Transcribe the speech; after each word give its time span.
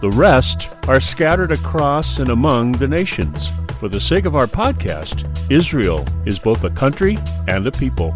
The 0.00 0.10
rest 0.10 0.70
are 0.88 0.98
scattered 0.98 1.52
across 1.52 2.18
and 2.18 2.30
among 2.30 2.72
the 2.72 2.88
nations. 2.88 3.50
For 3.78 3.90
the 3.90 4.00
sake 4.00 4.24
of 4.24 4.34
our 4.34 4.46
podcast, 4.46 5.28
Israel 5.50 6.06
is 6.24 6.38
both 6.38 6.64
a 6.64 6.70
country 6.70 7.18
and 7.48 7.66
a 7.66 7.70
people. 7.70 8.14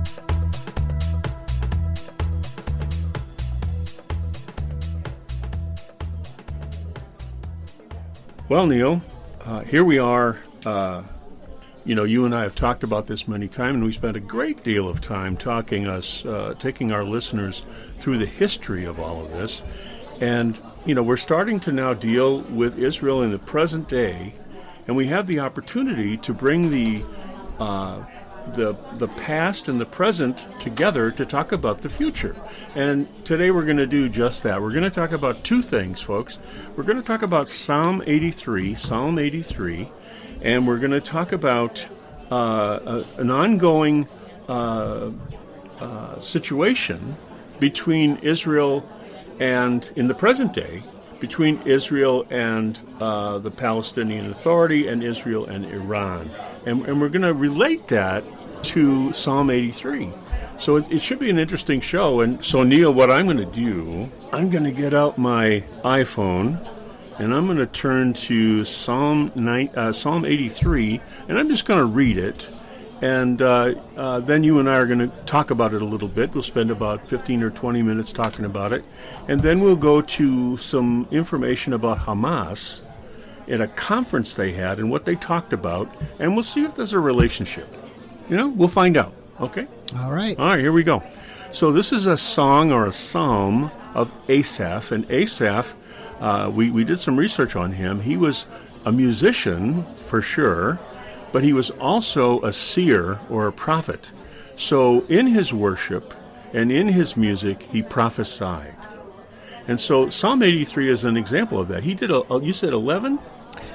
Well, 8.48 8.66
Neil, 8.66 9.02
uh, 9.44 9.60
here 9.60 9.84
we 9.84 9.98
are. 9.98 10.38
Uh, 10.64 11.02
you 11.84 11.94
know, 11.94 12.04
you 12.04 12.24
and 12.24 12.34
I 12.34 12.44
have 12.44 12.54
talked 12.54 12.82
about 12.82 13.06
this 13.06 13.28
many 13.28 13.46
times, 13.46 13.74
and 13.74 13.84
we 13.84 13.92
spent 13.92 14.16
a 14.16 14.20
great 14.20 14.64
deal 14.64 14.88
of 14.88 15.02
time 15.02 15.36
talking 15.36 15.86
us, 15.86 16.24
uh, 16.24 16.54
taking 16.58 16.92
our 16.92 17.04
listeners 17.04 17.66
through 17.98 18.16
the 18.16 18.26
history 18.26 18.86
of 18.86 18.98
all 18.98 19.22
of 19.22 19.30
this. 19.32 19.60
And, 20.24 20.58
you 20.86 20.94
know, 20.94 21.02
we're 21.02 21.18
starting 21.18 21.60
to 21.60 21.72
now 21.72 21.92
deal 21.92 22.40
with 22.40 22.78
Israel 22.78 23.20
in 23.20 23.30
the 23.30 23.38
present 23.38 23.90
day, 23.90 24.32
and 24.86 24.96
we 24.96 25.08
have 25.08 25.26
the 25.26 25.40
opportunity 25.40 26.16
to 26.16 26.32
bring 26.32 26.70
the 26.70 27.04
uh, 27.58 28.02
the 28.54 28.72
the 28.94 29.08
past 29.08 29.68
and 29.68 29.78
the 29.78 29.84
present 29.84 30.46
together 30.60 31.10
to 31.10 31.26
talk 31.26 31.52
about 31.52 31.82
the 31.82 31.90
future. 31.90 32.34
And 32.74 33.06
today 33.26 33.50
we're 33.50 33.66
going 33.66 33.76
to 33.76 33.86
do 33.86 34.08
just 34.08 34.44
that. 34.44 34.62
We're 34.62 34.70
going 34.70 34.84
to 34.84 34.98
talk 35.02 35.12
about 35.12 35.44
two 35.44 35.60
things, 35.60 36.00
folks. 36.00 36.38
We're 36.74 36.84
going 36.84 37.00
to 37.00 37.06
talk 37.06 37.20
about 37.20 37.46
Psalm 37.46 38.02
83, 38.06 38.74
Psalm 38.76 39.18
83, 39.18 39.90
and 40.40 40.66
we're 40.66 40.78
going 40.78 40.92
to 40.92 41.02
talk 41.02 41.32
about 41.32 41.86
uh, 42.32 42.78
a, 42.86 43.20
an 43.20 43.30
ongoing 43.30 44.08
uh, 44.48 45.10
uh, 45.80 46.18
situation 46.18 47.14
between 47.60 48.16
Israel 48.22 48.90
and 49.40 49.90
in 49.96 50.08
the 50.08 50.14
present 50.14 50.52
day 50.52 50.82
between 51.20 51.58
Israel 51.64 52.26
and 52.30 52.78
uh, 53.00 53.38
the 53.38 53.50
Palestinian 53.50 54.30
Authority 54.30 54.88
and 54.88 55.02
Israel 55.02 55.46
and 55.46 55.64
Iran. 55.66 56.28
And, 56.66 56.84
and 56.86 57.00
we're 57.00 57.08
going 57.08 57.22
to 57.22 57.32
relate 57.32 57.88
that 57.88 58.24
to 58.64 59.12
Psalm 59.12 59.50
83. 59.50 60.10
So 60.58 60.76
it, 60.76 60.90
it, 60.92 61.02
should 61.02 61.18
be 61.18 61.30
an 61.30 61.38
interesting 61.38 61.80
show. 61.80 62.20
And 62.20 62.44
so, 62.44 62.62
Neil, 62.62 62.92
what 62.92 63.10
I'm 63.10 63.26
going 63.26 63.38
to 63.38 63.46
do, 63.46 64.10
I'm 64.32 64.50
going 64.50 64.64
to 64.64 64.72
get 64.72 64.94
out 64.94 65.18
my 65.18 65.62
iPhone 65.82 66.66
and 67.18 67.32
I'm 67.32 67.46
going 67.46 67.58
to 67.58 67.66
turn 67.66 68.12
to 68.14 68.64
Psalm, 68.64 69.32
uh, 69.76 69.92
Psalm 69.92 70.24
83, 70.24 71.00
and 71.28 71.38
I'm 71.38 71.48
just 71.48 71.64
going 71.64 71.78
to 71.78 71.86
read 71.86 72.18
it. 72.18 72.48
And 73.04 73.42
uh, 73.42 73.74
uh, 73.98 74.20
then 74.20 74.42
you 74.44 74.60
and 74.60 74.70
I 74.70 74.76
are 74.76 74.86
going 74.86 75.10
to 75.10 75.24
talk 75.26 75.50
about 75.50 75.74
it 75.74 75.82
a 75.82 75.84
little 75.84 76.08
bit. 76.08 76.32
We'll 76.32 76.42
spend 76.42 76.70
about 76.70 77.06
15 77.06 77.42
or 77.42 77.50
20 77.50 77.82
minutes 77.82 78.14
talking 78.14 78.46
about 78.46 78.72
it. 78.72 78.82
And 79.28 79.42
then 79.42 79.60
we'll 79.60 79.76
go 79.76 80.00
to 80.00 80.56
some 80.56 81.06
information 81.10 81.74
about 81.74 81.98
Hamas 81.98 82.80
at 83.46 83.60
a 83.60 83.66
conference 83.66 84.36
they 84.36 84.52
had 84.52 84.78
and 84.78 84.90
what 84.90 85.04
they 85.04 85.16
talked 85.16 85.52
about. 85.52 85.94
And 86.18 86.32
we'll 86.32 86.42
see 86.42 86.64
if 86.64 86.76
there's 86.76 86.94
a 86.94 86.98
relationship. 86.98 87.70
You 88.30 88.38
know, 88.38 88.48
we'll 88.48 88.68
find 88.68 88.96
out. 88.96 89.12
Okay? 89.38 89.66
All 89.98 90.10
right. 90.10 90.38
All 90.38 90.46
right, 90.46 90.60
here 90.60 90.72
we 90.72 90.82
go. 90.82 91.02
So 91.52 91.72
this 91.72 91.92
is 91.92 92.06
a 92.06 92.16
song 92.16 92.72
or 92.72 92.86
a 92.86 92.92
psalm 92.92 93.70
of 93.92 94.10
Asaph. 94.30 94.92
And 94.92 95.04
Asaph, 95.10 95.74
uh, 96.20 96.50
we, 96.50 96.70
we 96.70 96.84
did 96.84 96.98
some 96.98 97.18
research 97.18 97.54
on 97.54 97.70
him. 97.70 98.00
He 98.00 98.16
was 98.16 98.46
a 98.86 98.92
musician 98.92 99.84
for 99.84 100.22
sure 100.22 100.78
but 101.34 101.42
he 101.42 101.52
was 101.52 101.70
also 101.70 102.40
a 102.42 102.52
seer 102.52 103.18
or 103.28 103.48
a 103.48 103.52
prophet. 103.52 104.12
So 104.54 105.00
in 105.06 105.26
his 105.26 105.52
worship 105.52 106.14
and 106.52 106.70
in 106.70 106.86
his 106.86 107.16
music, 107.16 107.60
he 107.60 107.82
prophesied. 107.82 108.72
And 109.66 109.80
so 109.80 110.08
Psalm 110.10 110.44
83 110.44 110.90
is 110.90 111.04
an 111.04 111.16
example 111.16 111.58
of 111.58 111.66
that. 111.68 111.82
He 111.82 111.94
did, 111.94 112.12
a, 112.12 112.22
you 112.40 112.52
said 112.52 112.72
11? 112.72 113.18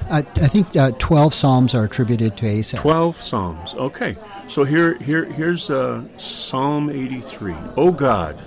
Uh, 0.08 0.22
I 0.36 0.48
think 0.48 0.74
uh, 0.74 0.92
12 0.92 1.34
Psalms 1.34 1.74
are 1.74 1.84
attributed 1.84 2.38
to 2.38 2.46
Asaph. 2.46 2.80
12 2.80 3.16
Psalms. 3.16 3.74
Okay. 3.74 4.16
So 4.48 4.64
here, 4.64 4.94
here, 4.94 5.26
here's 5.26 5.68
uh, 5.68 6.02
Psalm 6.16 6.88
83. 6.88 7.54
O 7.76 7.92
God, 7.92 8.40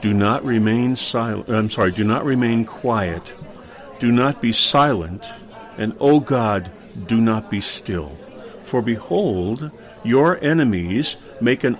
do 0.00 0.12
not 0.12 0.44
remain 0.44 0.96
silent. 0.96 1.48
I'm 1.48 1.70
sorry, 1.70 1.92
do 1.92 2.02
not 2.02 2.24
remain 2.24 2.64
quiet. 2.64 3.32
Do 4.00 4.10
not 4.10 4.42
be 4.42 4.52
silent. 4.52 5.30
And 5.76 5.94
O 6.00 6.18
God, 6.18 6.68
do 7.06 7.20
not 7.20 7.50
be 7.50 7.60
still. 7.60 8.10
For 8.64 8.82
behold, 8.82 9.70
your 10.04 10.42
enemies 10.42 11.16
make 11.40 11.64
an 11.64 11.78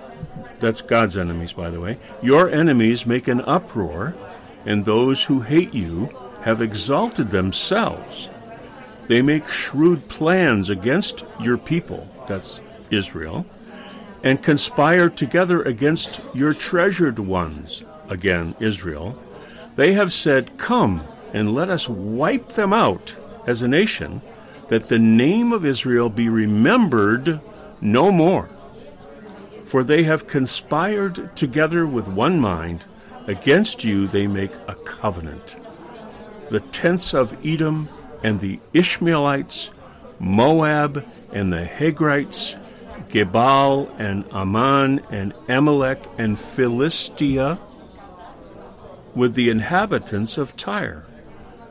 that's 0.59 0.81
God's 0.81 1.17
enemies, 1.17 1.53
by 1.53 1.69
the 1.69 1.79
way. 1.79 1.97
Your 2.21 2.49
enemies 2.49 3.05
make 3.05 3.27
an 3.27 3.41
uproar, 3.41 4.13
and 4.65 4.83
those 4.83 5.23
who 5.23 5.39
hate 5.39 5.73
you 5.73 6.09
have 6.41 6.61
exalted 6.61 7.31
themselves. 7.31 8.29
They 9.07 9.21
make 9.21 9.49
shrewd 9.49 10.07
plans 10.09 10.69
against 10.69 11.25
your 11.41 11.57
people, 11.57 12.07
that's 12.27 12.59
Israel, 12.91 13.45
and 14.23 14.43
conspire 14.43 15.09
together 15.09 15.61
against 15.63 16.21
your 16.35 16.53
treasured 16.53 17.19
ones, 17.19 17.83
again, 18.09 18.53
Israel. 18.59 19.17
They 19.75 19.93
have 19.93 20.11
said, 20.11 20.57
Come 20.57 21.03
and 21.33 21.55
let 21.55 21.69
us 21.69 21.87
wipe 21.87 22.49
them 22.49 22.73
out 22.73 23.15
as 23.47 23.61
a 23.61 23.67
nation 23.67 24.21
that 24.69 24.87
the 24.87 24.99
name 24.99 25.51
of 25.51 25.65
Israel 25.65 26.09
be 26.09 26.29
remembered 26.29 27.41
no 27.81 28.11
more. 28.11 28.49
For 29.63 29.83
they 29.83 30.03
have 30.03 30.27
conspired 30.27 31.35
together 31.35 31.85
with 31.85 32.07
one 32.07 32.39
mind, 32.39 32.85
against 33.27 33.83
you 33.83 34.07
they 34.07 34.25
make 34.25 34.51
a 34.67 34.75
covenant. 34.75 35.57
The 36.49 36.59
tents 36.59 37.13
of 37.13 37.45
Edom 37.45 37.89
and 38.23 38.39
the 38.39 38.59
Ishmaelites, 38.73 39.69
Moab 40.19 41.05
and 41.31 41.53
the 41.53 41.65
Hagrites, 41.65 42.55
Gebal 43.09 43.93
and 43.99 44.25
Ammon 44.31 45.01
and 45.11 45.33
Amalek 45.47 45.99
and 46.17 46.37
Philistia, 46.37 47.59
with 49.15 49.33
the 49.35 49.49
inhabitants 49.49 50.37
of 50.37 50.55
Tyre. 50.55 51.05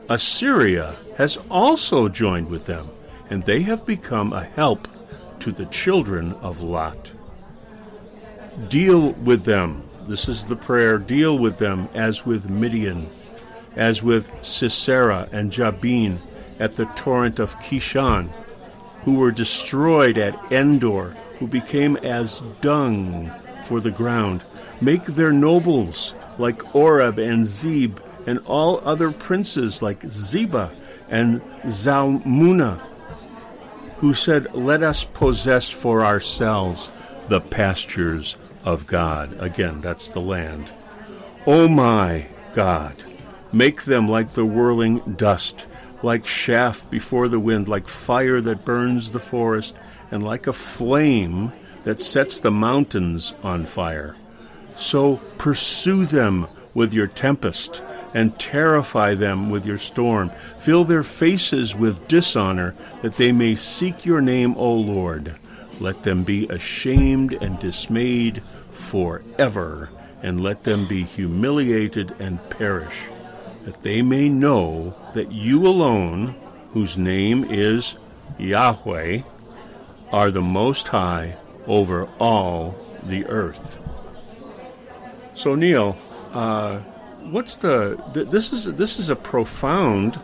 Assyria 0.09 0.95
has 1.17 1.37
also 1.49 2.09
joined 2.09 2.49
with 2.49 2.65
them, 2.65 2.87
and 3.29 3.43
they 3.43 3.61
have 3.61 3.85
become 3.85 4.33
a 4.33 4.43
help 4.43 4.87
to 5.39 5.51
the 5.51 5.65
children 5.67 6.33
of 6.41 6.61
Lot. 6.61 7.13
Deal 8.67 9.11
with 9.13 9.45
them. 9.45 9.83
This 10.07 10.27
is 10.27 10.45
the 10.45 10.55
prayer. 10.55 10.97
Deal 10.97 11.37
with 11.37 11.59
them 11.59 11.87
as 11.93 12.25
with 12.25 12.49
Midian, 12.49 13.07
as 13.75 14.03
with 14.03 14.29
Sisera 14.41 15.29
and 15.31 15.51
Jabin 15.51 16.19
at 16.59 16.75
the 16.75 16.85
torrent 16.87 17.39
of 17.39 17.55
Kishon, 17.59 18.29
who 19.03 19.15
were 19.15 19.31
destroyed 19.31 20.17
at 20.17 20.51
Endor, 20.51 21.15
who 21.37 21.47
became 21.47 21.95
as 21.97 22.41
dung 22.59 23.31
for 23.65 23.79
the 23.79 23.91
ground. 23.91 24.43
Make 24.81 25.05
their 25.05 25.31
nobles 25.31 26.13
like 26.37 26.75
Oreb 26.75 27.19
and 27.19 27.45
Zeb 27.45 27.99
and 28.25 28.39
all 28.39 28.81
other 28.83 29.11
princes 29.11 29.81
like 29.81 30.01
Zeba 30.01 30.71
and 31.09 31.41
Zalmunna, 31.65 32.79
who 33.99 34.13
said, 34.13 34.53
Let 34.53 34.81
us 34.81 35.03
possess 35.03 35.69
for 35.69 36.03
ourselves 36.03 36.89
the 37.27 37.41
pastures 37.41 38.35
of 38.63 38.87
God. 38.87 39.35
Again, 39.39 39.79
that's 39.79 40.09
the 40.09 40.21
land. 40.21 40.71
O 41.45 41.67
my 41.67 42.25
God, 42.53 42.95
make 43.51 43.83
them 43.83 44.07
like 44.07 44.33
the 44.33 44.45
whirling 44.45 44.99
dust, 45.17 45.65
like 46.01 46.23
chaff 46.23 46.89
before 46.89 47.27
the 47.27 47.39
wind, 47.39 47.67
like 47.67 47.87
fire 47.87 48.41
that 48.41 48.65
burns 48.65 49.11
the 49.11 49.19
forest, 49.19 49.75
and 50.11 50.23
like 50.23 50.47
a 50.47 50.53
flame 50.53 51.51
that 51.83 51.99
sets 51.99 52.39
the 52.39 52.51
mountains 52.51 53.33
on 53.43 53.65
fire. 53.65 54.15
So 54.75 55.17
pursue 55.37 56.05
them 56.05 56.47
with 56.73 56.93
your 56.93 57.07
tempest 57.07 57.83
and 58.13 58.37
terrify 58.39 59.13
them 59.13 59.49
with 59.49 59.65
your 59.65 59.77
storm. 59.77 60.31
Fill 60.59 60.83
their 60.83 61.03
faces 61.03 61.75
with 61.75 62.07
dishonor, 62.07 62.75
that 63.01 63.15
they 63.17 63.31
may 63.31 63.55
seek 63.55 64.05
your 64.05 64.21
name, 64.21 64.55
O 64.57 64.73
Lord. 64.73 65.35
Let 65.79 66.03
them 66.03 66.23
be 66.23 66.47
ashamed 66.47 67.33
and 67.33 67.59
dismayed 67.59 68.41
forever, 68.71 69.89
and 70.21 70.41
let 70.41 70.63
them 70.63 70.87
be 70.87 71.03
humiliated 71.03 72.13
and 72.19 72.39
perish, 72.49 73.03
that 73.65 73.81
they 73.83 74.01
may 74.01 74.27
know 74.29 74.93
that 75.13 75.31
you 75.31 75.65
alone, 75.67 76.35
whose 76.73 76.97
name 76.97 77.45
is 77.45 77.95
Yahweh, 78.37 79.21
are 80.11 80.31
the 80.31 80.41
Most 80.41 80.87
High 80.87 81.37
over 81.67 82.09
all 82.19 82.77
the 83.03 83.25
earth. 83.27 83.79
So, 85.35 85.55
Neil, 85.55 85.97
uh, 86.33 86.79
what's 87.31 87.55
the 87.55 88.01
th- 88.13 88.27
this 88.29 88.51
is 88.53 88.65
this 88.75 88.99
is 88.99 89.09
a 89.09 89.15
profound 89.15 90.19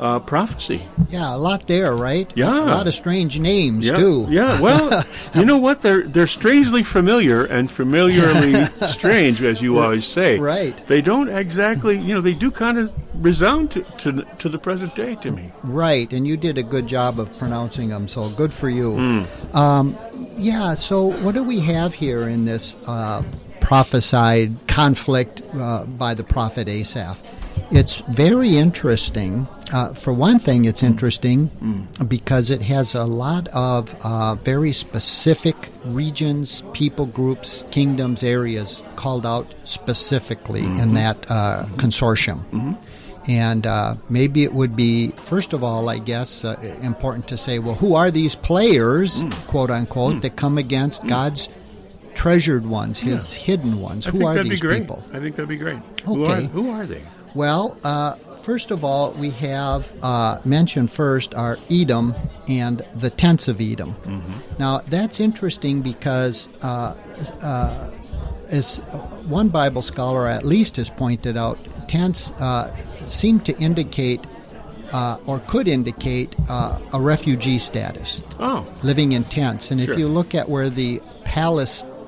uh, 0.00 0.20
prophecy. 0.20 0.80
Yeah, 1.10 1.34
a 1.34 1.36
lot 1.36 1.66
there, 1.66 1.94
right? 1.96 2.30
Yeah. 2.36 2.50
a 2.62 2.66
lot 2.66 2.86
of 2.86 2.94
strange 2.94 3.36
names 3.40 3.84
Yeah, 3.84 3.96
too. 3.96 4.26
yeah. 4.30 4.60
Well, 4.60 5.04
you 5.34 5.44
know 5.44 5.58
what? 5.58 5.82
They're 5.82 6.02
they're 6.06 6.28
strangely 6.28 6.82
familiar 6.84 7.44
and 7.46 7.68
familiarly 7.70 8.64
strange, 8.88 9.42
as 9.42 9.60
you 9.60 9.78
always 9.78 10.06
say. 10.06 10.38
Right. 10.38 10.76
They 10.86 11.00
don't 11.02 11.28
exactly, 11.28 11.98
you 11.98 12.14
know, 12.14 12.20
they 12.20 12.34
do 12.34 12.50
kind 12.52 12.78
of 12.78 12.92
resound 13.24 13.72
to, 13.72 13.82
to 13.82 14.22
to 14.38 14.48
the 14.48 14.58
present 14.58 14.94
day 14.94 15.16
to 15.16 15.32
me. 15.32 15.50
Right, 15.64 16.12
and 16.12 16.26
you 16.28 16.36
did 16.36 16.58
a 16.58 16.62
good 16.62 16.86
job 16.86 17.18
of 17.18 17.36
pronouncing 17.36 17.88
them, 17.88 18.06
so 18.06 18.28
good 18.30 18.52
for 18.52 18.70
you. 18.70 18.94
Hmm. 18.94 19.56
Um, 19.56 19.98
yeah, 20.36 20.74
so 20.74 21.10
what 21.24 21.34
do 21.34 21.42
we 21.42 21.58
have 21.60 21.92
here 21.92 22.28
in 22.28 22.44
this 22.44 22.76
uh, 22.86 23.24
prophesied 23.68 24.50
conflict 24.66 25.42
uh, 25.52 25.84
by 25.84 26.14
the 26.14 26.24
prophet 26.24 26.66
Asaph? 26.68 27.20
It's 27.70 27.98
very 28.08 28.56
interesting. 28.56 29.46
Uh, 29.70 29.92
for 29.92 30.14
one 30.14 30.38
thing, 30.38 30.64
it's 30.64 30.82
interesting 30.82 31.50
because 32.08 32.48
it 32.48 32.62
has 32.62 32.94
a 32.94 33.04
lot 33.04 33.46
of 33.48 33.94
uh, 34.02 34.36
very 34.36 34.72
specific 34.72 35.54
regions, 35.84 36.62
people 36.72 37.04
groups, 37.04 37.62
kingdoms, 37.70 38.22
areas 38.22 38.80
called 38.96 39.26
out 39.26 39.46
specifically 39.64 40.64
in 40.64 40.94
that 40.94 41.30
uh, 41.30 41.66
consortium. 41.76 42.78
And 43.28 43.66
uh, 43.66 43.96
maybe 44.08 44.44
it 44.44 44.54
would 44.54 44.74
be, 44.76 45.10
first 45.10 45.52
of 45.52 45.62
all, 45.62 45.90
I 45.90 45.98
guess, 45.98 46.42
uh, 46.42 46.56
important 46.80 47.28
to 47.28 47.36
say, 47.36 47.58
well, 47.58 47.74
who 47.74 47.94
are 47.94 48.10
these 48.10 48.34
players, 48.34 49.22
quote 49.48 49.70
unquote, 49.70 50.22
that 50.22 50.36
come 50.36 50.56
against 50.56 51.06
God's 51.06 51.50
treasured 52.22 52.66
ones, 52.66 52.98
His 52.98 53.32
hidden 53.32 53.80
ones? 53.80 54.06
I 54.06 54.10
who 54.10 54.26
are 54.26 54.34
these 54.42 54.60
be 54.60 54.66
great. 54.66 54.80
people? 54.82 55.04
I 55.12 55.20
think 55.20 55.36
that'd 55.36 55.48
be 55.48 55.56
great. 55.56 55.78
Who 56.04 56.24
are 56.24 56.32
Okay. 56.36 56.46
who 56.46 56.70
are 56.70 56.84
they? 56.84 57.00
Well, 57.34 57.76
uh, 57.84 58.14
first 58.42 58.70
of 58.72 58.82
all, 58.84 59.12
we 59.12 59.30
have 59.30 59.86
uh, 60.02 60.40
mentioned 60.44 60.90
first 60.90 61.32
are 61.34 61.58
Edom 61.70 62.14
and 62.48 62.84
the 62.94 63.10
tents 63.10 63.46
of 63.46 63.60
Edom. 63.60 63.94
Now, 64.58 64.80
that's 64.88 65.20
interesting 65.20 65.80
because, 65.82 66.48
uh, 66.62 66.94
uh, 67.42 67.90
as 68.50 68.78
one 69.28 69.48
Bible 69.48 69.82
scholar 69.82 70.26
at 70.26 70.44
least 70.44 70.76
has 70.76 70.90
pointed 70.90 71.36
out, 71.36 71.56
tents 71.86 72.32
uh, 72.40 72.74
seem 73.06 73.38
to 73.40 73.56
indicate 73.58 74.26
uh, 74.92 75.18
or 75.26 75.38
could 75.40 75.68
indicate 75.68 76.34
uh, 76.48 76.78
a 76.94 77.00
refugee 77.00 77.58
status 77.58 78.22
Oh, 78.40 78.66
living 78.82 79.12
in 79.12 79.22
tents. 79.24 79.70
And 79.70 79.80
Sure. 79.82 79.92
if 79.92 79.98
you 80.00 80.08
look 80.08 80.34
at 80.34 80.48
where 80.48 80.70
the 80.70 81.00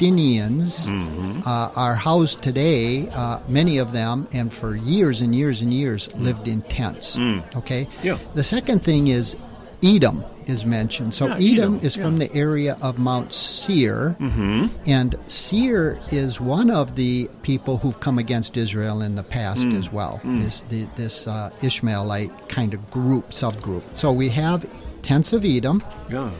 Palestinians 0.00 0.87
Mm-hmm. 0.87 1.41
uh, 1.47 1.70
are 1.76 1.94
housed 1.94 2.43
today, 2.43 3.08
uh, 3.11 3.41
many 3.49 3.79
of 3.79 3.93
them, 3.93 4.26
and 4.32 4.52
for 4.52 4.76
years 4.76 5.20
and 5.20 5.35
years 5.35 5.61
and 5.61 5.73
years, 5.73 6.08
lived 6.17 6.49
in 6.49 6.62
tents. 6.62 7.17
Okay? 7.56 7.85
Mm. 7.87 8.05
Yeah. 8.05 8.19
The 8.35 8.44
second 8.44 8.82
thing 8.82 9.08
is 9.08 9.37
Edom 9.82 10.25
is 10.47 10.64
mentioned. 10.67 11.14
So 11.14 11.26
Yeah, 11.26 11.35
Edom, 11.37 11.75
Edom, 11.75 11.81
is 11.82 11.97
yeah. 11.97 12.05
from 12.05 12.19
the 12.19 12.32
area 12.35 12.76
of 12.82 12.99
Mount 12.99 13.32
Seir. 13.32 14.14
Mm-hmm. 14.20 14.67
And 14.87 15.17
Seir 15.26 15.99
is 16.11 16.41
one 16.41 16.70
of 16.70 16.96
the 16.96 17.29
people 17.43 17.79
who've 17.79 17.99
come 18.00 18.19
against 18.19 18.56
Israel 18.56 19.00
in 19.03 19.14
the 19.14 19.23
past 19.23 19.64
Mm. 19.67 19.79
as 19.79 19.91
well. 19.93 20.20
This, 20.25 20.61
the, 20.69 20.87
this 20.96 21.26
uh, 21.26 21.50
Ishmaelite 21.62 22.49
kind 22.49 22.75
of 22.75 22.91
group, 22.91 23.31
subgroup. 23.31 23.82
So 23.96 24.12
we 24.12 24.29
have 24.31 24.69
tents 25.03 25.32
of 25.32 25.44
Edom. 25.44 25.82
yeah. 26.11 26.31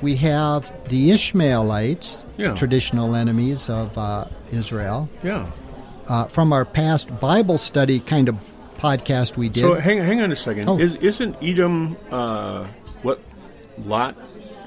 We 0.00 0.16
have 0.16 0.70
the 0.88 1.10
Ishmaelites, 1.10 2.22
Yeah. 2.36 2.54
traditional 2.54 3.14
enemies 3.14 3.68
of 3.68 3.96
uh, 3.98 4.26
Israel. 4.52 5.08
Yeah. 5.24 5.46
Uh, 6.08 6.24
from 6.26 6.52
our 6.52 6.64
past 6.64 7.20
Bible 7.20 7.58
study 7.58 8.00
kind 8.00 8.28
of 8.28 8.36
podcast 8.78 9.36
we 9.36 9.48
did. 9.48 9.62
So 9.62 9.74
hang 9.74 9.98
hang 9.98 10.20
on 10.22 10.30
a 10.32 10.36
second. 10.36 10.68
Oh. 10.68 10.78
Is 10.78 10.94
isn't 10.96 11.36
Edom 11.42 11.96
uh, 12.10 12.64
what 13.02 13.18
Lot? 13.84 14.14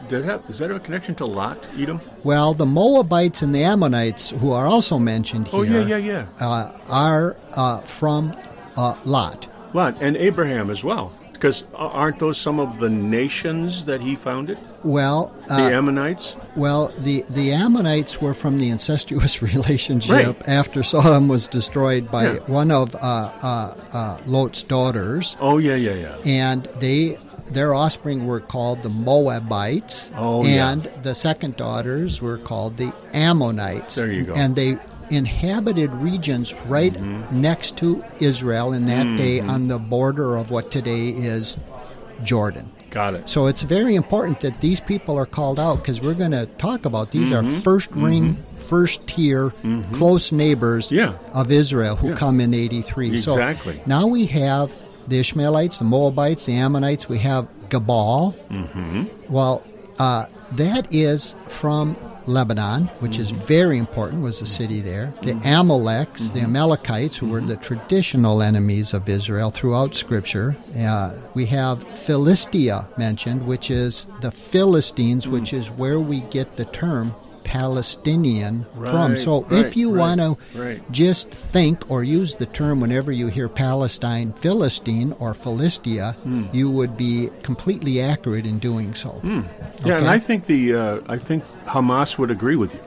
Does 0.10 0.26
that 0.26 0.44
is 0.50 0.60
that 0.60 0.70
a 0.70 0.80
connection 0.80 1.16
to 1.16 1.26
Lot? 1.26 1.58
Edom? 1.80 2.02
well, 2.24 2.54
the 2.54 2.66
Moabites 2.66 3.42
and 3.42 3.56
the 3.56 3.64
Ammonites, 3.64 4.30
who 4.30 4.52
are 4.52 4.68
also 4.68 5.00
mentioned 5.00 5.48
here, 5.48 5.60
Oh 5.60 5.64
yeah, 5.64 5.86
yeah, 5.86 5.98
yeah. 5.98 6.28
Uh, 6.40 6.78
are 6.90 7.38
uh, 7.56 7.80
from 7.82 8.36
uh, 8.76 8.96
Lot. 9.06 9.48
Lot 9.74 9.96
and 10.02 10.18
Abraham 10.18 10.70
as 10.70 10.84
well. 10.84 11.14
Because 11.42 11.64
aren't 11.74 12.20
those 12.20 12.38
some 12.38 12.60
of 12.60 12.78
the 12.80 12.88
nations 12.88 13.86
that 13.86 14.00
he 14.00 14.16
founded? 14.16 14.60
Well, 14.84 15.32
The 15.48 15.56
uh, 15.56 15.70
Ammonites. 15.72 16.36
well, 16.56 16.94
the 17.00 17.26
the 17.30 17.52
Ammonites 17.52 18.22
were 18.22 18.36
from 18.36 18.60
the 18.60 18.70
incestuous 18.70 19.42
relationship 19.54 20.12
Right. 20.38 20.48
after 20.48 20.84
Sodom 20.84 21.28
was 21.28 21.48
destroyed 21.48 22.12
by 22.12 22.24
Yeah. 22.34 22.40
one 22.46 22.70
of 22.70 22.94
uh, 22.94 23.00
uh, 23.42 23.74
uh, 23.92 24.18
Lot's 24.28 24.62
daughters, 24.62 25.36
Oh 25.42 25.58
yeah, 25.58 25.76
yeah, 25.76 25.96
yeah. 25.96 26.16
and 26.26 26.66
they 26.80 27.18
their 27.48 27.74
offspring 27.74 28.28
were 28.28 28.40
called 28.40 28.84
the 28.84 28.90
Moabites, 28.90 30.12
Oh, 30.16 30.46
yeah. 30.46 30.72
and 30.72 30.84
the 31.04 31.16
second 31.16 31.58
daughters 31.58 32.22
were 32.22 32.38
called 32.38 32.78
the 32.78 32.94
Ammonites. 33.14 33.96
There 33.96 34.12
you 34.12 34.24
go. 34.26 34.34
And 34.36 34.56
they 34.56 34.78
inhabited 35.12 35.92
regions 35.94 36.54
right 36.68 36.94
Mm-hmm. 36.94 37.42
next 37.42 37.78
to 37.78 38.04
Israel 38.20 38.74
in 38.74 38.86
that 38.86 39.18
day 39.18 39.40
on 39.40 39.68
the 39.68 39.78
border 39.78 40.36
of 40.38 40.52
what 40.52 40.72
today 40.72 41.10
is 41.10 41.58
Jordan. 42.24 42.72
Got 42.90 43.14
it. 43.16 43.30
So 43.30 43.48
it's 43.48 43.62
very 43.62 43.96
important 43.96 44.42
that 44.42 44.60
these 44.62 44.80
people 44.80 45.18
are 45.18 45.26
called 45.26 45.60
out 45.60 45.78
because 45.78 46.02
we're 46.02 46.14
going 46.14 46.32
to 46.32 46.46
talk 46.58 46.86
about 46.86 47.12
these 47.12 47.32
Mm-hmm. 47.32 47.56
are 47.58 47.60
first 47.60 47.90
ring, 47.92 48.36
first 48.68 49.08
tier, 49.08 49.52
close 49.94 50.32
neighbors 50.32 50.92
Yeah. 50.92 51.14
of 51.34 51.52
Israel 51.52 51.96
who 51.96 52.10
Yeah. 52.10 52.16
come 52.16 52.42
in 52.42 52.54
83. 52.54 53.12
Exactly. 53.12 53.76
So 53.78 53.82
now 53.86 54.08
we 54.08 54.26
have 54.28 54.72
the 55.08 55.20
Ishmaelites, 55.20 55.78
the 55.78 55.86
Moabites, 55.86 56.46
the 56.46 56.56
Ammonites, 56.56 57.08
we 57.10 57.20
have 57.20 57.48
Gabal. 57.70 58.34
Mm-hmm. 58.50 59.04
Well, 59.34 59.64
uh, 59.98 60.26
that 60.54 60.88
is 60.94 61.34
from 61.48 61.96
Lebanon, 62.28 62.86
which 63.00 63.18
is 63.18 63.32
mm-hmm. 63.32 63.46
very 63.46 63.78
important, 63.78 64.24
was 64.24 64.42
a 64.42 64.46
city 64.46 64.78
mm-hmm. 64.78 64.86
there. 64.86 65.14
The 65.22 65.34
mm-hmm. 65.34 65.72
Amaleks, 65.72 66.34
the 66.34 66.42
Amalekites, 66.42 67.18
who 67.18 67.30
were 67.30 67.42
the 67.42 67.58
traditional 67.58 68.42
enemies 68.42 68.94
of 68.94 69.08
Israel 69.10 69.52
throughout 69.52 69.96
Scripture. 69.96 70.56
Uh, 70.78 71.16
we 71.34 71.46
have 71.48 71.84
Philistia 72.00 72.88
mentioned, 72.98 73.46
which 73.48 73.72
is 73.72 74.06
the 74.22 74.32
Philistines, 74.32 75.28
which 75.28 75.54
is 75.54 75.70
where 75.70 76.00
we 76.00 76.22
get 76.22 76.58
the 76.58 76.66
term 76.66 77.14
Palestinian 77.44 78.66
from. 78.76 79.18
So 79.18 79.42
right, 79.44 79.66
if 79.66 79.78
you 79.78 79.92
right, 79.92 80.18
want 80.18 80.22
to 80.22 80.60
right. 80.60 80.92
just 80.92 81.32
think 81.32 81.90
or 81.90 82.04
use 82.04 82.36
the 82.36 82.46
term 82.46 82.80
whenever 82.82 83.12
you 83.12 83.28
hear 83.28 83.50
Palestine, 83.50 84.34
Philistine, 84.34 85.14
or 85.20 85.34
Philistia, 85.34 86.16
Hmm. 86.24 86.44
you 86.54 86.70
would 86.70 86.98
be 86.98 87.30
completely 87.44 88.02
accurate 88.02 88.46
in 88.46 88.60
doing 88.60 88.94
so. 88.94 89.20
Yeah, 89.86 89.98
and 89.98 90.08
I 90.10 90.20
think 90.20 90.46
the 90.46 90.76
uh, 90.76 91.00
I 91.10 91.18
think 91.18 91.44
Hamas 91.66 92.18
would 92.18 92.32
agree 92.32 92.56
with 92.56 92.74
you. 92.74 92.80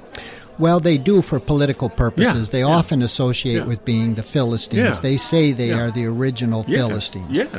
Well, 0.58 0.78
they 0.78 0.98
do 0.98 1.20
for 1.20 1.40
political 1.40 1.90
purposes. 1.90 2.48
Yeah, 2.48 2.52
they 2.52 2.60
yeah. 2.60 2.66
often 2.78 3.02
associate 3.02 3.56
Yeah. 3.56 3.64
with 3.66 3.84
being 3.84 4.14
the 4.14 4.22
Philistines. 4.22 5.00
They 5.00 5.16
say 5.16 5.52
they 5.52 5.72
are 5.72 5.90
the 5.90 6.06
original 6.06 6.62
Philistines. 6.62 7.26
Yes. 7.28 7.50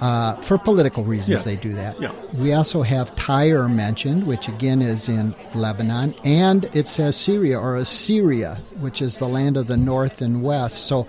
Uh, 0.00 0.34
for 0.36 0.56
political 0.56 1.04
reasons, 1.04 1.28
Yeah. 1.28 1.38
they 1.44 1.56
do 1.56 1.74
that. 1.74 2.00
Yeah. 2.00 2.12
We 2.32 2.54
also 2.54 2.80
have 2.82 3.14
Tyre 3.16 3.68
mentioned, 3.68 4.26
which 4.26 4.48
again 4.48 4.80
is 4.80 5.08
in 5.10 5.34
Lebanon, 5.54 6.14
and 6.24 6.64
it 6.72 6.88
says 6.88 7.16
Syria 7.16 7.58
or 7.58 7.76
Assyria, 7.76 8.60
which 8.80 9.02
is 9.02 9.18
the 9.18 9.28
land 9.28 9.58
of 9.58 9.66
the 9.66 9.76
north 9.76 10.22
and 10.22 10.42
west. 10.42 10.86
So 10.86 11.06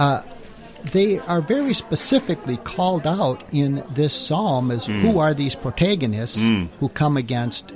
uh, 0.00 0.22
they 0.92 1.20
are 1.20 1.40
very 1.40 1.72
specifically 1.74 2.56
called 2.56 3.06
out 3.06 3.42
in 3.52 3.84
this 3.94 4.14
psalm 4.14 4.72
as 4.72 4.86
Hmm. 4.86 5.00
who 5.02 5.20
are 5.20 5.32
these 5.32 5.54
protagonists 5.54 6.40
who 6.80 6.88
come 6.94 7.16
against 7.16 7.72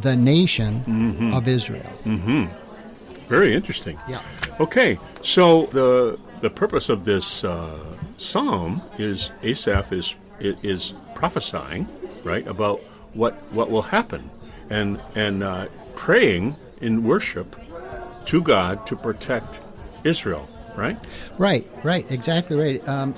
the 0.00 0.14
nation 0.14 1.32
of 1.34 1.48
Israel. 1.48 1.90
Very 3.28 3.54
interesting. 3.54 3.98
Yeah. 4.08 4.20
Okay, 4.60 4.98
so 5.22 5.66
the 5.72 6.18
the 6.40 6.50
purpose 6.50 6.88
of 6.88 7.04
this 7.04 7.44
uh, 7.44 7.68
psalm 8.16 8.82
is 8.98 9.30
Asaph 9.42 9.92
is 9.92 10.14
is 10.40 10.94
prophesying, 11.14 11.86
right, 12.24 12.46
about 12.46 12.80
what 13.14 13.34
what 13.52 13.70
will 13.70 13.82
happen, 13.82 14.30
and 14.70 15.00
and 15.14 15.42
uh, 15.42 15.66
praying 15.96 16.56
in 16.80 17.04
worship 17.04 17.56
to 18.26 18.42
God 18.42 18.86
to 18.86 18.96
protect 18.96 19.60
Israel, 20.04 20.48
right? 20.76 20.98
Right, 21.38 21.66
right, 21.82 22.10
exactly 22.10 22.56
right. 22.56 22.88
Um, 22.88 23.14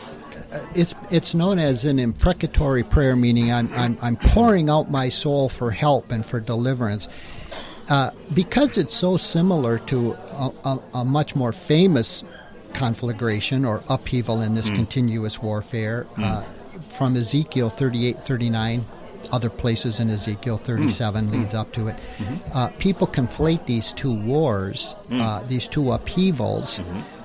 uh, 0.53 0.61
it's 0.75 0.95
it's 1.11 1.35
known 1.35 1.59
as 1.59 1.85
an 1.85 1.99
imprecatory 1.99 2.83
prayer, 2.83 3.17
meaning 3.17 3.53
I'm, 3.53 3.73
I'm 3.75 3.99
I'm 4.03 4.17
pouring 4.17 4.69
out 4.69 4.91
my 4.91 5.09
soul 5.09 5.49
for 5.49 5.71
help 5.71 6.11
and 6.11 6.25
for 6.25 6.41
deliverance. 6.41 7.09
Uh, 7.89 8.11
because 8.33 8.79
it's 8.79 8.95
so 8.95 9.19
similar 9.19 9.79
to 9.79 10.13
a, 10.13 10.51
a, 10.65 10.81
a 10.95 11.05
much 11.05 11.37
more 11.37 11.53
famous 11.53 12.25
conflagration 12.75 13.65
or 13.65 13.83
upheaval 13.89 14.41
in 14.41 14.55
this 14.55 14.69
continuous 14.71 15.41
warfare 15.41 16.07
uh, 16.19 16.43
from 16.97 17.17
Ezekiel 17.17 17.71
38 17.71 18.19
39 18.25 18.85
other 19.33 19.49
places 19.51 20.01
in 20.01 20.11
Ezekiel 20.11 20.59
37 20.59 21.31
leads 21.31 21.55
up 21.55 21.73
to 21.73 21.89
it. 21.89 21.97
Uh, 22.53 22.69
people 22.79 23.07
conflate 23.07 23.65
these 23.67 23.93
two 23.93 24.13
wars, 24.13 24.95
uh, 25.13 25.43
these 25.45 25.67
two 25.67 25.93
upheavals, 25.93 26.79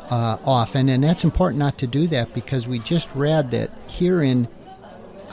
uh, 0.09 0.37
often, 0.45 0.89
and 0.89 1.03
that's 1.03 1.23
important 1.23 1.59
not 1.59 1.77
to 1.77 1.87
do 1.87 2.07
that 2.07 2.33
because 2.33 2.67
we 2.67 2.79
just 2.79 3.09
read 3.13 3.51
that 3.51 3.69
here 3.87 4.23
in 4.23 4.47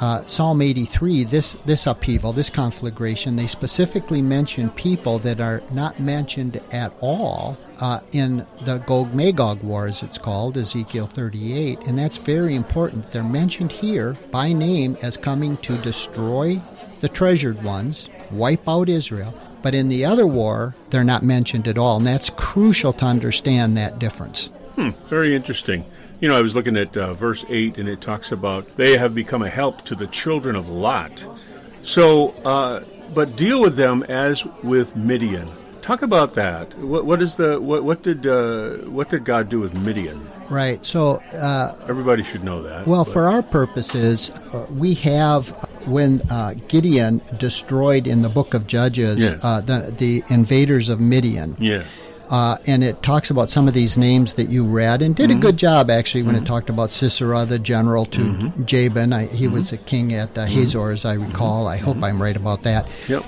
uh, 0.00 0.23
Psalm 0.25 0.61
83, 0.61 1.25
this 1.25 1.53
this 1.65 1.87
upheaval, 1.87 2.33
this 2.33 2.50
conflagration, 2.50 3.37
they 3.37 3.47
specifically 3.47 4.21
mention 4.21 4.71
people 4.71 5.19
that 5.21 5.41
are 5.41 5.62
not 5.71 5.99
mentioned 5.99 6.61
at 6.71 6.93
all 7.00 7.57
uh, 7.81 8.00
in 8.12 8.47
the 8.62 8.79
Gog 8.87 9.15
Magog 9.15 9.62
War, 9.62 9.87
as 9.87 10.03
it's 10.03 10.19
called, 10.19 10.57
Ezekiel 10.57 11.07
38, 11.07 11.87
and 11.87 11.99
that's 11.99 12.17
very 12.17 12.55
important. 12.55 13.11
They're 13.12 13.23
mentioned 13.23 13.73
here 13.73 14.15
by 14.31 14.53
name 14.53 14.97
as 15.03 15.17
coming 15.17 15.57
to 15.59 15.76
destroy 15.79 16.61
the 17.00 17.09
treasured 17.09 17.62
ones, 17.62 18.09
wipe 18.31 18.69
out 18.69 18.88
Israel. 18.88 19.35
But 19.62 19.75
in 19.75 19.88
the 19.88 20.05
other 20.05 20.26
war, 20.26 20.75
they're 20.91 21.03
not 21.03 21.25
mentioned 21.25 21.67
at 21.67 21.76
all, 21.76 21.97
and 21.97 22.07
that's 22.07 22.31
crucial 22.31 22.93
to 22.95 23.05
understand 23.05 23.76
that 23.76 23.99
difference. 23.99 24.47
Hmm, 24.76 24.91
very 25.09 25.35
interesting. 25.35 25.85
You 26.20 26.28
know, 26.28 26.37
I 26.37 26.40
was 26.42 26.54
looking 26.54 26.76
at 26.76 26.96
uh, 26.96 27.12
verse 27.14 27.44
8, 27.49 27.76
and 27.78 27.88
it 27.88 28.00
talks 28.00 28.32
about 28.32 28.76
they 28.76 28.96
have 28.96 29.14
become 29.14 29.42
a 29.42 29.50
help 29.50 29.82
to 29.87 29.94
the 29.94 30.06
children 30.06 30.56
of 30.56 30.68
Lot. 30.68 31.25
So, 31.82 32.28
uh, 32.44 32.85
but 33.14 33.37
deal 33.37 33.61
with 33.61 33.76
them 33.76 34.02
as 34.04 34.44
with 34.62 34.96
Midian. 34.96 35.46
Talk 35.82 36.02
about 36.02 36.35
that. 36.35 36.76
What, 36.78 37.04
what 37.06 37.23
is 37.23 37.37
the 37.37 37.61
what, 37.61 37.85
what 37.85 38.02
did 38.02 38.26
uh, 38.26 38.70
what 38.90 39.08
did 39.11 39.25
God 39.25 39.49
do 39.49 39.61
with 39.61 39.78
Midian? 39.85 40.20
Right. 40.50 40.85
So, 40.85 41.16
uh, 41.32 41.76
Everybody 41.88 42.25
should 42.25 42.42
know 42.42 42.62
that. 42.62 42.87
Well, 42.88 43.04
but- 43.04 43.12
for 43.12 43.28
our 43.28 43.42
purposes, 43.42 44.30
uh, 44.30 44.66
we 44.73 44.94
have 44.94 45.49
when 45.87 46.23
uh, 46.30 46.54
Gideon 46.66 47.20
destroyed 47.38 48.08
in 48.08 48.23
the 48.23 48.28
book 48.28 48.54
of 48.54 48.66
Judges 48.66 49.18
Yes. 49.20 49.44
uh, 49.44 49.61
the, 49.61 49.94
the 49.96 50.25
invaders 50.30 50.88
of 50.88 50.99
Midian. 50.99 51.56
yeah, 51.61 51.85
Uh, 52.28 52.59
and 52.66 52.83
it 52.83 53.02
talks 53.02 53.30
about 53.30 53.50
some 53.50 53.68
of 53.68 53.75
these 53.75 53.97
names 53.97 54.35
that 54.35 54.49
you 54.49 54.64
read 54.64 55.02
and 55.02 55.14
did 55.14 55.30
a 55.30 55.35
mhm. 55.35 55.40
good 55.40 55.56
job 55.56 55.90
actually 55.90 56.23
when 56.23 56.35
it 56.35 56.42
mhm. 56.42 56.47
talked 56.47 56.68
about 56.68 56.90
Sisera, 56.90 57.45
the 57.45 57.59
general 57.59 58.06
to 58.06 58.21
mm-hmm. 58.21 58.64
Jabin. 58.64 59.12
I, 59.12 59.26
he 59.26 59.49
was 59.49 59.66
mm-hmm. 59.66 59.83
a 59.83 59.87
king 59.87 60.14
at 60.14 60.37
uh, 60.37 60.45
mm-hmm. 60.45 60.54
Hazor, 60.54 60.90
as 60.90 61.04
I 61.04 61.14
recall. 61.14 61.68
I 61.68 61.76
hope 61.76 62.02
I'm 62.02 62.21
right 62.21 62.37
about 62.37 62.62
that. 62.62 62.87
yep. 63.09 63.25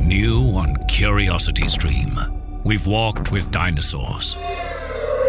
New 0.00 0.52
on 0.56 0.76
Curiosity 0.86 1.66
Stream, 1.66 2.16
we've 2.64 2.86
walked 2.86 3.32
with 3.32 3.50
dinosaurs. 3.50 4.36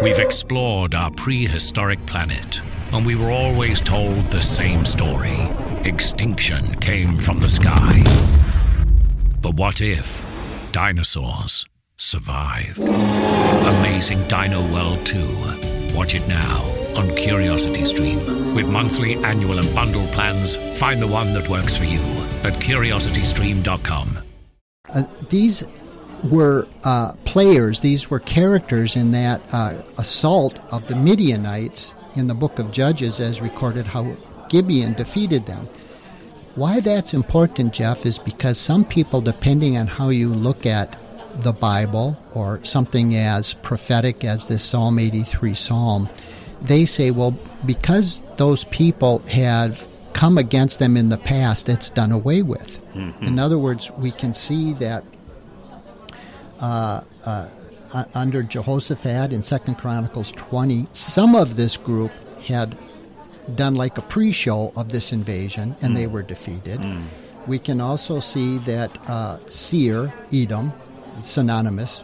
We've 0.02 0.18
explored 0.18 0.94
our 0.94 1.10
prehistoric 1.10 2.06
planet, 2.06 2.62
and 2.92 3.04
we 3.04 3.16
were 3.16 3.32
always 3.32 3.80
told 3.80 4.30
the 4.30 4.40
same 4.40 4.84
story 4.84 5.36
extinction 5.84 6.64
came 6.80 7.18
from 7.18 7.38
the 7.38 7.48
sky. 7.48 8.02
But 9.40 9.54
what 9.54 9.80
if 9.80 10.26
dinosaurs 10.72 11.64
survived? 11.98 12.78
Amazing 12.78 14.26
Dino 14.28 14.66
World 14.72 15.04
2. 15.04 15.94
Watch 15.94 16.14
it 16.14 16.26
now 16.28 16.62
on 16.96 17.14
Curiosity 17.16 17.84
Stream. 17.84 18.18
With 18.54 18.68
monthly, 18.68 19.14
annual, 19.24 19.58
and 19.58 19.74
bundle 19.74 20.06
plans, 20.08 20.56
find 20.78 21.02
the 21.02 21.06
one 21.06 21.34
that 21.34 21.48
works 21.48 21.76
for 21.76 21.84
you 21.84 22.00
at 22.44 22.54
curiositystream.com. 22.54 24.08
Uh, 24.88 25.02
these 25.28 25.64
were 26.24 26.66
uh, 26.84 27.12
players, 27.24 27.80
these 27.80 28.10
were 28.10 28.18
characters 28.18 28.96
in 28.96 29.12
that 29.12 29.40
uh, 29.52 29.82
assault 29.98 30.58
of 30.72 30.88
the 30.88 30.96
Midianites 30.96 31.94
in 32.16 32.26
the 32.26 32.34
book 32.34 32.58
of 32.58 32.72
Judges, 32.72 33.20
as 33.20 33.40
recorded 33.40 33.86
how 33.86 34.16
Gideon 34.48 34.94
defeated 34.94 35.42
them. 35.42 35.66
Why 36.54 36.80
that's 36.80 37.14
important, 37.14 37.72
Jeff, 37.72 38.04
is 38.04 38.18
because 38.18 38.58
some 38.58 38.84
people, 38.84 39.20
depending 39.20 39.76
on 39.76 39.86
how 39.86 40.08
you 40.08 40.34
look 40.34 40.66
at 40.66 40.96
the 41.38 41.52
Bible 41.52 42.16
or 42.34 42.60
something 42.64 43.14
as 43.16 43.54
prophetic 43.54 44.24
as 44.24 44.46
this 44.46 44.62
Psalm 44.62 44.98
83 44.98 45.54
psalm, 45.54 46.08
they 46.60 46.84
say, 46.84 47.10
well, 47.10 47.36
because 47.64 48.20
those 48.36 48.64
people 48.64 49.20
have 49.20 49.86
come 50.12 50.36
against 50.38 50.78
them 50.80 50.96
in 50.96 51.08
the 51.08 51.16
past, 51.18 51.68
it's 51.68 51.90
done 51.90 52.10
away 52.12 52.42
with. 52.42 52.80
In 53.22 53.38
other 53.38 53.58
words, 53.58 53.90
we 53.92 54.10
can 54.10 54.34
see 54.34 54.72
that 54.74 55.04
uh, 56.60 57.02
uh, 57.24 57.48
uh, 57.92 58.04
under 58.14 58.42
Jehoshaphat 58.42 59.32
in 59.32 59.42
Second 59.44 59.76
Chronicles 59.76 60.32
20, 60.32 60.86
some 60.92 61.36
of 61.36 61.54
this 61.54 61.76
group 61.76 62.10
had 62.44 62.76
done 63.54 63.76
like 63.76 63.96
a 63.96 64.02
pre-show 64.02 64.72
of 64.74 64.90
this 64.90 65.12
invasion, 65.12 65.76
and 65.82 65.96
they 65.96 66.06
were 66.08 66.22
defeated. 66.22 66.80
We 67.46 67.58
can 67.60 67.80
also 67.80 68.18
see 68.20 68.58
that 68.58 68.98
uh, 69.08 69.38
Seir, 69.48 70.12
Edom, 70.32 70.72
synonymous, 71.24 72.02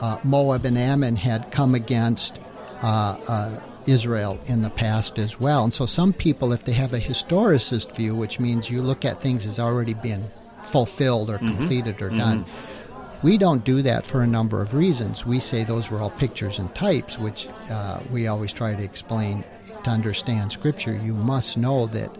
uh, 0.00 0.18
Moab 0.24 0.64
and 0.64 0.78
Ammon 0.78 1.16
had 1.16 1.50
come 1.50 1.74
against 1.74 2.38
uh, 2.82 3.18
uh, 3.26 3.60
Israel 3.86 4.38
in 4.46 4.62
the 4.62 4.70
past 4.70 5.18
as 5.18 5.40
well. 5.40 5.64
And 5.64 5.72
so 5.72 5.86
some 5.86 6.12
people, 6.12 6.52
if 6.52 6.64
they 6.64 6.72
have 6.72 6.92
a 6.92 7.00
historicist 7.00 7.94
view, 7.94 8.14
which 8.14 8.40
means 8.40 8.70
you 8.70 8.82
look 8.82 9.04
at 9.04 9.20
things 9.20 9.46
as 9.46 9.58
already 9.58 9.94
been 9.94 10.24
fulfilled 10.66 11.30
or 11.30 11.38
completed 11.38 12.00
or 12.02 12.10
done, 12.10 12.44
we 13.22 13.38
don't 13.38 13.64
do 13.64 13.80
that 13.82 14.04
for 14.04 14.22
a 14.22 14.26
number 14.26 14.60
of 14.60 14.74
reasons. 14.74 15.24
We 15.24 15.40
say 15.40 15.64
those 15.64 15.90
were 15.90 15.98
all 15.98 16.10
pictures 16.10 16.58
and 16.58 16.74
types, 16.74 17.18
which 17.18 17.48
uh, 17.70 18.00
we 18.10 18.26
always 18.26 18.52
try 18.52 18.74
to 18.74 18.82
explain 18.82 19.44
to 19.84 19.90
understand 19.90 20.52
Scripture. 20.52 20.94
You 20.94 21.14
must 21.14 21.56
know 21.56 21.86
that 21.86 22.10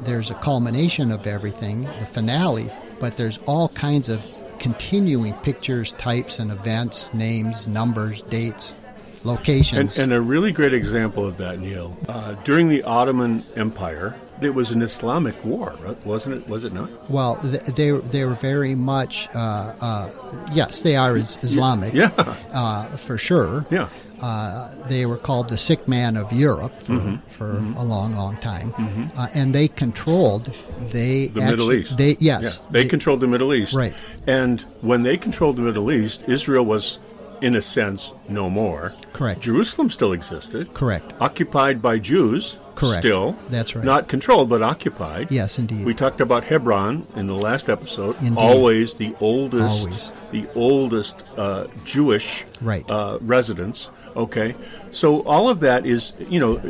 there's 0.00 0.30
a 0.30 0.34
culmination 0.34 1.10
of 1.10 1.26
everything, 1.26 1.84
the 1.84 2.06
finale, 2.06 2.70
but 3.00 3.16
there's 3.16 3.38
all 3.46 3.68
kinds 3.70 4.08
of 4.08 4.22
continuing 4.62 5.34
pictures, 5.42 5.92
types, 5.98 6.38
and 6.38 6.50
events, 6.50 7.12
names, 7.12 7.66
numbers, 7.66 8.22
dates, 8.30 8.78
And, 8.78 9.24
locations. 9.26 9.98
and 9.98 10.12
a 10.12 10.20
really 10.20 10.52
great 10.52 10.72
example 10.72 11.24
of 11.26 11.36
that, 11.38 11.58
Neil. 11.60 11.96
Uh, 12.08 12.34
during 12.44 12.68
the 12.68 12.82
Ottoman 12.84 13.44
Empire, 13.56 14.14
it 14.40 14.54
was 14.54 14.70
an 14.70 14.80
Islamic 14.82 15.34
war, 15.44 15.74
wasn't 16.04 16.36
it? 16.36 16.48
Was 16.48 16.64
it 16.64 16.72
not? 16.72 16.88
well, 17.10 17.34
they 17.42 17.90
they 17.90 18.24
were 18.24 18.34
very 18.34 18.74
much 18.74 19.28
uh, 19.34 19.74
uh, 19.80 20.10
yes, 20.52 20.80
they 20.80 20.96
are 20.96 21.16
Islamic, 21.16 21.92
Yeah, 21.94 22.10
uh, 22.52 22.86
for 22.96 23.18
sure. 23.18 23.66
yeah. 23.70 23.88
Uh, 24.22 24.70
they 24.88 25.04
were 25.06 25.16
called 25.16 25.48
the 25.48 25.58
sick 25.58 25.86
man 25.88 26.16
of 26.16 26.32
Europe 26.32 26.72
for, 26.72 26.92
Mm-hmm. 26.92 27.16
for 27.30 27.50
a 27.76 27.82
long, 27.84 28.14
long 28.16 28.36
time, 28.38 28.72
uh, 29.16 29.28
and 29.34 29.54
they 29.54 29.68
controlled 29.68 30.52
they 30.90 31.26
The 31.28 31.40
actu- 31.42 31.50
Middle 31.50 31.72
East. 31.72 31.96
They 31.98 32.16
yes, 32.20 32.60
Yeah, 32.62 32.68
they, 32.70 32.84
controlled 32.86 33.20
the 33.20 33.26
Middle 33.28 33.52
East. 33.52 33.74
Right. 33.74 33.94
And 34.26 34.60
when 34.80 35.02
they 35.02 35.16
controlled 35.16 35.56
the 35.56 35.62
Middle 35.62 35.90
East, 35.90 36.22
Israel 36.28 36.64
was, 36.64 37.00
in 37.40 37.56
a 37.56 37.62
sense, 37.62 38.12
no 38.28 38.48
more. 38.48 38.92
Correct. 39.12 39.40
Jerusalem 39.40 39.90
still 39.90 40.12
existed. 40.12 40.72
correct. 40.74 41.12
Occupied 41.20 41.82
by 41.82 41.98
Jews. 41.98 42.58
Correct. 42.74 43.00
Still. 43.02 43.32
That's 43.50 43.76
right. 43.76 43.84
Not 43.84 44.08
controlled, 44.08 44.48
but 44.48 44.62
occupied. 44.62 45.30
Yes, 45.30 45.58
indeed. 45.58 45.84
We 45.84 45.92
talked 45.92 46.22
about 46.22 46.44
Hebron 46.44 47.04
in 47.16 47.26
the 47.26 47.34
last 47.34 47.68
episode. 47.68 48.16
Indeed. 48.22 48.38
Always 48.38 48.94
the 48.94 49.14
oldest, 49.20 49.80
Always. 49.80 50.12
the 50.30 50.46
oldest 50.54 51.22
uh, 51.36 51.66
Jewish 51.84 52.46
Right. 52.62 52.90
uh, 52.90 53.18
residence. 53.20 53.90
Okay, 54.16 54.54
so 54.90 55.22
all 55.22 55.48
of 55.48 55.60
that 55.60 55.86
is, 55.86 56.12
you 56.28 56.38
know, 56.38 56.60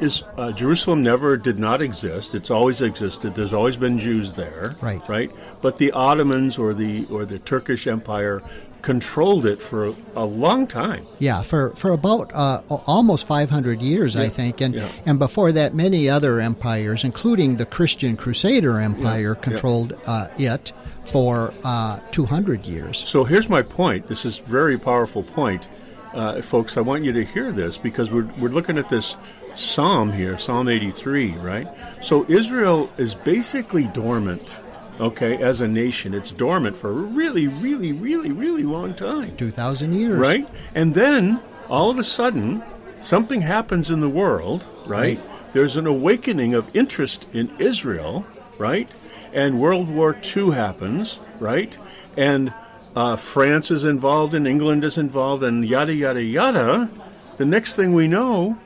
is 0.00 0.22
uh, 0.36 0.52
Jerusalem 0.52 1.02
never 1.02 1.36
did 1.36 1.58
not 1.58 1.80
exist. 1.80 2.34
It's 2.34 2.50
always 2.50 2.82
existed. 2.82 3.34
There's 3.34 3.52
always 3.52 3.76
been 3.76 3.98
Jews 3.98 4.34
there. 4.34 4.74
Right. 4.80 5.00
Right. 5.08 5.30
But 5.62 5.78
the 5.78 5.92
Ottomans 5.92 6.58
or 6.58 6.74
the 6.74 7.06
or 7.06 7.24
the 7.24 7.38
Turkish 7.38 7.86
Empire 7.86 8.42
controlled 8.82 9.46
it 9.46 9.62
for 9.62 9.88
a, 9.88 9.94
a 10.16 10.24
long 10.24 10.66
time. 10.66 11.06
Yeah, 11.18 11.42
for 11.42 11.70
for 11.70 11.92
about 11.92 12.32
uh, 12.34 12.62
almost 12.68 13.26
500 13.26 13.80
years, 13.80 14.16
I 14.16 14.28
think, 14.28 14.60
and 14.60 14.74
yeah. 14.74 14.90
and 15.06 15.18
before 15.18 15.52
that, 15.52 15.74
many 15.74 16.08
other 16.08 16.40
empires, 16.40 17.04
including 17.04 17.56
the 17.56 17.66
Christian 17.66 18.16
Crusader 18.16 18.78
Empire, 18.78 19.36
yeah. 19.36 19.42
controlled 19.42 19.98
uh, 20.06 20.28
it 20.36 20.72
for 21.04 21.54
uh, 21.64 22.00
200 22.10 22.64
years. 22.64 22.98
So 23.06 23.24
here's 23.24 23.48
my 23.48 23.62
point. 23.62 24.08
This 24.08 24.24
is 24.24 24.38
very 24.38 24.78
powerful 24.78 25.22
point. 25.22 25.68
Uh, 26.14 26.42
folks, 26.42 26.76
I 26.76 26.82
want 26.82 27.04
you 27.04 27.12
to 27.12 27.24
hear 27.24 27.52
this 27.52 27.78
because 27.78 28.10
we're, 28.10 28.30
we're 28.38 28.50
looking 28.50 28.76
at 28.76 28.88
this 28.90 29.16
psalm 29.54 30.12
here, 30.12 30.38
Psalm 30.38 30.68
83, 30.68 31.32
right? 31.36 31.66
So 32.02 32.24
Israel 32.28 32.90
is 32.98 33.14
basically 33.14 33.84
dormant, 33.84 34.54
okay, 35.00 35.42
as 35.42 35.62
a 35.62 35.68
nation. 35.68 36.12
It's 36.12 36.30
dormant 36.30 36.76
for 36.76 36.90
a 36.90 36.92
really, 36.92 37.46
really, 37.46 37.92
really, 37.92 38.30
really 38.30 38.62
long 38.62 38.92
time. 38.92 39.36
2,000 39.36 39.94
years. 39.94 40.12
Right? 40.12 40.46
And 40.74 40.94
then, 40.94 41.40
all 41.70 41.90
of 41.90 41.98
a 41.98 42.04
sudden, 42.04 42.62
something 43.00 43.40
happens 43.40 43.90
in 43.90 44.00
the 44.00 44.10
world, 44.10 44.66
right? 44.86 45.18
Right. 45.18 45.52
There's 45.54 45.76
an 45.76 45.86
awakening 45.86 46.54
of 46.54 46.74
interest 46.76 47.26
in 47.32 47.54
Israel, 47.58 48.26
right? 48.58 48.88
And 49.32 49.60
World 49.60 49.88
War 49.88 50.16
II 50.36 50.50
happens, 50.50 51.18
right? 51.40 51.76
And 52.16 52.52
uh, 52.94 53.16
France 53.16 53.70
is 53.70 53.84
involved 53.84 54.34
and 54.34 54.46
England 54.46 54.84
is 54.84 54.98
involved 54.98 55.42
and 55.42 55.64
yada, 55.64 55.94
yada, 55.94 56.22
yada. 56.22 56.88
The 57.38 57.44
next 57.44 57.76
thing 57.76 57.92
we 57.94 58.08
know, 58.08 58.58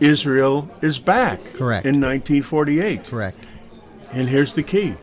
Israel 0.00 0.70
is 0.82 0.98
back. 0.98 1.38
Correct. 1.54 1.86
In 1.86 2.00
1948. 2.00 3.04
Correct. 3.04 3.38
And 4.12 4.28
here's 4.28 4.54
the 4.54 4.62
key 4.62 4.94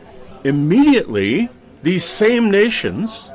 immediately, 0.44 1.50
these 1.82 2.04
same 2.04 2.50
nations 2.50 3.30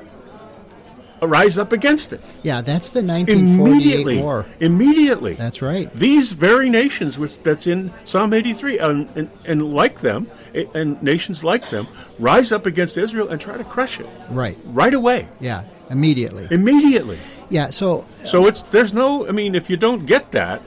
rise 1.21 1.57
up 1.57 1.71
against 1.71 2.13
it. 2.13 2.21
Yeah, 2.43 2.61
that's 2.61 2.89
the 2.89 3.01
1948 3.01 3.73
Immediately. 3.73 4.17
war. 4.21 4.45
Immediately. 4.59 5.33
That's 5.33 5.61
right. 5.61 5.91
These 5.93 6.31
very 6.33 6.69
nations, 6.69 7.17
which 7.17 7.41
that's 7.43 7.67
in 7.67 7.91
Psalm 8.03 8.33
83, 8.33 8.79
and, 8.79 9.09
and, 9.17 9.29
and 9.45 9.73
like 9.73 10.01
them, 10.01 10.29
and 10.73 11.01
nations 11.03 11.43
like 11.43 11.69
them, 11.69 11.87
rise 12.19 12.51
up 12.51 12.65
against 12.65 12.97
Israel 12.97 13.29
and 13.29 13.39
try 13.41 13.57
to 13.57 13.63
crush 13.63 13.99
it 13.99 14.07
Right. 14.29 14.57
right 14.65 14.93
away, 14.93 15.27
Yeah, 15.39 15.63
immediately. 15.89 16.47
immediately. 16.51 17.17
Yeah, 17.49 17.69
so, 17.69 18.05
So 18.25 18.47
it's 18.47 18.63
there's 18.63 18.93
no. 18.93 19.27
I 19.27 19.31
mean, 19.31 19.53
if 19.55 19.69
you 19.69 19.77
don't 19.77 20.05
get 20.05 20.31
that, 20.31 20.61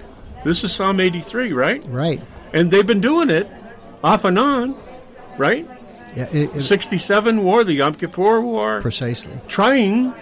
this 0.45 0.63
is 0.65 0.73
Psalm 0.73 1.01
83, 1.01 1.53
right? 1.53 1.83
right. 1.89 2.21
And 2.53 2.71
they've 2.71 2.87
been 2.87 3.01
doing 3.01 3.29
it 3.31 3.49
off 4.05 4.25
and 4.25 4.39
on, 4.39 4.77
right? 5.37 5.67
Yeah, 6.17 6.29
it, 6.33 6.55
it- 6.57 6.63
67 6.63 7.43
war, 7.43 7.65
the 7.65 7.75
Yom 7.75 7.95
Kippur 7.95 8.41
War, 8.41 8.81
precisely. 8.81 9.33
trying 9.49 10.15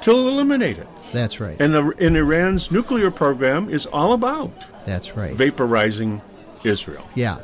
to 0.00 0.10
eliminate 0.12 0.78
it. 0.78 0.88
That's 1.12 1.38
right. 1.40 1.56
And, 1.60 1.74
the, 1.74 1.92
and 2.00 2.16
Iran's 2.16 2.70
nuclear 2.70 3.10
program 3.10 3.68
is 3.68 3.84
all 3.86 4.12
about 4.14 4.50
That's 4.86 5.16
right. 5.16 5.36
vaporizing 5.36 6.20
Israel. 6.64 7.04
Yeah. 7.14 7.38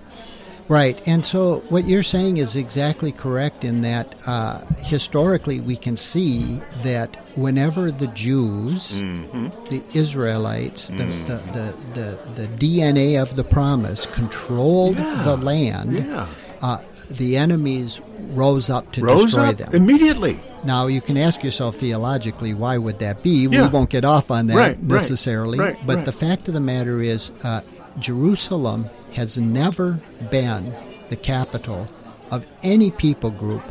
Right. 0.69 1.01
And 1.07 1.25
so 1.25 1.61
what 1.69 1.87
you're 1.87 2.03
saying 2.03 2.39
is 2.39 2.57
exactly 2.57 3.13
correct 3.13 3.63
in 3.65 3.83
that 3.83 4.15
uh, 4.27 4.59
historically 4.83 5.61
we 5.61 5.77
can 5.77 5.97
see 5.97 6.61
that 6.83 7.15
whenever 7.37 7.91
the 7.93 8.09
Jews, 8.09 9.01
Mm-hmm. 9.01 9.47
the 9.71 9.83
Israelites, 9.97 10.89
the, 10.89 10.97
the, 10.97 11.41
the, 11.55 11.75
the, 11.95 12.43
the 12.43 12.47
DNA 12.59 13.21
of 13.23 13.37
the 13.37 13.45
promise 13.45 14.07
controlled 14.07 14.97
the 14.97 15.37
land, 15.37 15.93
Yeah. 15.99 16.27
uh, 16.63 16.79
the 17.11 17.37
enemies 17.37 18.01
rose 18.33 18.69
up 18.69 18.91
to 18.93 19.03
Rose 19.05 19.27
destroy 19.27 19.51
up 19.51 19.57
them. 19.59 19.75
immediately. 19.75 20.41
Now 20.65 20.89
you 20.89 21.01
can 21.01 21.17
ask 21.17 21.45
yourself 21.45 21.77
theologically, 21.77 22.55
why 22.55 22.77
would 22.77 22.99
that 22.99 23.23
be? 23.23 23.47
Yeah. 23.47 23.63
We 23.63 23.69
won't 23.69 23.91
get 23.91 24.05
off 24.05 24.33
on 24.33 24.49
that 24.49 24.57
Right, 24.57 24.83
necessarily, 24.83 25.59
right, 25.61 25.77
but 25.87 25.97
right. 25.97 26.05
the 26.05 26.13
fact 26.13 26.49
of 26.49 26.55
the 26.55 26.61
matter 26.61 27.01
is, 27.03 27.31
uh, 27.45 27.61
Jerusalem 28.01 28.87
has 29.17 29.37
never 29.37 29.99
been 30.31 30.73
the 31.09 31.17
capital 31.17 31.87
of 32.31 32.47
any 32.63 32.91
people 32.91 33.31
group 33.31 33.63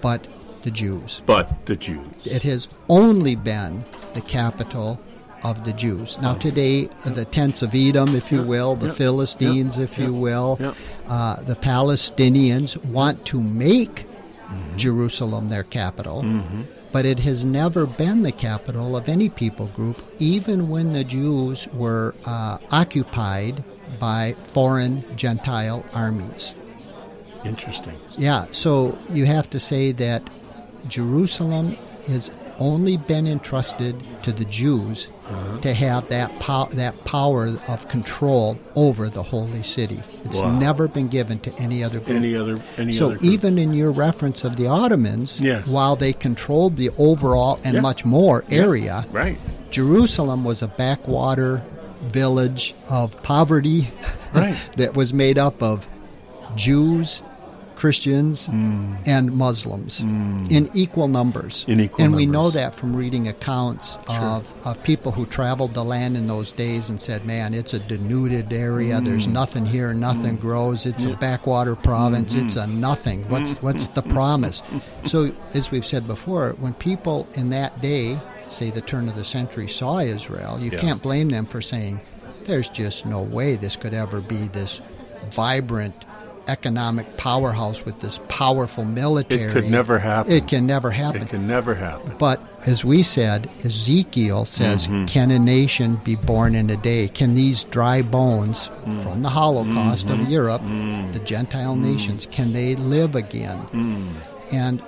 but 0.00 0.26
the 0.62 0.70
Jews. 0.70 1.22
But 1.26 1.66
the 1.66 1.76
Jews. 1.76 2.06
It 2.24 2.42
has 2.42 2.68
only 2.88 3.36
been 3.36 3.84
the 4.14 4.20
capital 4.22 4.98
of 5.42 5.64
the 5.64 5.72
Jews. 5.74 6.18
Now 6.20 6.34
today, 6.34 6.88
the 7.04 7.26
tents 7.26 7.60
of 7.62 7.74
Edom, 7.74 8.16
if 8.16 8.32
you 8.32 8.42
will, 8.42 8.76
the 8.76 8.92
Philistines, 8.94 9.78
if 9.78 9.98
you 9.98 10.12
will, 10.14 10.58
uh, 11.06 11.42
the 11.42 11.56
Palestinians 11.56 12.82
want 12.84 13.24
to 13.26 13.40
make 13.40 14.06
Mm-hmm. 14.44 14.76
Jerusalem 14.76 15.48
their 15.48 15.62
capital, 15.62 16.22
but 16.92 17.06
it 17.06 17.18
has 17.20 17.44
never 17.44 17.86
been 17.86 18.22
the 18.22 18.30
capital 18.32 18.94
of 18.94 19.08
any 19.08 19.28
people 19.28 19.66
group, 19.68 19.96
even 20.18 20.68
when 20.68 20.92
the 20.92 21.02
Jews 21.02 21.66
were 21.68 22.14
uh, 22.26 22.58
occupied 22.70 23.64
by 24.04 24.34
foreign 24.52 25.02
Gentile 25.16 25.82
armies. 25.94 26.54
Interesting. 27.42 27.94
Yeah, 28.18 28.44
so 28.50 28.98
you 29.10 29.24
have 29.24 29.48
to 29.50 29.58
say 29.58 29.92
that 29.92 30.22
Jerusalem 30.88 31.74
has 32.08 32.30
only 32.58 32.98
been 32.98 33.26
entrusted 33.26 33.94
to 34.24 34.30
the 34.32 34.44
Jews 34.44 35.08
Uh-huh. 35.26 35.56
to 35.62 35.72
have 35.72 36.06
that 36.10 36.38
pow- 36.38 36.68
that 36.74 36.94
power 37.06 37.44
of 37.66 37.88
control 37.88 38.58
over 38.76 39.08
the 39.08 39.22
holy 39.22 39.62
city. 39.62 40.00
It's 40.26 40.42
Wow. 40.42 40.58
never 40.58 40.86
been 40.86 41.08
given 41.08 41.38
to 41.46 41.50
any 41.58 41.82
other 41.82 41.98
group. 41.98 42.18
Any 42.18 42.36
other? 42.36 42.56
Any 42.76 42.92
so 42.92 43.06
other? 43.06 43.18
even 43.22 43.58
in 43.58 43.72
your 43.72 43.90
reference 43.90 44.44
of 44.44 44.56
the 44.56 44.66
Ottomans, 44.66 45.40
Yes. 45.40 45.66
while 45.66 45.96
they 45.96 46.12
controlled 46.12 46.76
the 46.76 46.90
overall 46.98 47.58
and 47.64 47.74
Yeah. 47.76 47.80
much 47.80 48.04
more 48.04 48.44
area, 48.50 49.06
right. 49.12 49.38
Jerusalem 49.70 50.44
was 50.44 50.60
a 50.60 50.66
backwater 50.68 51.62
village 52.04 52.74
of 52.88 53.20
poverty 53.22 53.88
Right. 54.34 54.70
that 54.76 54.96
was 54.96 55.14
made 55.14 55.38
up 55.38 55.62
of 55.62 55.86
Jews, 56.56 57.22
Christians, 57.76 58.46
hmm. 58.46 58.94
and 59.06 59.32
Muslims 59.32 60.00
hmm. 60.00 60.46
in 60.50 60.70
equal 60.74 61.08
numbers. 61.08 61.64
In 61.68 61.80
equal 61.80 62.04
and 62.04 62.14
we 62.14 62.26
know 62.26 62.50
that 62.50 62.74
from 62.74 62.96
reading 62.96 63.28
accounts 63.28 63.98
of, 64.08 64.52
of 64.66 64.82
people 64.82 65.12
who 65.12 65.26
traveled 65.26 65.74
the 65.74 65.84
land 65.84 66.16
in 66.16 66.26
those 66.26 66.52
days 66.52 66.90
and 66.90 67.00
said, 67.00 67.24
man, 67.24 67.54
it's 67.54 67.74
a 67.74 67.78
denuded 67.78 68.52
area. 68.52 69.00
There's 69.00 69.26
hmm. 69.26 69.32
nothing 69.32 69.66
here. 69.66 69.94
Nothing 69.94 70.36
grows. 70.36 70.86
It's 70.86 71.04
a 71.04 71.14
backwater 71.14 71.76
province. 71.76 72.34
It's 72.34 72.56
a 72.56 72.66
nothing. 72.66 73.28
What's, 73.28 73.54
what's 73.62 73.88
the 73.88 74.02
promise? 74.02 74.62
So, 75.06 75.34
as 75.52 75.70
we've 75.70 75.84
said 75.84 76.06
before, 76.06 76.52
when 76.60 76.72
people 76.72 77.28
in 77.34 77.50
that 77.50 77.78
day, 77.82 78.18
say 78.54 78.70
the 78.70 78.80
turn 78.80 79.08
of 79.08 79.16
the 79.16 79.24
century, 79.24 79.68
saw 79.68 79.98
Israel, 79.98 80.58
you 80.60 80.70
Yeah. 80.70 80.78
can't 80.80 81.02
blame 81.02 81.28
them 81.30 81.46
for 81.46 81.60
saying, 81.60 82.00
there's 82.46 82.68
just 82.68 83.04
no 83.06 83.20
way 83.20 83.56
this 83.56 83.76
could 83.76 83.94
ever 83.94 84.20
be 84.20 84.48
this 84.48 84.80
vibrant 85.30 85.94
economic 86.46 87.16
powerhouse 87.16 87.86
with 87.86 88.02
this 88.02 88.20
powerful 88.28 88.84
military. 88.84 89.44
It 89.44 89.52
could 89.52 89.70
never 89.70 89.98
happen. 89.98 90.30
It 90.30 90.46
can 90.46 90.66
never 90.66 90.90
happen. 90.90 91.22
It 91.22 91.28
can 91.30 91.46
never 91.46 91.74
happen. 91.74 92.12
But 92.18 92.38
as 92.66 92.84
we 92.84 93.02
said, 93.02 93.48
Ezekiel 93.64 94.44
says, 94.44 94.86
Mm-hmm. 94.86 95.06
Can 95.06 95.30
a 95.30 95.38
nation 95.38 95.96
be 96.04 96.16
born 96.16 96.54
in 96.54 96.68
a 96.68 96.76
day? 96.76 97.08
Can 97.08 97.34
these 97.34 97.64
dry 97.64 98.02
bones 98.02 98.68
Mm. 98.84 99.02
from 99.02 99.22
the 99.22 99.30
Holocaust 99.30 100.06
Mm-hmm. 100.06 100.20
of 100.22 100.28
Europe, 100.28 100.62
the 101.14 101.20
Gentile 101.24 101.76
nations, 101.76 102.26
can 102.30 102.52
they 102.52 102.76
live 102.76 103.14
again? 103.14 103.58
Mm. 103.72 104.12
And 104.52 104.82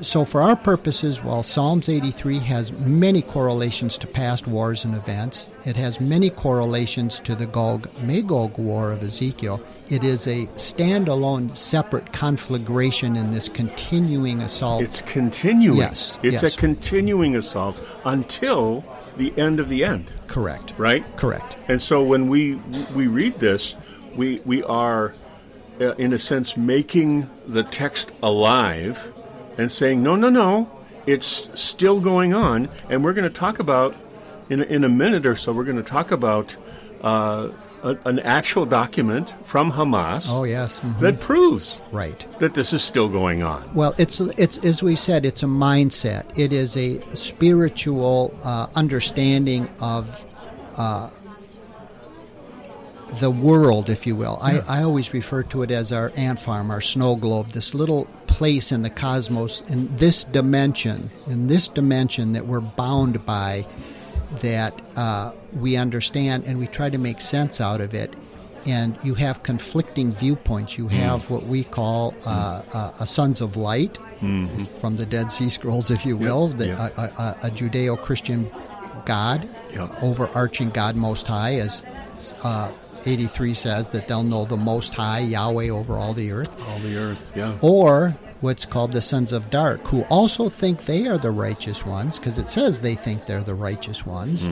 so, 0.00 0.24
for 0.24 0.40
our 0.40 0.56
purposes, 0.56 1.22
while 1.22 1.42
Psalms 1.42 1.88
83 1.88 2.38
has 2.40 2.72
many 2.80 3.22
correlations 3.22 3.96
to 3.98 4.06
past 4.06 4.46
wars 4.46 4.84
and 4.84 4.94
events, 4.94 5.50
it 5.64 5.76
has 5.76 6.00
many 6.00 6.30
correlations 6.30 7.20
to 7.20 7.34
the 7.34 7.46
Gog 7.46 7.88
Magog 8.00 8.56
war 8.58 8.92
of 8.92 9.02
Ezekiel. 9.02 9.60
It 9.88 10.04
is 10.04 10.26
a 10.26 10.46
standalone, 10.56 11.56
separate 11.56 12.12
conflagration 12.12 13.16
in 13.16 13.30
this 13.30 13.48
continuing 13.48 14.40
assault. 14.40 14.82
It's 14.82 15.00
continuing. 15.02 15.78
Yes, 15.78 16.18
It's 16.22 16.42
yes. 16.42 16.54
a 16.54 16.56
continuing 16.56 17.36
assault 17.36 17.80
until 18.04 18.84
the 19.16 19.32
end 19.38 19.58
of 19.60 19.68
the 19.68 19.84
end. 19.84 20.12
correct. 20.28 20.74
Right. 20.78 21.04
Correct. 21.16 21.56
And 21.68 21.80
so 21.82 22.02
when 22.02 22.28
we 22.28 22.54
we 22.94 23.06
read 23.08 23.38
this, 23.40 23.74
we 24.14 24.40
we 24.44 24.62
are, 24.64 25.14
uh, 25.80 25.94
in 25.94 26.12
a 26.12 26.18
sense, 26.18 26.56
making 26.56 27.28
the 27.46 27.62
text 27.64 28.12
alive, 28.22 29.12
and 29.58 29.70
saying, 29.70 30.02
no, 30.02 30.16
no, 30.16 30.30
no, 30.30 30.70
it's 31.06 31.50
still 31.60 32.00
going 32.00 32.32
on, 32.34 32.68
and 32.88 33.02
we're 33.04 33.12
going 33.12 33.30
to 33.30 33.38
talk 33.38 33.58
about 33.58 33.94
in 34.48 34.60
a, 34.60 34.64
in 34.64 34.84
a 34.84 34.88
minute 34.88 35.26
or 35.26 35.36
so. 35.36 35.52
We're 35.52 35.64
going 35.64 35.76
to 35.76 35.82
talk 35.82 36.10
about 36.10 36.56
uh, 37.02 37.50
a, 37.82 37.96
an 38.06 38.18
actual 38.20 38.66
document 38.66 39.32
from 39.46 39.70
Hamas 39.72 40.26
Oh, 40.28 40.44
yes. 40.44 40.80
mhm. 40.80 40.98
that 41.00 41.20
proves 41.20 41.80
Right. 41.92 42.24
that 42.40 42.54
this 42.54 42.72
is 42.72 42.82
still 42.82 43.08
going 43.08 43.42
on. 43.42 43.68
Well, 43.74 43.94
it's 43.98 44.18
it's 44.20 44.58
as 44.64 44.82
we 44.82 44.96
said, 44.96 45.24
it's 45.24 45.42
a 45.42 45.46
mindset. 45.46 46.24
It 46.38 46.52
is 46.52 46.76
a 46.76 46.98
spiritual 47.16 48.34
uh, 48.44 48.66
understanding 48.74 49.68
of 49.80 50.24
uh, 50.76 51.10
the 53.20 53.30
world, 53.30 53.88
if 53.90 54.06
you 54.06 54.14
will. 54.16 54.38
I, 54.42 54.60
I 54.60 54.82
always 54.82 55.12
refer 55.14 55.42
to 55.44 55.62
it 55.62 55.70
as 55.70 55.92
our 55.92 56.12
ant 56.16 56.40
farm, 56.40 56.70
our 56.70 56.80
snow 56.80 57.16
globe, 57.16 57.48
this 57.48 57.74
little 57.74 58.06
place 58.26 58.70
in 58.72 58.82
the 58.82 58.90
cosmos, 58.90 59.62
in 59.70 59.94
this 59.96 60.24
dimension, 60.24 61.10
in 61.26 61.46
this 61.46 61.68
dimension 61.68 62.32
that 62.32 62.46
we're 62.46 62.60
bound 62.60 63.24
by, 63.26 63.64
that 64.40 64.80
uh, 64.96 65.32
we 65.54 65.76
understand 65.76 66.44
and 66.44 66.58
we 66.58 66.66
try 66.66 66.90
to 66.90 66.98
make 66.98 67.20
sense 67.20 67.60
out 67.60 67.80
of 67.80 67.94
it. 67.94 68.14
And 68.66 68.98
you 69.02 69.14
have 69.14 69.42
conflicting 69.42 70.12
viewpoints. 70.12 70.76
You 70.76 70.88
have 70.88 71.30
what 71.30 71.44
we 71.46 71.64
call 71.64 72.14
uh, 72.26 72.62
uh, 72.74 72.92
a 73.00 73.06
sons 73.06 73.40
of 73.40 73.56
light, 73.56 73.98
from 74.18 74.96
the 74.96 75.06
Dead 75.06 75.30
Sea 75.30 75.48
Scrolls, 75.48 75.90
if 75.92 76.04
you 76.04 76.16
will, 76.16 76.48
the, 76.48 76.66
yeah. 76.66 76.88
a, 76.98 77.02
a, 77.02 77.38
a 77.44 77.50
Judeo-Christian 77.50 78.50
God, 79.06 79.48
Yeah. 79.72 79.84
uh, 79.84 79.98
overarching 80.02 80.70
God 80.70 80.96
Most 80.96 81.26
High, 81.28 81.54
as 81.60 81.84
uh, 82.42 82.72
83 83.06 83.54
says 83.54 83.88
that 83.90 84.08
they'll 84.08 84.22
know 84.22 84.44
the 84.44 84.56
Most 84.56 84.94
High 84.94 85.20
Yahweh 85.20 85.68
over 85.70 85.94
all 85.94 86.12
the 86.14 86.32
earth, 86.32 86.54
All 86.68 86.78
the 86.80 86.96
earth, 86.96 87.32
yeah. 87.34 87.56
or 87.60 88.14
what's 88.40 88.64
called 88.64 88.92
the 88.92 89.00
sons 89.00 89.32
of 89.32 89.50
dark, 89.50 89.80
who 89.82 90.02
also 90.02 90.48
think 90.48 90.84
they 90.84 91.06
are 91.08 91.18
the 91.18 91.30
righteous 91.30 91.84
ones, 91.84 92.18
because 92.18 92.38
it 92.38 92.46
says 92.46 92.78
they 92.80 92.94
think 92.94 93.26
they're 93.26 93.42
the 93.42 93.54
righteous 93.54 94.06
ones, 94.06 94.48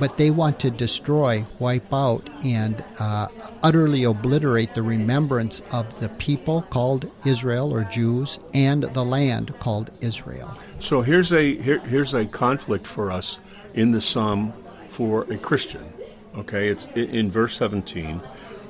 but 0.00 0.16
they 0.16 0.30
want 0.30 0.58
to 0.60 0.70
destroy, 0.70 1.44
wipe 1.58 1.92
out, 1.92 2.28
and 2.42 2.82
uh, 2.98 3.28
utterly 3.62 4.04
obliterate 4.04 4.72
the 4.74 4.82
remembrance 4.82 5.60
of 5.72 6.00
the 6.00 6.08
people 6.10 6.62
called 6.62 7.10
Israel 7.26 7.72
or 7.74 7.84
Jews 7.84 8.38
and 8.54 8.84
the 8.84 9.04
land 9.04 9.52
called 9.58 9.90
Israel. 10.00 10.56
So 10.80 11.02
here's 11.02 11.32
a 11.32 11.54
here, 11.56 11.80
here's 11.80 12.14
a 12.14 12.24
conflict 12.24 12.86
for 12.86 13.10
us 13.10 13.38
in 13.74 13.90
the 13.90 14.00
psalm 14.00 14.52
for 14.88 15.24
a 15.30 15.36
Christian. 15.36 15.84
Okay, 16.38 16.68
it's 16.68 16.86
in 16.94 17.30
verse 17.30 17.56
17. 17.56 18.20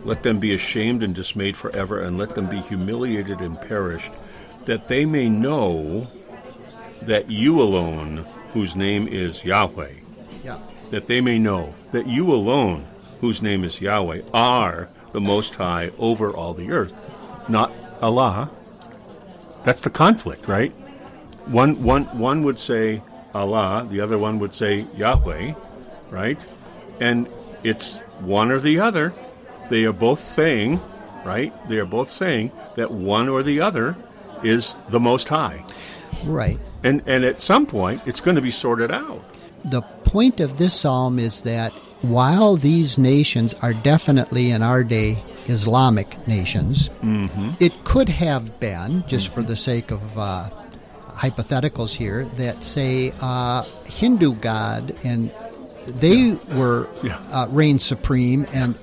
Let 0.04 0.22
them 0.22 0.38
be 0.38 0.54
ashamed 0.54 1.02
and 1.02 1.14
dismayed 1.14 1.56
forever, 1.56 2.00
and 2.00 2.16
let 2.18 2.34
them 2.34 2.46
be 2.48 2.60
humiliated 2.60 3.40
and 3.40 3.60
perished, 3.60 4.12
that 4.64 4.88
they 4.88 5.04
may 5.04 5.28
know 5.28 6.06
that 7.02 7.30
you 7.30 7.60
alone, 7.60 8.24
whose 8.54 8.74
name 8.76 9.06
is 9.08 9.44
Yahweh, 9.44 9.92
Yeah. 10.44 10.58
that 10.90 11.06
they 11.08 11.20
may 11.20 11.38
know 11.38 11.74
that 11.92 12.06
you 12.06 12.32
alone, 12.32 12.84
whose 13.20 13.42
name 13.42 13.64
is 13.64 13.80
Yahweh, 13.80 14.22
are 14.32 14.88
the 15.12 15.20
Most 15.20 15.56
High 15.56 15.90
over 15.98 16.30
all 16.34 16.54
the 16.54 16.70
earth, 16.70 16.94
not 17.48 17.72
Allah. 18.00 18.50
That's 19.64 19.82
the 19.82 19.90
conflict, 19.90 20.46
right? 20.48 20.72
One, 21.46 21.82
one, 21.82 22.04
one 22.18 22.42
would 22.44 22.58
say 22.58 23.02
Allah, 23.34 23.86
the 23.90 24.00
other 24.00 24.16
one 24.18 24.38
would 24.38 24.54
say 24.54 24.86
Yahweh, 24.96 25.54
right? 26.10 26.38
And 27.00 27.26
it's 27.64 28.00
one 28.20 28.50
or 28.50 28.58
the 28.58 28.80
other. 28.80 29.12
They 29.70 29.84
are 29.84 29.92
both 29.92 30.20
saying, 30.20 30.80
right? 31.24 31.52
They 31.68 31.78
are 31.78 31.86
both 31.86 32.10
saying 32.10 32.52
that 32.76 32.90
one 32.90 33.28
or 33.28 33.42
the 33.42 33.60
other 33.60 33.96
is 34.42 34.74
the 34.90 35.00
Most 35.00 35.28
High. 35.28 35.64
Right. 36.24 36.58
And, 36.84 37.02
and 37.06 37.24
at 37.24 37.40
some 37.40 37.66
point, 37.66 38.00
it's 38.06 38.20
going 38.20 38.36
to 38.36 38.42
be 38.42 38.50
sorted 38.50 38.90
out. 38.90 39.22
The 39.64 39.82
point 39.82 40.40
of 40.40 40.56
this 40.58 40.72
psalm 40.72 41.18
is 41.18 41.42
that 41.42 41.72
while 42.02 42.56
these 42.56 42.96
nations 42.96 43.54
are 43.54 43.72
definitely 43.72 44.50
in 44.50 44.62
our 44.62 44.84
day 44.84 45.18
Islamic 45.46 46.26
nations, 46.28 46.90
it 47.60 47.72
could 47.84 48.08
have 48.08 48.60
been, 48.60 49.04
just 49.08 49.28
for 49.28 49.42
the 49.42 49.56
sake 49.56 49.90
of 49.90 50.18
uh, 50.18 50.48
hypotheticals 51.08 51.90
here, 51.90 52.24
that 52.36 52.62
say 52.62 53.12
uh, 53.20 53.64
Hindu 53.86 54.34
God 54.36 54.94
and 55.04 55.32
they 56.00 56.36
were 56.56 56.88
Yeah. 57.02 57.18
uh, 57.32 57.46
reigned 57.50 57.82
supreme 57.82 58.46
and 58.52 58.74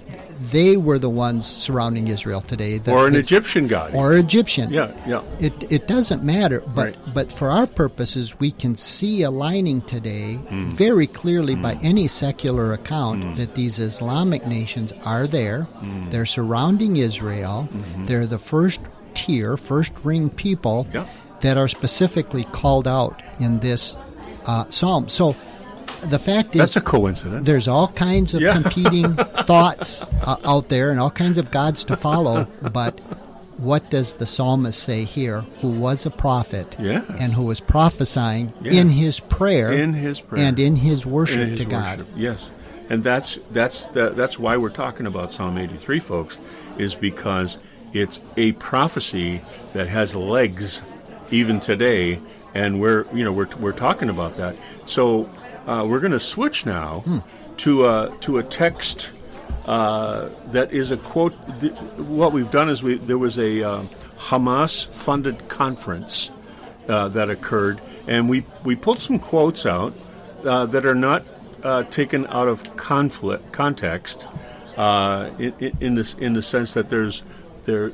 they 0.51 0.75
were 0.77 0.99
the 0.99 1.09
ones 1.09 1.45
surrounding 1.45 2.07
Israel 2.09 2.41
today. 2.41 2.77
that- 2.77 2.93
Or 2.93 3.07
an 3.07 3.15
Egyptian 3.15 3.67
god. 3.67 3.95
Or 3.95 4.13
Egyptian. 4.13 4.69
Yeah, 4.69 4.91
yeah. 5.07 5.21
It, 5.39 5.53
it 5.71 5.87
doesn't 5.87 6.23
matter, 6.23 6.61
but 6.75 6.85
Right. 6.85 6.95
but 7.13 7.31
for 7.31 7.49
our 7.49 7.65
purposes, 7.65 8.37
we 8.39 8.51
can 8.51 8.75
see 8.75 9.23
aligning 9.23 9.81
today 9.81 10.35
Hmm. 10.35 10.69
very 10.71 11.07
clearly 11.07 11.55
by 11.55 11.73
any 11.81 12.07
secular 12.07 12.73
account 12.73 13.37
that 13.37 13.55
these 13.55 13.79
Islamic 13.79 14.45
nations 14.45 14.93
are 15.05 15.25
there. 15.25 15.63
Hmm. 15.79 16.09
They're 16.11 16.25
surrounding 16.39 16.97
Israel. 16.97 17.69
They're 18.05 18.27
the 18.27 18.37
first 18.53 18.81
tier, 19.13 19.55
first 19.57 19.91
ring 20.03 20.29
people 20.29 20.85
Yeah. 20.93 21.05
that 21.41 21.57
are 21.57 21.69
specifically 21.69 22.43
called 22.51 22.87
out 22.87 23.21
in 23.39 23.59
this 23.61 23.95
uh, 24.45 24.65
psalm. 24.69 25.09
So 25.09 25.35
the 26.01 26.19
fact 26.19 26.55
is, 26.55 26.59
That's 26.59 26.75
a 26.75 26.81
coincidence. 26.81 27.45
there's 27.45 27.67
all 27.67 27.87
kinds 27.89 28.33
of 28.33 28.41
Yeah. 28.41 28.53
competing 28.61 29.13
thoughts 29.45 30.09
uh, 30.23 30.37
out 30.45 30.69
there 30.69 30.91
and 30.91 30.99
all 30.99 31.11
kinds 31.11 31.37
of 31.37 31.51
gods 31.51 31.83
to 31.85 31.95
follow 31.95 32.47
but 32.73 32.99
what 33.57 33.89
does 33.89 34.13
the 34.13 34.25
psalmist 34.25 34.81
say 34.83 35.03
here 35.05 35.41
who 35.61 35.71
was 35.71 36.05
a 36.05 36.11
prophet 36.11 36.75
Yes. 36.79 37.03
and 37.19 37.33
who 37.33 37.43
was 37.43 37.59
prophesying 37.59 38.51
Yeah. 38.61 38.73
in 38.73 38.89
his 38.89 39.19
prayer 39.19 39.71
In 39.71 39.93
his 39.93 40.19
prayer. 40.21 40.45
and 40.45 40.59
in 40.59 40.75
his 40.75 41.05
worship 41.05 41.39
In 41.39 41.49
his 41.49 41.59
to 41.59 41.65
god 41.65 42.05
Yes, 42.15 42.51
and 42.89 43.03
that's 43.03 43.39
that's 43.51 43.87
the, 43.87 44.09
that's 44.11 44.37
why 44.37 44.57
we're 44.57 44.69
talking 44.69 45.05
about 45.07 45.31
Psalm 45.31 45.57
83, 45.57 45.99
folks, 45.99 46.37
is 46.77 46.93
because 46.95 47.57
it's 47.93 48.19
a 48.37 48.51
prophecy 48.53 49.41
that 49.73 49.87
has 49.87 50.15
legs 50.15 50.81
even 51.31 51.59
today, 51.59 52.19
and 52.53 52.79
we're 52.81 53.05
you 53.13 53.23
know 53.23 53.31
we're 53.31 53.47
we're 53.59 53.71
talking 53.71 54.09
about 54.09 54.35
that. 54.37 54.55
So 54.85 55.27
uh, 55.67 55.85
we're 55.87 55.99
going 55.99 56.11
to 56.11 56.19
switch 56.19 56.65
now 56.65 56.99
Hmm. 57.01 57.19
to 57.57 57.85
a 57.85 58.11
to 58.21 58.37
a 58.37 58.43
text. 58.43 59.11
Uh, 59.65 60.29
that 60.51 60.71
is 60.71 60.91
a 60.91 60.97
quote. 60.97 61.33
th- 61.59 61.73
What 61.97 62.31
we've 62.33 62.51
done 62.51 62.69
is 62.69 62.83
we 62.83 62.95
there 62.97 63.17
was 63.17 63.37
a 63.39 63.63
uh, 63.63 63.81
Hamas-funded 64.17 65.47
conference 65.49 66.29
uh, 66.87 67.07
that 67.09 67.29
occurred, 67.29 67.81
and 68.07 68.29
we 68.29 68.43
we 68.63 68.75
pulled 68.75 68.99
some 68.99 69.19
quotes 69.19 69.65
out 69.65 69.93
uh, 70.45 70.65
that 70.67 70.85
are 70.85 70.95
not 70.95 71.23
uh, 71.63 71.83
taken 71.83 72.27
out 72.27 72.47
of 72.47 72.75
conflict 72.75 73.51
context 73.51 74.25
uh, 74.77 75.29
in, 75.39 75.53
in- 75.59 75.77
in 75.79 75.95
this 75.95 76.13
in 76.15 76.33
the 76.33 76.41
sense 76.43 76.73
that 76.75 76.89
there's 76.89 77.23
there 77.65 77.91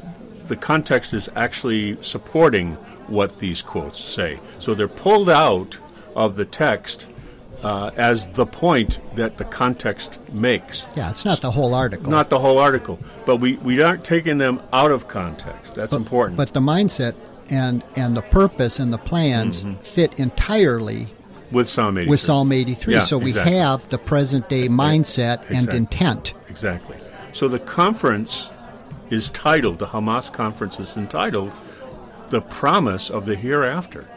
the 0.47 0.55
context 0.57 1.13
is 1.13 1.29
actually 1.35 1.97
supporting 2.01 2.73
what 3.07 3.39
these 3.39 3.61
quotes 3.61 3.99
say. 4.03 4.39
So 4.59 4.73
they're 4.73 4.87
pulled 4.89 5.29
out 5.29 5.77
of 6.15 6.35
the 6.35 6.43
text 6.45 7.07
uh, 7.63 7.91
as 7.97 8.27
the 8.33 8.45
point 8.45 8.99
that 9.15 9.37
the 9.37 9.45
context 9.45 10.19
makes. 10.33 10.87
yeah 10.95 11.09
it's 11.11 11.25
not 11.25 11.41
the 11.41 11.51
whole 11.51 11.73
article 11.73 12.09
Not 12.09 12.29
the 12.29 12.39
whole 12.39 12.57
article, 12.57 12.97
but 13.25 13.37
we, 13.37 13.55
we 13.57 13.81
aren't 13.81 14.03
taking 14.03 14.37
them 14.37 14.61
out 14.73 14.91
of 14.91 15.07
context. 15.07 15.75
That's 15.75 15.93
important. 15.93 16.37
but 16.37 16.53
the 16.53 16.59
mindset 16.59 17.15
and 17.49 17.83
and 17.95 18.15
the 18.15 18.21
purpose 18.23 18.79
and 18.79 18.91
the 18.93 18.97
plans 18.97 19.65
fit 19.81 20.19
entirely 20.19 21.07
with 21.51 21.67
Psalm 21.67 21.97
83. 21.97 22.09
with 22.09 22.19
psalm 22.21 22.51
83 22.51 22.93
Yeah, 22.93 23.01
so 23.01 23.17
we 23.17 23.31
exactly. 23.31 23.53
have 23.57 23.89
the 23.89 23.97
present 23.97 24.47
day 24.47 24.69
mindset 24.69 25.43
and 25.49 25.67
intent 25.73 26.33
Exactly. 26.49 26.95
So 27.33 27.47
the 27.47 27.59
conference 27.59 28.49
is 29.09 29.29
titled, 29.29 29.79
the 29.79 29.87
Hamas 29.87 30.31
conference 30.31 30.79
is 30.79 30.95
entitled, 30.97 31.51
The 32.29 32.41
Promise 32.41 33.09
of 33.09 33.25
the 33.25 33.35
Hereafter. 33.35 34.07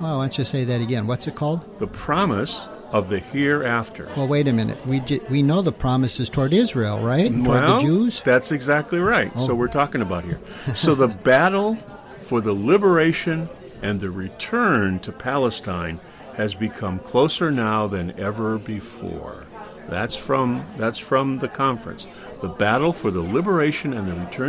Well 0.00 0.18
why 0.18 0.24
don't 0.24 0.38
you 0.38 0.44
say 0.44 0.64
that 0.64 0.80
again 0.80 1.06
what's 1.06 1.26
it 1.26 1.34
called 1.34 1.78
The 1.78 1.86
Promise 1.86 2.58
of 2.92 3.08
the 3.08 3.18
Hereafter. 3.18 4.08
well 4.16 4.28
wait 4.28 4.46
a 4.48 4.52
minute 4.52 4.84
we 4.86 5.02
we 5.30 5.42
know 5.42 5.62
the 5.62 5.72
promise 5.72 6.20
is 6.20 6.28
toward 6.28 6.52
israel 6.52 6.98
right 7.00 7.30
toward 7.32 7.46
Well, 7.46 7.78
the 7.78 7.84
jews 7.84 8.20
That's 8.24 8.52
exactly 8.52 8.98
right. 9.00 9.32
Oh. 9.36 9.46
So 9.48 9.54
we're 9.54 9.68
talking 9.68 10.02
about 10.02 10.24
here. 10.24 10.40
So 10.74 10.94
the 10.94 11.08
battle 11.08 11.76
for 12.22 12.40
the 12.40 12.52
liberation 12.52 13.48
and 13.82 14.00
the 14.00 14.10
return 14.10 14.98
to 15.00 15.12
Palestine 15.12 15.98
has 16.36 16.54
become 16.54 16.98
closer 17.00 17.50
now 17.50 17.86
than 17.86 18.18
ever 18.18 18.58
before. 18.58 19.44
That's 19.88 20.14
from 20.16 20.64
that's 20.76 20.98
from 20.98 21.38
the 21.38 21.48
conference. 21.48 22.06
The 22.42 22.48
battle 22.48 22.92
for 22.92 23.10
the 23.10 23.20
liberation 23.22 23.92
and 23.92 24.08
the 24.08 24.14
return 24.24 24.48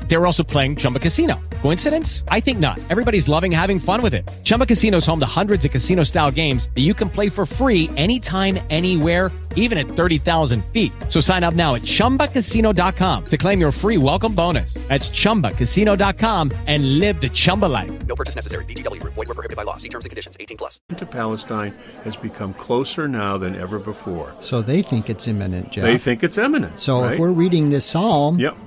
They 0.11 0.17
were 0.17 0.25
also 0.25 0.43
playing 0.43 0.75
Chumba 0.75 0.99
Casino. 0.99 1.39
Coincidence? 1.61 2.25
I 2.27 2.41
think 2.41 2.59
not. 2.59 2.79
Everybody's 2.89 3.29
loving 3.29 3.49
having 3.49 3.79
fun 3.79 4.01
with 4.01 4.13
it. 4.13 4.29
Chumba 4.43 4.65
Casino 4.65 4.97
is 4.97 5.05
home 5.05 5.21
to 5.21 5.25
hundreds 5.25 5.63
of 5.63 5.71
casino 5.71 6.03
style 6.03 6.29
games 6.29 6.67
that 6.75 6.81
you 6.81 6.93
can 6.93 7.07
play 7.07 7.29
for 7.29 7.45
free 7.45 7.89
anytime, 7.95 8.59
anywhere, 8.69 9.31
even 9.55 9.77
at 9.77 9.87
30,000 9.87 10.65
feet. 10.65 10.91
So 11.07 11.21
sign 11.21 11.45
up 11.45 11.53
now 11.53 11.75
at 11.75 11.83
chumbacasino.com 11.83 13.25
to 13.25 13.37
claim 13.37 13.61
your 13.61 13.71
free 13.71 13.95
welcome 13.97 14.35
bonus. 14.35 14.73
That's 14.89 15.09
chumbacasino.com 15.09 16.51
and 16.67 16.99
live 16.99 17.21
the 17.21 17.29
Chumba 17.29 17.67
life. 17.67 18.05
No 18.05 18.17
purchase 18.17 18.35
necessary. 18.35 18.65
VGW 18.65 18.99
Group. 18.99 19.13
Void 19.13 19.27
Void 19.27 19.27
where 19.27 19.35
prohibited 19.35 19.55
by 19.55 19.63
law. 19.63 19.77
See 19.77 19.87
terms 19.87 20.03
and 20.03 20.09
conditions. 20.09 20.35
18 20.41 20.57
plus. 20.57 20.81
to 20.97 21.05
Palestine 21.05 21.73
has 22.03 22.17
become 22.17 22.53
closer 22.55 23.07
now 23.07 23.37
than 23.37 23.55
ever 23.55 23.79
before. 23.79 24.33
So 24.41 24.61
they 24.61 24.81
think 24.81 25.09
it's 25.09 25.29
imminent, 25.29 25.71
Jeff. 25.71 25.85
They 25.85 25.97
think 25.97 26.21
it's 26.21 26.37
imminent. 26.37 26.81
so 26.81 27.01
right? 27.01 27.13
if 27.13 27.19
we're 27.19 27.31
reading 27.31 27.69
this 27.69 27.85
psalm 27.85 28.39
Yep. 28.39 28.57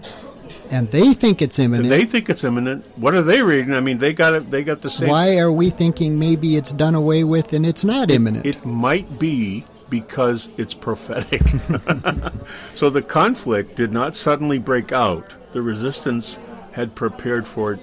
And 0.71 0.91
they 0.91 1.15
think 1.15 1.43
it's 1.43 1.59
imminent, 1.59 1.89
They 1.89 2.05
think 2.05 2.29
it's 2.31 2.45
imminent. 2.45 2.85
What 2.97 3.15
are 3.15 3.23
they 3.23 3.43
reading? 3.43 3.75
I 3.75 3.81
mean, 3.81 3.99
they 3.99 4.13
got 4.13 4.35
it. 4.35 4.51
They 4.51 4.65
got 4.65 4.83
the 4.83 4.91
same. 4.91 5.09
why 5.09 5.39
are 5.39 5.53
we 5.53 5.71
thinking 5.71 6.19
maybe 6.19 6.57
it's 6.57 6.73
done 6.73 6.95
away 6.95 7.25
with 7.25 7.53
and 7.53 7.65
it's 7.67 7.85
not 7.85 8.11
imminent? 8.11 8.47
It 8.47 8.65
might 8.65 9.19
be 9.19 9.65
because 9.91 10.49
it's 10.57 10.75
prophetic. 10.75 11.43
so 12.75 12.91
the 12.91 13.03
conflict 13.03 13.77
did 13.77 13.93
not 13.93 14.17
suddenly 14.17 14.59
break 14.59 14.93
out. 14.93 15.37
The 15.53 15.63
resistance 15.63 16.39
had 16.73 16.95
prepared 16.95 17.47
for 17.47 17.75
it 17.75 17.81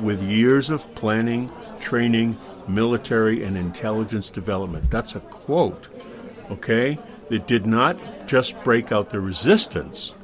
with 0.00 0.22
years 0.22 0.70
of 0.70 0.94
planning, 0.94 1.50
training, 1.78 2.36
military, 2.66 3.44
and 3.44 3.56
intelligence 3.56 4.30
development. 4.30 4.90
That's 4.90 5.14
a 5.14 5.20
quote. 5.20 5.88
Okay? 6.50 6.98
It 7.30 7.46
did 7.46 7.66
not 7.66 7.96
just 8.26 8.60
break 8.64 8.92
out 8.92 9.10
the 9.10 9.20
resistance. 9.20 10.14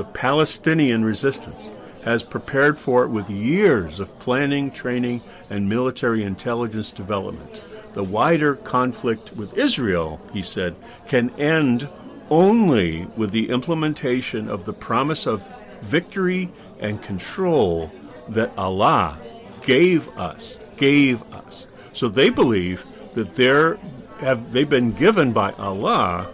The 0.00 0.06
Palestinian 0.14 1.04
resistance 1.04 1.70
has 2.04 2.22
prepared 2.22 2.78
for 2.78 3.04
it 3.04 3.08
with 3.08 3.28
years 3.28 4.00
of 4.00 4.18
planning, 4.18 4.70
training, 4.70 5.20
and 5.50 5.68
military 5.68 6.22
intelligence 6.22 6.90
development. 6.90 7.60
The 7.92 8.02
wider 8.02 8.54
conflict 8.54 9.36
with 9.36 9.58
Israel, 9.58 10.18
he 10.32 10.40
said, 10.40 10.74
can 11.06 11.28
end 11.38 11.86
only 12.30 13.08
with 13.14 13.30
the 13.30 13.50
implementation 13.50 14.48
of 14.48 14.64
the 14.64 14.72
promise 14.72 15.26
of 15.26 15.46
victory 15.82 16.48
and 16.80 17.02
control 17.02 17.92
that 18.30 18.56
Allah 18.56 19.18
gave 19.60 20.08
us, 20.16 20.58
gave 20.78 21.20
us. 21.34 21.66
So 21.92 22.08
they 22.08 22.30
believe 22.30 22.86
that 23.12 23.36
they're 23.36 23.76
have 24.20 24.50
they've 24.50 24.70
been 24.70 24.92
given 24.92 25.34
by 25.34 25.52
Allah 25.58 26.26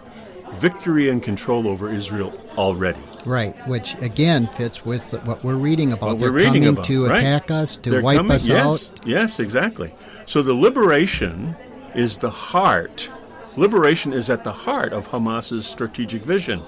victory 0.52 1.08
and 1.08 1.20
control 1.20 1.66
over 1.66 1.88
Israel 1.88 2.32
already. 2.56 3.02
Right, 3.26 3.54
which 3.68 3.94
again 4.00 4.46
fits 4.48 4.84
with 4.84 5.02
what 5.26 5.42
we're 5.44 5.56
reading 5.56 5.92
about. 5.92 6.10
What 6.10 6.20
They're 6.20 6.30
we're 6.32 6.38
reading 6.38 6.62
coming 6.62 6.68
about, 6.68 6.84
to 6.86 7.06
right. 7.06 7.20
attack 7.20 7.50
us, 7.50 7.76
to 7.78 7.90
They're 7.90 8.02
wipe 8.02 8.16
coming- 8.18 8.32
us 8.32 8.48
yes, 8.48 8.64
out. 8.64 8.90
Yes, 9.04 9.40
exactly. 9.40 9.92
So 10.26 10.42
the 10.42 10.54
liberation 10.54 11.54
is 11.94 12.18
the 12.18 12.30
heart. 12.30 13.08
Liberation 13.56 14.12
is 14.12 14.28
at 14.30 14.44
the 14.44 14.52
heart 14.52 14.92
of 14.92 15.06
Hamas's 15.08 15.66
strategic 15.66 16.22
vision. 16.22 16.60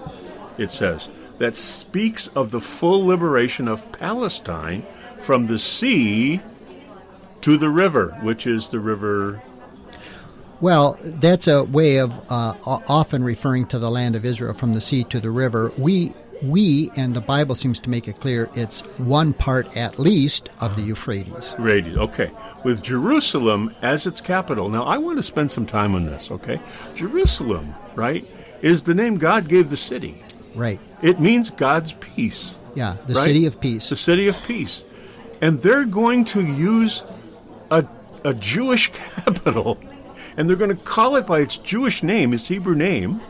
It 0.57 0.71
says 0.71 1.09
that 1.39 1.55
speaks 1.55 2.29
of 2.29 2.51
the 2.51 2.61
full 2.61 3.07
liberation 3.07 3.69
of 3.69 3.91
Palestine 3.93 4.85
from 5.21 5.47
the 5.47 5.59
sea 5.59 6.41
to 7.43 7.57
the 7.57 7.69
river, 7.69 8.17
which 8.23 8.47
is 8.47 8.69
the 8.69 8.81
river. 8.81 9.41
Well, 10.61 10.99
that's 11.01 11.47
a 11.47 11.63
way 11.63 11.99
of 11.99 12.13
uh, 12.29 12.55
often 12.67 13.23
referring 13.23 13.67
to 13.67 13.79
the 13.79 13.91
land 13.91 14.17
of 14.17 14.25
Israel 14.25 14.55
from 14.55 14.73
the 14.73 14.81
sea 14.81 15.05
to 15.05 15.21
the 15.21 15.31
river. 15.31 15.71
We, 15.79 16.13
we, 16.43 16.91
and 16.97 17.15
the 17.15 17.21
Bible 17.21 17.55
seems 17.55 17.81
to 17.81 17.91
make 17.91 18.09
it 18.09 18.17
clear, 18.17 18.49
it's 18.55 18.81
one 18.99 19.33
part 19.33 19.77
at 19.77 19.99
least 19.99 20.51
of 20.61 20.77
the 20.77 20.83
Euphrates. 20.83 21.55
Radius. 21.59 21.97
Okay. 21.97 22.31
With 22.65 22.83
Jerusalem 22.83 23.75
as 23.83 24.07
its 24.07 24.21
capital. 24.21 24.69
Now, 24.69 24.85
I 24.85 24.99
want 24.99 25.19
to 25.19 25.23
spend 25.23 25.51
some 25.51 25.67
time 25.67 25.95
on 25.95 26.07
this, 26.07 26.31
okay? 26.31 26.61
Jerusalem, 26.95 27.75
right, 27.95 28.27
is 28.63 28.85
the 28.85 28.95
name 28.95 29.19
God 29.19 29.49
gave 29.49 29.71
the 29.71 29.77
city. 29.77 30.23
Right. 30.55 30.81
It 31.03 31.21
means 31.21 31.51
God's 31.51 31.93
peace. 31.93 32.57
Yeah, 32.75 32.97
the 33.07 33.15
right? 33.15 33.25
city 33.25 33.47
of 33.47 33.61
peace. 33.61 33.89
The 33.89 33.97
city 33.97 34.29
of 34.29 34.41
peace. 34.45 34.85
And 35.41 35.61
they're 35.63 35.85
going 35.85 36.25
to 36.27 36.43
use 36.43 37.05
a, 37.71 37.87
a 38.25 38.35
Jewish 38.35 38.91
capital, 38.93 39.79
and 40.37 40.49
they're 40.49 40.57
going 40.57 40.77
to 40.77 40.83
call 40.85 41.17
it 41.17 41.27
by 41.27 41.41
its 41.41 41.57
Jewish 41.57 42.03
name, 42.03 42.33
its 42.33 42.49
Hebrew 42.49 42.75
name. 42.75 43.21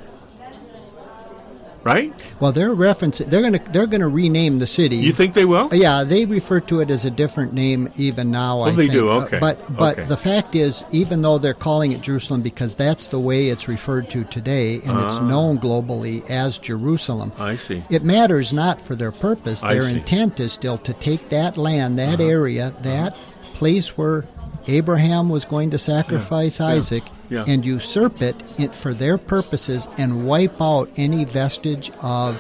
Right? 1.84 2.12
Well, 2.40 2.52
they're 2.52 2.74
referencing. 2.74 3.30
They're 3.30 3.40
gonna. 3.40 3.60
They're 3.72 3.86
gonna 3.86 4.08
rename 4.08 4.58
the 4.58 4.66
city. 4.66 4.96
You 4.96 5.12
think 5.12 5.32
they 5.34 5.44
will? 5.44 5.72
Yeah, 5.72 6.04
they 6.04 6.24
refer 6.26 6.60
to 6.60 6.80
it 6.80 6.90
as 6.90 7.04
a 7.04 7.10
different 7.10 7.52
name 7.54 7.88
even 7.96 8.30
now. 8.30 8.60
I 8.62 8.68
Oh, 8.68 8.72
they 8.72 8.82
think. 8.88 8.92
do, 8.92 9.10
Uh, 9.10 9.20
okay, 9.24 9.38
But 9.38 9.60
but 9.76 9.98
okay. 9.98 10.08
the 10.08 10.16
fact 10.16 10.54
is, 10.54 10.84
even 10.90 11.22
though 11.22 11.38
they're 11.38 11.54
calling 11.54 11.92
it 11.92 12.02
Jerusalem 12.02 12.42
because 12.42 12.74
that's 12.74 13.06
the 13.06 13.20
way 13.20 13.48
it's 13.48 13.68
referred 13.68 14.10
to 14.10 14.24
today, 14.24 14.80
and 14.84 14.98
it's 14.98 15.20
known 15.20 15.58
globally 15.58 16.28
as 16.28 16.58
Jerusalem. 16.58 17.32
Ah. 17.38 17.44
I 17.46 17.56
see. 17.56 17.82
It 17.90 18.02
matters 18.02 18.52
not 18.52 18.80
for 18.82 18.94
their 18.94 19.12
purpose. 19.12 19.62
I 19.62 19.74
Their 19.74 19.82
see. 19.84 19.88
Uh-huh. 19.90 19.98
intent 20.00 20.40
is 20.40 20.52
still 20.52 20.78
to 20.78 20.92
take 20.94 21.28
that 21.30 21.56
land, 21.56 21.98
that 21.98 22.20
area, 22.20 22.74
that 22.82 23.16
place 23.54 23.96
where 23.96 24.24
Abraham 24.66 25.28
was 25.30 25.44
going 25.44 25.70
to 25.70 25.78
sacrifice 25.78 26.60
Isaac, 26.60 27.04
yeah. 27.06 27.12
And 27.30 27.64
usurp 27.64 28.20
it 28.22 28.74
for 28.74 28.94
their 28.94 29.18
purposes 29.18 29.86
and 29.98 30.26
wipe 30.26 30.60
out 30.60 30.90
any 30.96 31.24
vestige 31.24 31.90
of 32.00 32.36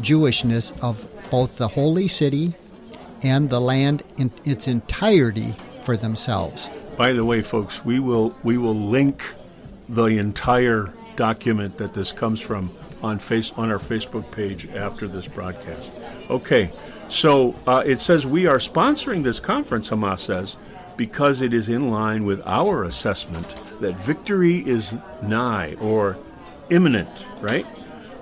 Jewishness 0.00 0.72
of 0.82 1.06
both 1.30 1.56
the 1.56 1.68
holy 1.68 2.08
city 2.08 2.54
and 3.22 3.50
the 3.50 3.60
land 3.60 4.02
in 4.16 4.30
its 4.44 4.66
entirety 4.66 5.54
for 5.84 5.96
themselves. 5.96 6.70
By 6.96 7.12
the 7.12 7.24
way, 7.24 7.42
folks, 7.42 7.84
we 7.84 7.98
will 7.98 8.34
we 8.42 8.58
will 8.58 8.74
link 8.74 9.34
the 9.88 10.06
entire 10.18 10.92
document 11.16 11.78
that 11.78 11.94
this 11.94 12.12
comes 12.12 12.40
from 12.40 12.70
on 13.02 13.18
face 13.18 13.52
on 13.56 13.70
our 13.70 13.78
Facebook 13.78 14.30
page 14.30 14.68
after 14.70 15.08
this 15.08 15.26
broadcast. 15.26 15.96
Okay, 16.28 16.70
so 17.08 17.54
uh, 17.66 17.82
it 17.84 17.98
says 17.98 18.26
we 18.26 18.46
are 18.46 18.58
sponsoring 18.58 19.22
this 19.22 19.40
conference. 19.40 19.90
Hamas 19.90 20.20
says 20.20 20.56
because 21.00 21.40
it 21.40 21.54
is 21.54 21.70
in 21.70 21.90
line 21.90 22.26
with 22.26 22.42
our 22.44 22.84
assessment 22.84 23.48
that 23.80 23.94
victory 23.94 24.58
is 24.68 24.94
nigh 25.22 25.74
or 25.80 26.14
imminent. 26.68 27.26
Right. 27.40 27.64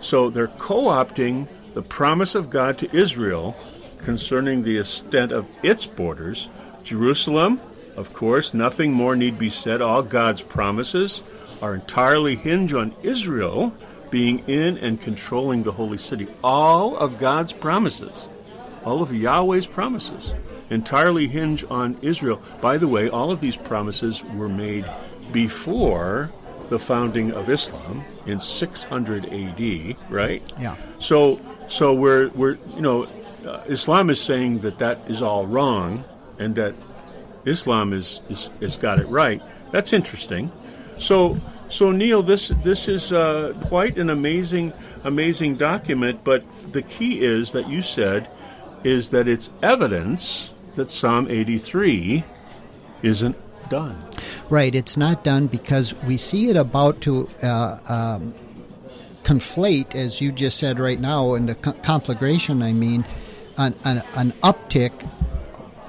So 0.00 0.30
they're 0.30 0.46
co-opting 0.46 1.48
the 1.74 1.82
promise 1.82 2.36
of 2.36 2.50
God 2.50 2.78
to 2.78 2.96
Israel 2.96 3.56
concerning 4.04 4.62
the 4.62 4.78
extent 4.78 5.32
of 5.32 5.48
its 5.64 5.86
borders. 5.86 6.46
Jerusalem, 6.84 7.60
of 7.96 8.12
course, 8.12 8.54
nothing 8.54 8.92
more 8.92 9.16
need 9.16 9.40
be 9.40 9.50
said. 9.50 9.82
All 9.82 10.04
God's 10.04 10.40
promises 10.40 11.20
are 11.60 11.74
entirely 11.74 12.36
hinge 12.36 12.72
on 12.74 12.94
Israel 13.02 13.74
being 14.12 14.38
in 14.48 14.78
and 14.78 15.02
controlling 15.02 15.64
the 15.64 15.72
holy 15.72 15.98
city. 15.98 16.28
All 16.44 16.96
of 16.96 17.18
God's 17.18 17.52
promises, 17.52 18.28
all 18.84 19.02
of 19.02 19.12
Yahweh's 19.12 19.66
promises, 19.66 20.32
entirely 20.70 21.28
hinge 21.28 21.64
on 21.70 21.96
Israel. 22.02 22.40
By 22.61 22.78
the 22.78 22.88
way, 22.88 23.09
all 23.09 23.31
of 23.31 23.40
these 23.40 23.57
promises 23.57 24.22
were 24.24 24.48
made 24.48 24.85
before 25.33 26.31
the 26.68 26.78
founding 26.78 27.33
of 27.33 27.48
Islam 27.48 28.04
in 28.26 28.38
600 28.38 29.33
AD, 29.33 29.96
right? 30.11 30.42
Yeah. 30.59 30.76
So, 31.00 31.40
so 31.68 31.94
we're 31.94 32.28
we're 32.31 32.59
you 32.74 32.83
know, 32.83 33.07
uh, 33.46 33.62
Islam 33.66 34.11
is 34.11 34.20
saying 34.20 34.61
that 34.61 34.78
that 34.78 35.09
is 35.09 35.22
all 35.22 35.46
wrong, 35.46 36.04
and 36.38 36.54
that 36.57 36.74
Islam 37.44 37.92
is 37.92 38.20
is 38.28 38.50
has 38.61 38.76
got 38.76 38.98
it 38.98 39.07
right. 39.07 39.42
That's 39.70 39.92
interesting. 39.92 40.50
So, 40.98 41.38
so 41.68 41.90
Neil, 41.92 42.22
this 42.22 42.48
this 42.48 42.88
is 42.88 43.12
uh, 43.12 43.54
quite 43.66 43.96
an 43.96 44.11
amazing 44.11 44.72
amazing 45.04 45.57
document. 45.57 46.24
But 46.24 46.44
the 46.72 46.83
key 46.83 47.24
is 47.24 47.52
that 47.52 47.68
you 47.68 47.83
said 47.83 48.28
is 48.85 49.11
that 49.11 49.26
it's 49.28 49.50
evidence 49.62 50.52
that 50.78 50.90
Psalm 50.90 51.26
83 51.28 52.24
isn't 53.02 53.36
done. 53.68 54.00
Right, 54.48 54.74
it's 54.74 54.96
not 54.96 55.24
done 55.24 55.48
because 55.48 55.92
we 56.04 56.16
see 56.16 56.48
it 56.50 56.56
about 56.56 57.00
to 57.02 57.28
uh, 57.42 57.78
um, 57.86 58.32
conflate, 59.24 59.94
as 59.94 60.20
you 60.20 60.32
just 60.32 60.56
said 60.56 60.78
right 60.78 60.98
now, 60.98 61.34
in 61.34 61.46
the 61.46 61.54
co- 61.56 61.72
conflagration, 61.82 62.62
I 62.62 62.72
mean, 62.72 63.04
an, 63.56 63.74
an, 63.84 64.02
an 64.14 64.30
uptick 64.42 64.92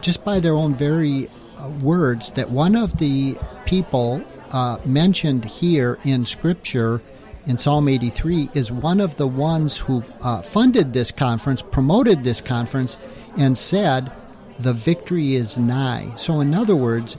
just 0.02 0.25
by 0.25 0.39
their 0.39 0.54
own 0.54 0.73
very 0.73 1.28
uh, 1.58 1.69
words 1.82 2.32
that 2.34 2.49
one 2.49 2.75
of 2.75 2.97
the 2.97 3.38
people 3.65 4.23
uh, 4.52 4.80
mentioned 4.86 5.45
here 5.45 5.99
in 6.04 6.25
Scripture 6.25 6.99
in 7.45 7.60
Psalm 7.60 7.88
83 7.88 8.49
is 8.54 8.71
one 8.71 8.99
of 8.99 9.17
the 9.17 9.28
ones 9.28 9.78
who 9.78 10.04
uh, 10.23 10.41
funded 10.41 10.93
this 10.93 11.12
conference, 11.12 11.62
promoted 11.62 12.23
this 12.23 12.41
conference, 12.41 12.97
and 13.38 13.56
said, 13.58 14.12
The 14.60 14.74
victory 14.74 15.36
is 15.36 15.58
nigh. 15.58 16.13
So, 16.17 16.41
in 16.41 16.54
other 16.54 16.76
words, 16.76 17.17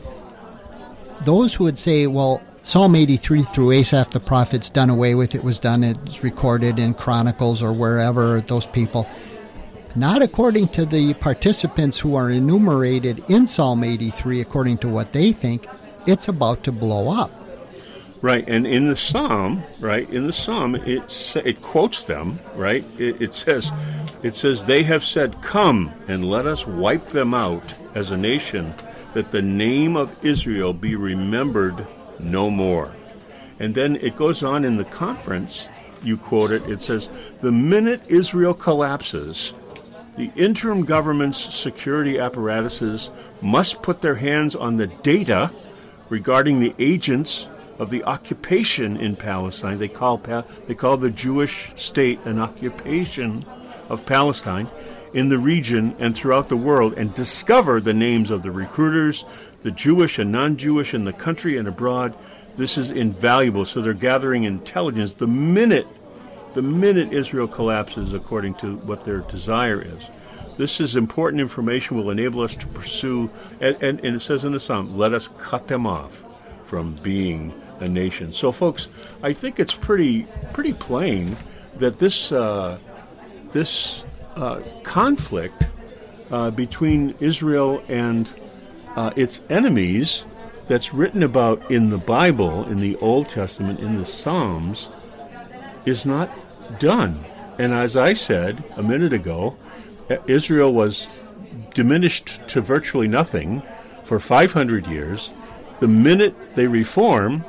those 1.24 1.55
who 1.55 1.64
would 1.64 1.79
say, 1.79 2.07
well, 2.07 2.42
Psalm 2.62 2.94
83 2.94 3.42
through 3.42 3.72
Asaph 3.72 4.11
the 4.11 4.20
prophet's 4.20 4.68
done 4.68 4.90
away 4.90 5.14
with, 5.14 5.35
it 5.35 5.42
was 5.42 5.59
done, 5.59 5.83
it's 5.83 6.22
recorded 6.22 6.79
in 6.79 6.94
Chronicles 6.94 7.62
or 7.62 7.72
wherever, 7.72 8.40
those 8.42 8.66
people. 8.66 9.09
Not 9.96 10.22
according 10.22 10.68
to 10.68 10.85
the 10.85 11.14
participants 11.14 11.98
who 11.98 12.14
are 12.14 12.31
enumerated 12.31 13.24
in 13.29 13.46
Psalm 13.46 13.83
83, 13.83 14.40
according 14.40 14.79
to 14.79 14.88
what 14.88 15.12
they 15.12 15.33
think, 15.33 15.66
it's 16.07 16.29
about 16.29 16.62
to 16.64 16.72
blow 16.72 17.11
up. 17.11 17.31
Right, 18.22 18.44
and 18.46 18.66
in 18.66 18.87
the 18.87 18.96
psalm, 18.96 19.62
right, 19.81 20.09
in 20.11 20.26
the 20.26 20.33
psalm, 20.33 20.74
it's 20.74 21.37
it 21.37 21.62
quotes 21.62 22.05
them, 22.05 22.38
right. 22.55 22.85
It, 22.98 23.20
it 23.22 23.35
says, 23.35 23.72
it 24.22 24.35
says 24.35 24.64
they 24.64 24.83
have 24.83 25.04
said, 25.04 25.40
"Come 25.42 25.90
and 26.09 26.28
let 26.28 26.46
us 26.46 26.66
wipe 26.66 27.09
them 27.09 27.35
out 27.35 27.74
as 27.94 28.11
a 28.11 28.16
nation 28.16 28.74
that 29.14 29.30
the 29.30 29.42
name 29.42 29.96
of 29.96 30.24
Israel 30.24 30.72
be 30.72 30.94
remembered 30.96 31.87
no 32.20 32.50
more. 32.50 32.94
And 33.59 33.74
then 33.74 33.96
it 33.96 34.16
goes 34.16 34.42
on 34.42 34.64
in 34.64 34.76
the 34.76 34.85
conference, 34.85 35.68
you 36.02 36.16
quote 36.16 36.50
it, 36.50 36.66
it 36.68 36.80
says, 36.80 37.09
The 37.40 37.52
minute 37.52 38.02
Israel 38.09 38.54
collapses, 38.54 39.52
the 40.16 40.30
interim 40.37 40.85
government's 40.85 41.38
security 41.54 42.18
apparatuses 42.18 43.11
must 43.42 43.83
put 43.83 44.00
their 44.00 44.14
hands 44.14 44.54
on 44.54 44.76
the 44.76 44.87
data 44.87 45.50
regarding 46.09 46.61
the 46.61 46.74
agents 46.78 47.46
of 47.78 47.90
the 47.90 48.04
occupation 48.04 48.96
in 48.96 49.16
Palestine. 49.16 49.78
They 49.78 49.88
call, 49.88 50.18
they 50.66 50.74
call 50.74 50.96
the 50.96 51.11
Jewish 51.11 51.72
state 51.76 52.20
an 52.24 52.38
occupation 52.38 53.42
of 53.90 54.07
Palestine 54.07 54.68
in 55.12 55.29
the 55.29 55.38
region 55.38 55.94
and 55.98 56.14
throughout 56.14 56.48
the 56.48 56.57
world 56.57 56.94
and 56.96 57.12
discover 57.14 57.81
the 57.81 57.92
names 57.92 58.31
of 58.31 58.42
the 58.42 58.50
recruiters, 58.50 59.24
the 59.62 59.70
Jewish 59.70 60.18
and 60.18 60.33
non 60.33 60.57
Jewish 60.57 60.94
in 60.94 61.05
the 61.05 61.12
country 61.12 61.57
and 61.57 61.68
abroad. 61.68 62.14
This 62.57 62.79
is 62.79 62.90
invaluable. 62.90 63.64
So 63.64 63.81
they're 63.81 63.92
gathering 63.94 64.44
intelligence 64.44 65.12
the 65.14 65.26
minute 65.26 65.87
the 66.53 66.62
minute 66.62 67.12
Israel 67.12 67.46
collapses 67.46 68.12
according 68.12 68.55
to 68.55 68.76
what 68.79 69.05
their 69.05 69.20
desire 69.20 69.81
is. 69.81 70.09
This 70.57 70.81
is 70.81 70.96
important 70.96 71.40
information 71.40 71.96
will 71.96 72.11
enable 72.11 72.40
us 72.40 72.57
to 72.57 72.66
pursue 72.66 73.31
and, 73.61 73.76
and, 73.83 74.05
and 74.05 74.16
it 74.16 74.20
says 74.20 74.44
in 74.44 74.53
the 74.53 74.61
Psalm, 74.61 74.98
let 74.98 75.14
us 75.14 75.29
cut 75.38 75.68
them 75.68 75.87
off 75.87 76.24
from 76.66 76.94
being 77.03 77.55
a 77.79 77.88
nation. 77.88 78.33
So 78.33 78.53
folks, 78.53 78.88
I 79.22 79.33
think 79.33 79.59
it's 79.59 79.72
pretty 79.72 80.26
pretty 80.53 80.72
plain 80.72 81.37
that 81.76 81.98
this 81.98 82.33
uh, 82.33 82.79
this 83.52 84.04
uh, 84.36 84.60
conflict 84.82 85.64
uh, 86.30 86.50
between 86.50 87.14
Israel 87.20 87.82
and 87.88 88.28
uh, 88.96 89.12
its 89.16 89.42
enemies 89.50 90.24
that's 90.68 90.94
written 90.94 91.22
about 91.22 91.70
in 91.70 91.90
the 91.90 91.98
Bible, 91.98 92.64
in 92.66 92.78
the 92.78 92.96
Old 92.96 93.28
Testament, 93.28 93.80
in 93.80 93.96
the 93.96 94.04
Psalms, 94.04 94.88
is 95.84 96.06
not 96.06 96.30
done. 96.78 97.24
And 97.58 97.72
as 97.72 97.96
I 97.96 98.12
said 98.12 98.62
a 98.76 98.82
minute 98.82 99.12
ago, 99.12 99.56
Israel 100.26 100.72
was 100.72 101.08
diminished 101.74 102.46
to 102.48 102.60
virtually 102.60 103.08
nothing 103.08 103.62
for 104.04 104.18
500 104.18 104.86
years. 104.86 105.30
The 105.80 105.88
minute 105.88 106.34
they 106.54 106.66
reform, 106.66 107.44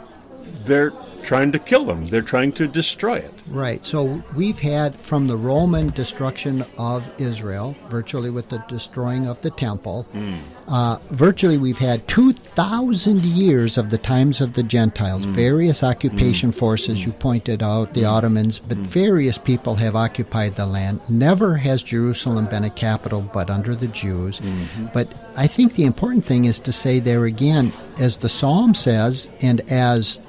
they're 0.66 0.92
trying 1.22 1.52
to 1.52 1.60
kill 1.60 1.86
them. 1.86 2.06
They're 2.06 2.22
trying 2.22 2.52
to 2.54 2.68
destroy 2.68 3.18
it. 3.18 3.34
Right. 3.48 3.84
So 3.84 4.24
we've 4.36 4.60
had 4.60 4.96
from 4.96 5.28
the 5.28 5.38
Roman 5.38 5.90
destruction 5.90 6.66
of 6.78 7.04
Israel, 7.20 7.76
virtually 7.90 8.30
with 8.30 8.50
the 8.50 8.64
destroying 8.68 9.28
of 9.28 9.42
the 9.42 9.52
temple, 9.52 10.06
mm. 10.14 10.40
uh, 10.68 10.98
virtually 11.12 11.58
we've 11.58 11.78
had 11.78 12.08
2,000 12.08 13.22
years 13.22 13.78
of 13.78 13.90
the 13.90 13.98
times 13.98 14.42
of 14.42 14.54
the 14.54 14.64
Gentiles, 14.64 15.26
mm. 15.26 15.32
various 15.32 15.84
occupation 15.84 16.52
mm. 16.52 16.56
forces, 16.56 17.06
you 17.06 17.12
pointed 17.12 17.64
out, 17.64 17.94
the 17.94 18.06
Ottomans, 18.06 18.60
but 18.60 18.78
various 18.78 19.38
people 19.38 19.76
have 19.76 19.96
occupied 19.96 20.56
the 20.56 20.66
land. 20.66 21.02
Never 21.10 21.58
has 21.58 21.84
Jerusalem 21.84 22.48
been 22.48 22.64
a 22.64 22.70
capital 22.70 23.22
but 23.34 23.50
under 23.50 23.76
the 23.76 23.88
Jews. 23.88 24.40
Mm-hmm. 24.40 24.88
But 24.94 25.08
I 25.36 25.48
think 25.48 25.76
the 25.76 25.86
important 25.86 26.26
thing 26.26 26.46
is 26.46 26.60
to 26.62 26.72
say 26.72 27.00
there 27.00 27.26
again, 27.26 27.72
as 28.00 28.18
the 28.18 28.30
psalm 28.30 28.74
says, 28.74 29.30
and 29.42 29.62
as 29.72 30.20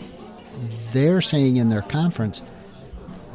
they're 0.92 1.20
saying 1.20 1.57
in 1.57 1.68
their 1.68 1.83
conference, 1.83 2.42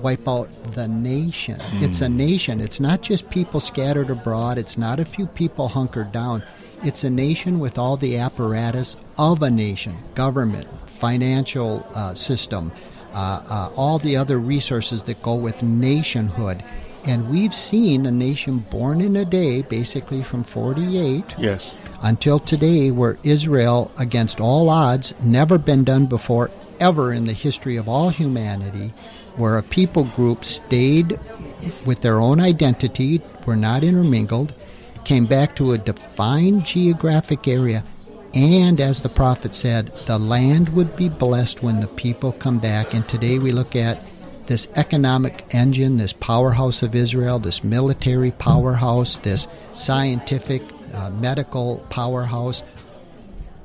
wipe 0.01 0.27
out 0.27 0.49
the 0.73 0.87
nation. 0.87 1.59
Mm. 1.59 1.81
It's 1.83 2.01
a 2.01 2.09
nation. 2.09 2.61
It's 2.61 2.79
not 2.79 3.01
just 3.01 3.29
people 3.29 3.59
scattered 3.59 4.09
abroad. 4.09 4.57
It's 4.57 4.77
not 4.77 4.99
a 4.99 5.05
few 5.05 5.27
people 5.27 5.67
hunkered 5.67 6.11
down. 6.11 6.43
It's 6.83 7.03
a 7.03 7.09
nation 7.09 7.59
with 7.59 7.77
all 7.77 7.97
the 7.97 8.17
apparatus 8.17 8.97
of 9.17 9.41
a 9.41 9.49
nation 9.49 9.95
government, 10.13 10.67
financial 10.87 11.87
uh, 11.95 12.13
system, 12.13 12.71
uh, 13.13 13.41
uh, 13.49 13.71
all 13.75 13.97
the 13.97 14.15
other 14.15 14.37
resources 14.37 15.03
that 15.03 15.21
go 15.23 15.35
with 15.35 15.63
nationhood. 15.63 16.63
And 17.05 17.29
we've 17.29 17.53
seen 17.53 18.05
a 18.05 18.11
nation 18.11 18.59
born 18.59 19.01
in 19.01 19.15
a 19.15 19.25
day, 19.25 19.61
basically 19.61 20.23
from 20.23 20.43
48 20.43 21.23
yes. 21.37 21.73
until 22.01 22.37
today, 22.37 22.91
where 22.91 23.17
Israel, 23.23 23.91
against 23.97 24.41
all 24.41 24.69
odds, 24.69 25.15
never 25.23 25.57
been 25.57 25.83
done 25.83 26.05
before 26.05 26.51
ever 26.79 27.13
in 27.13 27.25
the 27.25 27.33
history 27.33 27.75
of 27.77 27.89
all 27.89 28.09
humanity 28.09 28.93
where 29.35 29.57
a 29.57 29.63
people 29.63 30.03
group 30.03 30.43
stayed 30.43 31.19
with 31.85 32.01
their 32.01 32.19
own 32.19 32.39
identity, 32.39 33.21
were 33.45 33.55
not 33.55 33.83
intermingled, 33.83 34.53
came 35.05 35.25
back 35.25 35.55
to 35.55 35.71
a 35.71 35.77
defined 35.77 36.65
geographic 36.65 37.47
area, 37.47 37.83
and 38.33 38.81
as 38.81 39.01
the 39.01 39.09
prophet 39.09 39.55
said, 39.55 39.87
the 40.05 40.17
land 40.17 40.69
would 40.69 40.95
be 40.95 41.09
blessed 41.09 41.63
when 41.63 41.79
the 41.79 41.87
people 41.87 42.31
come 42.33 42.59
back. 42.59 42.93
And 42.93 43.07
today 43.07 43.39
we 43.39 43.51
look 43.51 43.75
at 43.75 44.03
this 44.47 44.67
economic 44.75 45.45
engine, 45.51 45.97
this 45.97 46.13
powerhouse 46.13 46.83
of 46.83 46.95
Israel, 46.95 47.39
this 47.39 47.63
military 47.63 48.31
powerhouse, 48.31 49.17
this 49.17 49.47
scientific, 49.73 50.61
uh, 50.93 51.09
medical 51.11 51.85
powerhouse, 51.89 52.63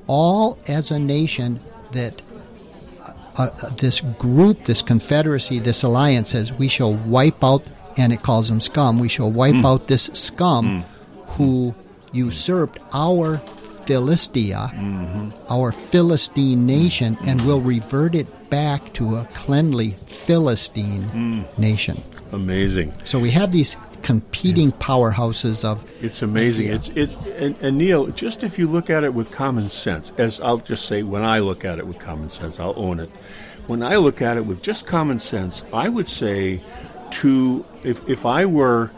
all 0.07 0.59
as 0.67 0.91
a 0.91 0.99
nation 0.99 1.61
that 1.93 2.23
uh, 3.37 3.51
this 3.79 4.01
group, 4.01 4.65
this 4.65 4.83
confederacy, 4.83 5.59
this 5.59 5.83
alliance 5.83 6.31
says 6.31 6.53
we 6.53 6.69
shall 6.69 6.95
wipe 6.95 7.43
out, 7.43 7.67
and 7.97 8.13
it 8.13 8.23
calls 8.23 8.49
them 8.49 8.61
scum. 8.61 8.99
We 8.99 9.09
shall 9.09 9.31
wipe 9.31 9.55
mm. 9.55 9.65
out 9.65 9.89
this 9.89 10.05
scum 10.13 10.83
mm. 10.83 10.85
who 11.37 11.75
usurped 12.13 12.79
our 12.93 13.39
Philistia, 13.87 14.71
mm-hmm. 14.75 15.31
our 15.51 15.73
Philistine 15.73 16.67
nation, 16.67 17.19
and 17.27 17.45
will 17.45 17.61
revert 17.61 18.15
it 18.15 18.51
back 18.51 18.93
to 18.95 19.17
a 19.17 19.25
cleanly 19.35 19.93
Philistine 20.07 21.03
mm. 21.03 21.59
nation. 21.59 22.01
Amazing. 22.33 22.93
So 23.05 23.19
we 23.19 23.31
have 23.31 23.51
these 23.53 23.77
competing 24.03 24.71
yes. 24.71 24.79
powerhouses 24.79 25.65
of. 25.65 25.89
It's 26.03 26.23
amazing. 26.23 26.69
It's 26.69 26.89
it 26.91 27.17
and, 27.39 27.57
and 27.61 27.79
Neil, 27.79 28.09
just 28.09 28.43
if 28.43 28.59
you 28.59 28.67
look 28.67 28.91
at 28.91 29.05
it 29.05 29.15
with 29.15 29.31
common 29.31 29.69
sense, 29.69 30.13
as 30.19 30.41
I'll 30.41 30.59
just 30.59 30.87
say, 30.87 31.03
when 31.03 31.25
I 31.25 31.39
look 31.39 31.65
at 31.65 31.79
it 31.79 31.87
with 31.87 31.99
common 31.99 32.31
sense, 32.31 32.61
I'll 32.61 32.75
own 32.77 33.01
it. 33.01 33.11
When 33.67 33.83
I 33.83 33.97
look 33.97 34.21
at 34.21 34.37
it 34.37 34.45
with 34.45 34.63
just 34.63 34.87
common 34.87 35.19
sense, 35.19 35.63
I 35.73 35.89
would 35.89 36.09
say 36.09 36.61
to 37.13 37.65
if 37.85 38.09
if 38.09 38.27
I 38.27 38.47
were 38.47 38.91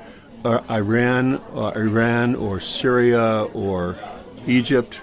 uh, 0.45 0.61
Iran, 0.71 1.40
uh, 1.55 1.73
Iran, 1.77 2.35
or 2.35 2.61
Syria, 2.61 3.45
or 3.55 3.97
Egypt, 4.47 5.01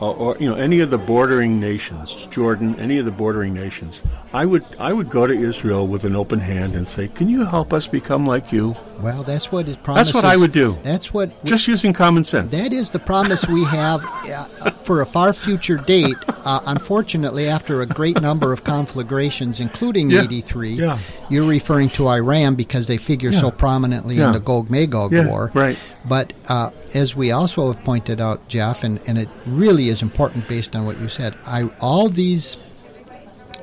uh, 0.00 0.10
or 0.10 0.36
you 0.38 0.48
know 0.48 0.56
any 0.56 0.80
of 0.80 0.90
the 0.90 0.98
bordering 0.98 1.60
nations, 1.60 2.26
Jordan, 2.26 2.78
any 2.78 2.98
of 2.98 3.04
the 3.04 3.10
bordering 3.10 3.54
nations, 3.54 4.00
I 4.32 4.46
would 4.46 4.64
I 4.78 4.92
would 4.92 5.10
go 5.10 5.26
to 5.26 5.32
Israel 5.32 5.88
with 5.88 6.04
an 6.04 6.14
open 6.14 6.38
hand 6.38 6.74
and 6.74 6.88
say, 6.88 7.08
"Can 7.08 7.28
you 7.28 7.44
help 7.44 7.72
us 7.72 7.88
become 7.88 8.26
like 8.26 8.52
you?" 8.52 8.76
Well, 9.00 9.24
that's 9.24 9.50
what 9.50 9.68
it 9.68 9.82
promises. 9.82 10.12
That's 10.12 10.14
what 10.14 10.24
I 10.24 10.36
would 10.36 10.52
do. 10.52 10.78
That's 10.84 11.12
what 11.12 11.44
just 11.44 11.66
using 11.66 11.92
common 11.92 12.22
sense. 12.22 12.52
That 12.52 12.72
is 12.72 12.90
the 12.90 13.00
promise 13.00 13.46
we 13.48 13.64
have 13.64 14.04
uh, 14.30 14.70
for 14.70 15.00
a 15.00 15.06
far 15.06 15.32
future 15.32 15.78
date. 15.78 16.16
Uh, 16.44 16.60
unfortunately, 16.66 17.48
after 17.48 17.80
a 17.80 17.86
great 17.86 18.20
number 18.20 18.52
of 18.52 18.62
conflagrations, 18.62 19.58
including 19.58 20.10
yeah. 20.10 20.22
'83, 20.22 20.70
yeah. 20.74 20.98
you're 21.28 21.48
referring 21.48 21.88
to 21.90 22.06
Iran 22.06 22.54
because 22.54 22.86
they 22.86 22.98
figure 22.98 23.30
yeah. 23.30 23.40
so 23.40 23.50
prominently 23.50 24.18
in 24.20 24.30
the 24.30 24.40
Gog 24.40 24.70
Magog 24.70 25.12
war. 25.12 25.50
Right. 25.54 25.76
But 26.08 26.32
uh, 26.48 26.70
as 26.94 27.16
we 27.16 27.30
also 27.30 27.72
have 27.72 27.84
pointed 27.84 28.20
out, 28.20 28.46
Jeff, 28.48 28.84
and, 28.84 29.00
and 29.06 29.18
it 29.18 29.28
really 29.46 29.88
is 29.88 30.02
important 30.02 30.48
based 30.48 30.74
on 30.74 30.86
what 30.86 30.98
you 30.98 31.08
said, 31.08 31.36
I, 31.44 31.64
all 31.80 32.08
these 32.08 32.56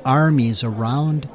armies 0.04 0.62
around 0.64 1.28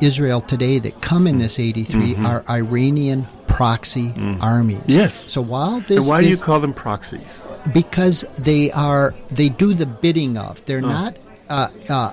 Israel 0.00 0.40
today 0.40 0.78
that 0.80 1.00
come 1.00 1.26
in 1.26 1.38
this 1.38 1.58
83 1.58 2.14
mm-hmm. 2.14 2.26
are 2.26 2.44
Iranian 2.50 3.26
proxy 3.46 4.10
mm. 4.10 4.42
armies. 4.42 4.82
Yes. 4.86 5.14
So 5.14 5.40
while 5.40 5.80
this 5.80 5.98
and 5.98 6.06
why 6.08 6.20
is, 6.20 6.26
do 6.26 6.30
you 6.30 6.36
call 6.36 6.60
them 6.60 6.74
proxies? 6.74 7.40
Because 7.72 8.24
they 8.36 8.70
are 8.72 9.14
they 9.28 9.48
do 9.48 9.74
the 9.74 9.86
bidding 9.86 10.36
of. 10.36 10.64
They're 10.66 10.78
oh. 10.78 10.88
not 10.88 11.16
uh, 11.48 11.68
uh, 11.88 12.12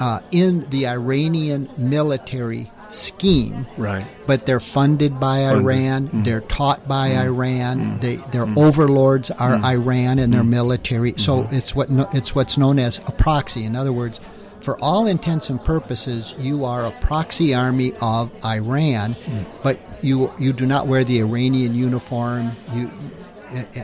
uh, 0.00 0.20
in 0.32 0.68
the 0.70 0.88
Iranian 0.88 1.68
military 1.78 2.70
scheme. 2.90 3.66
Right. 3.76 4.04
But 4.26 4.46
they're 4.46 4.60
funded 4.60 5.20
by 5.20 5.44
funded. 5.44 5.62
Iran. 5.62 6.08
Mm. 6.08 6.24
They're 6.24 6.40
taught 6.42 6.86
by 6.88 7.10
mm. 7.10 7.24
Iran. 7.24 7.80
Mm. 7.80 8.00
They, 8.00 8.16
their 8.16 8.46
mm. 8.46 8.56
overlords 8.56 9.30
are 9.30 9.56
mm. 9.56 9.64
Iran 9.64 10.18
and 10.18 10.32
their 10.32 10.42
mm. 10.42 10.48
military. 10.48 11.14
So 11.16 11.42
mm-hmm. 11.42 11.54
it's 11.54 11.74
what 11.74 11.88
it's 12.14 12.34
what's 12.34 12.58
known 12.58 12.78
as 12.78 12.98
a 12.98 13.12
proxy. 13.12 13.64
In 13.64 13.76
other 13.76 13.92
words, 13.92 14.20
for 14.62 14.78
all 14.80 15.06
intents 15.06 15.50
and 15.50 15.60
purposes, 15.60 16.34
you 16.38 16.64
are 16.64 16.86
a 16.86 16.90
proxy 17.00 17.54
army 17.54 17.92
of 18.00 18.32
Iran, 18.44 19.14
mm. 19.14 19.44
but 19.62 19.78
you 20.02 20.32
you 20.38 20.52
do 20.52 20.66
not 20.66 20.86
wear 20.86 21.04
the 21.04 21.20
Iranian 21.20 21.74
uniform, 21.74 22.52
you 22.74 22.90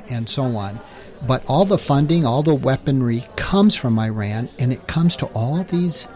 and 0.09 0.29
so 0.29 0.45
on. 0.57 0.79
But 1.27 1.45
all 1.49 1.65
the 1.65 1.79
funding, 1.79 2.27
all 2.27 2.43
the 2.43 2.55
weaponry 2.55 3.27
comes 3.37 3.75
from 3.75 3.99
Iran, 3.99 4.49
and 4.59 4.73
it 4.73 4.87
comes 4.87 5.17
to 5.17 5.27
all 5.27 5.63
these 5.65 6.09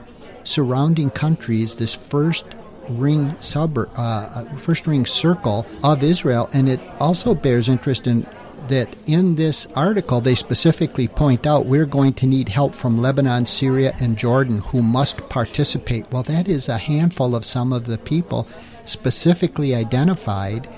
surrounding 0.44 1.11
countries. 1.11 1.76
This 1.76 1.94
first 1.94 2.44
ring 2.88 3.34
suburb, 3.40 3.90
uh, 3.96 4.00
uh, 4.02 4.44
first 4.56 4.86
ring 4.86 5.06
circle 5.06 5.66
of 5.82 6.02
Israel, 6.02 6.50
and 6.52 6.68
it 6.68 6.80
also 7.00 7.34
bears 7.34 7.68
interest 7.68 8.06
in 8.06 8.26
that 8.70 8.88
in 9.06 9.34
this 9.36 9.66
article 9.76 10.20
they 10.20 10.34
specifically 10.34 11.06
point 11.06 11.46
out 11.46 11.66
we're 11.66 11.86
going 11.86 12.14
to 12.14 12.26
need 12.26 12.48
help 12.48 12.74
from 12.74 13.00
Lebanon, 13.00 13.46
Syria, 13.46 13.94
and 14.00 14.16
Jordan 14.16 14.58
who 14.58 14.82
must 14.82 15.28
participate. 15.28 16.10
Well, 16.10 16.22
that 16.24 16.48
is 16.48 16.68
a 16.68 16.78
handful 16.78 17.34
of 17.36 17.44
some 17.44 17.72
of 17.72 17.84
the 17.86 17.98
people 17.98 18.48
specifically 18.86 19.74
identified 19.74 20.68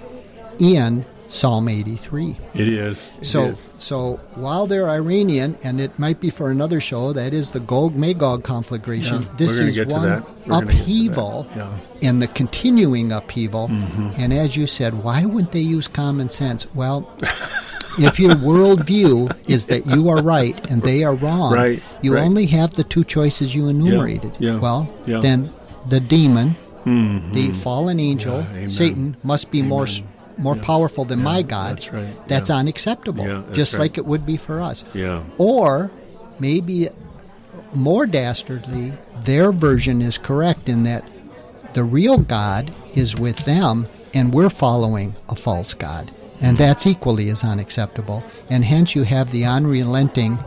in 0.59 1.05
Psalm 1.29 1.67
83. 1.67 2.37
It 2.53 2.69
is. 2.69 3.11
It 3.23 3.25
So, 3.27 3.45
is. 3.45 3.71
so 3.79 4.21
while 4.35 4.67
they're 4.67 4.91
Iranian, 4.91 5.57
and 5.65 5.81
it 5.81 5.99
might 5.99 6.21
be 6.21 6.29
for 6.29 6.51
another 6.51 6.79
show, 6.79 7.15
that 7.15 7.33
is 7.33 7.51
the 7.53 7.61
Gog 7.61 7.95
Magog 7.97 8.45
conflagration. 8.45 9.23
Yeah, 9.23 9.29
this 9.39 9.53
is 9.55 9.79
one 9.87 10.03
that. 10.03 10.23
We're 10.47 10.51
gonna 10.51 10.67
get 10.67 10.73
to 10.73 10.77
that. 10.77 10.81
upheaval 10.83 11.47
Yeah. 11.57 11.79
and 12.03 12.21
the 12.21 12.27
continuing 12.29 13.13
upheaval. 13.13 13.69
Mm-hmm. 13.69 14.21
And 14.21 14.35
as 14.35 14.57
you 14.57 14.67
said, 14.67 15.03
why 15.03 15.25
wouldn't 15.25 15.53
they 15.53 15.61
use 15.61 15.89
common 15.89 16.29
sense? 16.29 16.67
Well, 16.75 17.11
if 17.99 18.19
your 18.19 18.33
worldview 18.35 19.37
is 19.49 19.67
that 19.67 19.87
you 19.87 20.09
are 20.09 20.23
right 20.23 20.59
and 20.71 20.83
they 20.83 21.05
are 21.05 21.15
wrong, 21.15 21.53
Right, 21.53 21.83
you 22.03 22.15
right. 22.15 22.23
only 22.25 22.47
have 22.47 22.75
the 22.75 22.85
two 22.85 23.05
choices 23.05 23.55
you 23.55 23.69
enumerated. 23.69 24.33
yeah, 24.39 24.59
Well, 24.59 24.89
yeah. 25.07 25.21
then 25.21 25.51
the 25.89 26.01
demon, 26.01 26.57
Mhm. 26.85 27.33
the 27.33 27.53
fallen 27.53 28.01
angel, 28.01 28.45
Yeah. 28.61 28.69
Satan, 28.69 29.17
must 29.23 29.51
be 29.51 29.63
more 29.63 29.87
s- 29.87 30.03
more 30.39 30.57
powerful 30.57 31.05
than 31.05 31.23
my 31.23 31.43
God. 31.43 31.73
that's 31.77 31.93
right, 31.93 32.27
That's 32.27 32.49
yeah. 32.51 32.57
unacceptable, 32.57 33.25
Yeah, 33.25 33.43
that's 33.47 33.57
just 33.57 33.79
like 33.79 33.99
it 33.99 34.07
would 34.07 34.25
be 34.25 34.37
for 34.37 34.61
us. 34.63 34.83
Yeah. 34.95 35.21
Or 35.39 35.91
maybe 36.41 36.89
more 37.75 38.07
dastardly, 38.07 38.95
their 39.25 39.53
version 39.53 40.01
is 40.03 40.19
correct 40.19 40.69
in 40.69 40.83
that 40.85 41.05
the 41.75 41.85
real 41.85 42.19
God 42.19 42.71
is 42.95 43.15
with 43.17 43.45
them 43.45 43.87
and 44.15 44.33
we're 44.33 44.51
following 44.51 45.15
a 45.29 45.35
false 45.37 45.75
God. 45.75 46.11
And 46.43 46.59
that's 46.59 46.87
equally 46.87 47.31
as 47.31 47.45
unacceptable. 47.45 48.23
And 48.51 48.65
hence 48.65 48.95
you 48.95 49.05
have 49.05 49.31
the 49.31 49.45
unrelenting 49.45 50.39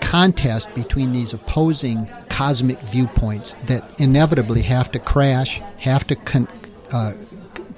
contest 0.00 0.74
between 0.74 1.12
these 1.12 1.32
opposing 1.32 2.08
cosmic 2.28 2.78
viewpoints 2.80 3.54
that 3.66 3.88
inevitably 4.00 4.62
have 4.62 4.90
to 4.92 4.98
crash, 4.98 5.60
have 5.80 6.06
to 6.08 6.16
con- 6.16 6.48
uh, 6.92 7.12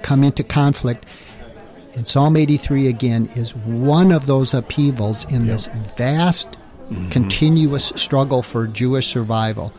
come 0.01 0.23
into 0.23 0.43
conflict. 0.43 1.05
And 1.95 2.07
Psalm 2.07 2.37
83 2.37 2.87
again 2.87 3.29
is 3.35 3.55
one 3.55 4.11
of 4.11 4.25
those 4.25 4.53
upheavals 4.53 5.25
in 5.31 5.45
this 5.47 5.67
vast, 5.97 6.57
continuous 7.09 7.91
struggle 7.95 8.41
for 8.41 8.67
Jewish 8.67 9.07
survival. 9.07 9.73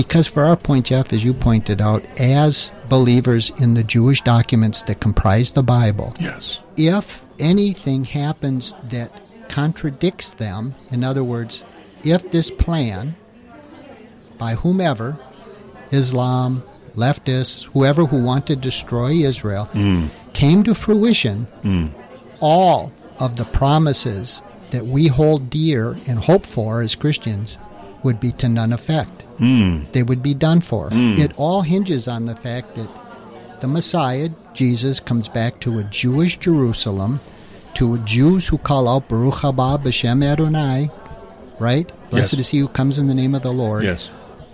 Because, 0.00 0.26
for 0.26 0.44
our 0.44 0.56
point, 0.56 0.86
Jeff, 0.86 1.12
as 1.12 1.22
you 1.22 1.34
pointed 1.34 1.82
out, 1.82 2.02
as 2.18 2.70
believers 2.88 3.52
in 3.60 3.74
the 3.74 3.84
Jewish 3.84 4.22
documents 4.22 4.80
that 4.84 4.98
comprise 4.98 5.52
the 5.52 5.62
Bible, 5.62 6.14
Yes. 6.18 6.58
if 6.78 7.22
anything 7.38 8.04
happens 8.04 8.72
that 8.84 9.12
contradicts 9.50 10.30
them, 10.30 10.74
in 10.90 11.04
other 11.04 11.22
words, 11.22 11.62
if 12.02 12.32
this 12.32 12.50
plan 12.50 13.14
by 14.38 14.54
whomever, 14.54 15.18
Islam, 15.92 16.62
leftists, 16.94 17.64
whoever 17.64 18.06
who 18.06 18.24
want 18.24 18.46
to 18.46 18.56
destroy 18.56 19.10
Israel, 19.10 19.68
mm. 19.74 20.08
came 20.32 20.64
to 20.64 20.74
fruition, 20.74 21.46
mm. 21.62 21.90
all 22.40 22.90
of 23.18 23.36
the 23.36 23.44
promises 23.44 24.42
that 24.70 24.86
we 24.86 25.08
hold 25.08 25.50
dear 25.50 25.98
and 26.06 26.20
hope 26.20 26.46
for 26.46 26.80
as 26.80 26.94
Christians 26.94 27.58
would 28.02 28.20
be 28.20 28.32
to 28.32 28.48
none 28.48 28.72
effect. 28.72 29.24
They 29.38 30.02
would 30.02 30.22
be 30.22 30.34
done 30.34 30.60
for. 30.60 30.88
It 30.92 31.32
all 31.36 31.62
hinges 31.62 32.06
on 32.08 32.26
the 32.26 32.36
fact 32.36 32.74
that 32.76 32.88
the 33.60 33.66
Messiah, 33.68 34.28
Jesus, 34.54 35.00
comes 35.00 35.28
back 35.28 35.60
to 35.60 35.78
a 35.78 35.84
Jewish 35.84 36.38
Jerusalem, 36.38 37.20
to 37.74 37.98
Jews 37.98 38.48
who 38.48 38.58
call 38.58 38.88
out 38.88 39.08
Baruch 39.08 39.34
haba 39.36 39.78
b'shem 39.82 40.24
Adonai, 40.24 40.90
right? 41.58 41.90
Blessed 42.10 42.32
Yes. 42.34 42.40
is 42.40 42.48
he 42.48 42.58
who 42.58 42.68
comes 42.68 42.98
in 42.98 43.06
the 43.06 43.14
name 43.14 43.34
of 43.34 43.42
the 43.42 43.52
Lord. 43.52 43.84
Yes. 43.84 44.08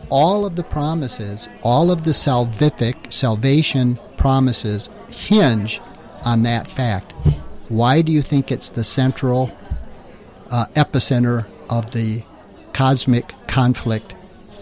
All 0.09 0.45
of 0.47 0.55
the 0.55 0.63
promises, 0.63 1.49
all 1.63 1.91
of 1.91 2.05
the 2.05 2.13
salvific, 2.13 3.13
salvation 3.13 3.99
promises 4.17 4.89
hinge 5.09 5.81
on 6.25 6.43
that 6.43 6.69
fact. 6.69 7.13
Why 7.69 8.03
do 8.03 8.13
you 8.13 8.23
think 8.23 8.53
it's 8.53 8.69
the 8.69 8.85
central 8.85 9.51
uh, 10.51 10.67
epicenter 10.75 11.47
of 11.71 11.91
the 11.93 12.23
cosmic 12.77 13.33
conflict 13.47 14.15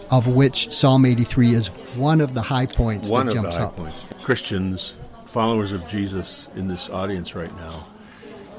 of 0.09 0.29
which 0.29 0.73
Psalm 0.73 1.05
83 1.05 1.53
is 1.53 1.67
one 1.97 2.21
of 2.21 2.33
the 2.33 2.43
high 2.43 2.67
points 2.67 3.09
One 3.09 3.27
that 3.27 3.33
of 3.37 3.43
the 3.43 3.43
jumps 3.43 3.57
high 3.57 3.65
up? 3.65 3.77
points. 3.77 4.05
Christians, 4.23 4.95
followers 5.25 5.73
of 5.73 5.85
Jesus 5.89 6.47
in 6.55 6.69
this 6.69 6.89
audience 6.91 7.35
right 7.35 7.53
now, 7.57 7.85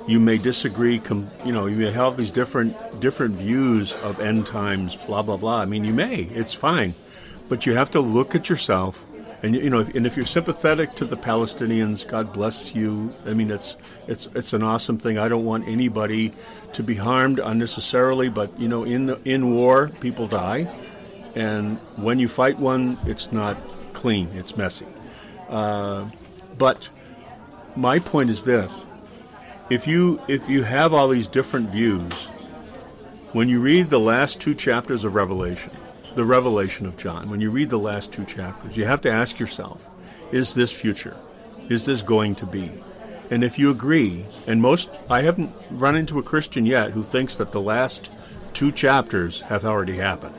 you 0.07 0.19
may 0.19 0.37
disagree. 0.37 0.99
Com- 0.99 1.31
you 1.45 1.53
know, 1.53 1.67
you 1.67 1.77
may 1.77 1.89
have 1.89 2.17
these 2.17 2.31
different 2.31 2.75
different 2.99 3.35
views 3.35 3.93
of 4.03 4.19
end 4.19 4.45
times. 4.45 4.97
Blah 5.07 5.21
blah 5.21 5.37
blah. 5.37 5.61
I 5.61 5.65
mean, 5.65 5.85
you 5.85 5.93
may. 5.93 6.23
It's 6.35 6.53
fine, 6.53 6.93
but 7.47 7.65
you 7.65 7.75
have 7.75 7.89
to 7.91 8.01
look 8.01 8.35
at 8.35 8.49
yourself. 8.49 9.04
And 9.45 9.53
you 9.53 9.69
know, 9.69 9.81
if, 9.81 9.93
and 9.93 10.07
if 10.07 10.17
you're 10.17 10.25
sympathetic 10.25 10.95
to 10.95 11.05
the 11.05 11.15
Palestinians, 11.15 12.07
God 12.07 12.33
bless 12.33 12.73
you. 12.73 13.13
I 13.27 13.35
mean, 13.35 13.51
it's 13.51 13.77
it's 14.07 14.27
it's 14.33 14.53
an 14.53 14.63
awesome 14.63 14.97
thing. 14.97 15.19
I 15.19 15.27
don't 15.29 15.45
want 15.45 15.67
anybody 15.67 16.33
to 16.73 16.81
be 16.81 16.95
harmed 16.95 17.37
unnecessarily, 17.37 18.29
but 18.29 18.59
you 18.59 18.67
know, 18.67 18.85
in 18.85 19.05
the 19.05 19.19
in 19.23 19.53
war, 19.53 19.89
people 20.01 20.27
die, 20.27 20.67
and 21.35 21.77
when 21.97 22.17
you 22.17 22.27
fight 22.27 22.57
one, 22.57 22.97
it's 23.05 23.31
not 23.31 23.55
clean. 23.93 24.29
It's 24.33 24.57
messy. 24.57 24.87
Uh, 25.47 26.05
but 26.57 26.89
my 27.75 27.99
point 27.99 28.31
is 28.31 28.45
this: 28.45 28.83
if 29.69 29.85
you 29.85 30.19
if 30.27 30.49
you 30.49 30.63
have 30.63 30.91
all 30.91 31.07
these 31.07 31.27
different 31.27 31.69
views, 31.69 32.13
when 33.33 33.47
you 33.47 33.59
read 33.59 33.91
the 33.91 33.99
last 33.99 34.41
two 34.41 34.55
chapters 34.55 35.03
of 35.03 35.13
Revelation, 35.13 35.71
the 36.16 36.26
Revelation 36.26 36.86
of 36.86 36.97
John, 36.97 37.30
when 37.30 37.41
you 37.41 37.51
read 37.51 37.70
the 37.70 37.78
last 37.78 38.11
two 38.11 38.26
chapters, 38.26 38.76
you 38.76 38.86
have 38.86 39.01
to 39.01 39.11
ask 39.11 39.39
yourself: 39.39 39.88
Is 40.32 40.53
this 40.53 40.72
future? 40.72 41.16
Is 41.70 41.86
this 41.86 42.01
going 42.01 42.36
to 42.36 42.45
be? 42.45 42.72
And 43.30 43.43
if 43.43 43.57
you 43.57 43.72
agree, 43.72 44.26
and 44.45 44.61
most, 44.61 44.89
I 45.09 45.22
haven't 45.22 45.51
run 45.72 45.95
into 45.95 46.20
a 46.20 46.24
Christian 46.24 46.66
yet 46.66 46.91
who 46.91 47.03
thinks 47.03 47.38
that 47.38 47.51
the 47.51 47.61
last 47.61 48.11
two 48.55 48.72
chapters 48.72 49.41
have 49.41 49.66
already 49.66 49.97
happened 49.97 50.34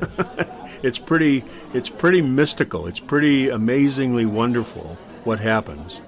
it's 0.82 0.98
pretty 0.98 1.44
it's 1.74 1.90
pretty 1.90 2.22
mystical 2.22 2.86
it's 2.86 2.98
pretty 2.98 3.50
amazingly 3.50 4.24
wonderful 4.24 4.96
what 5.24 5.38
happens 5.38 6.00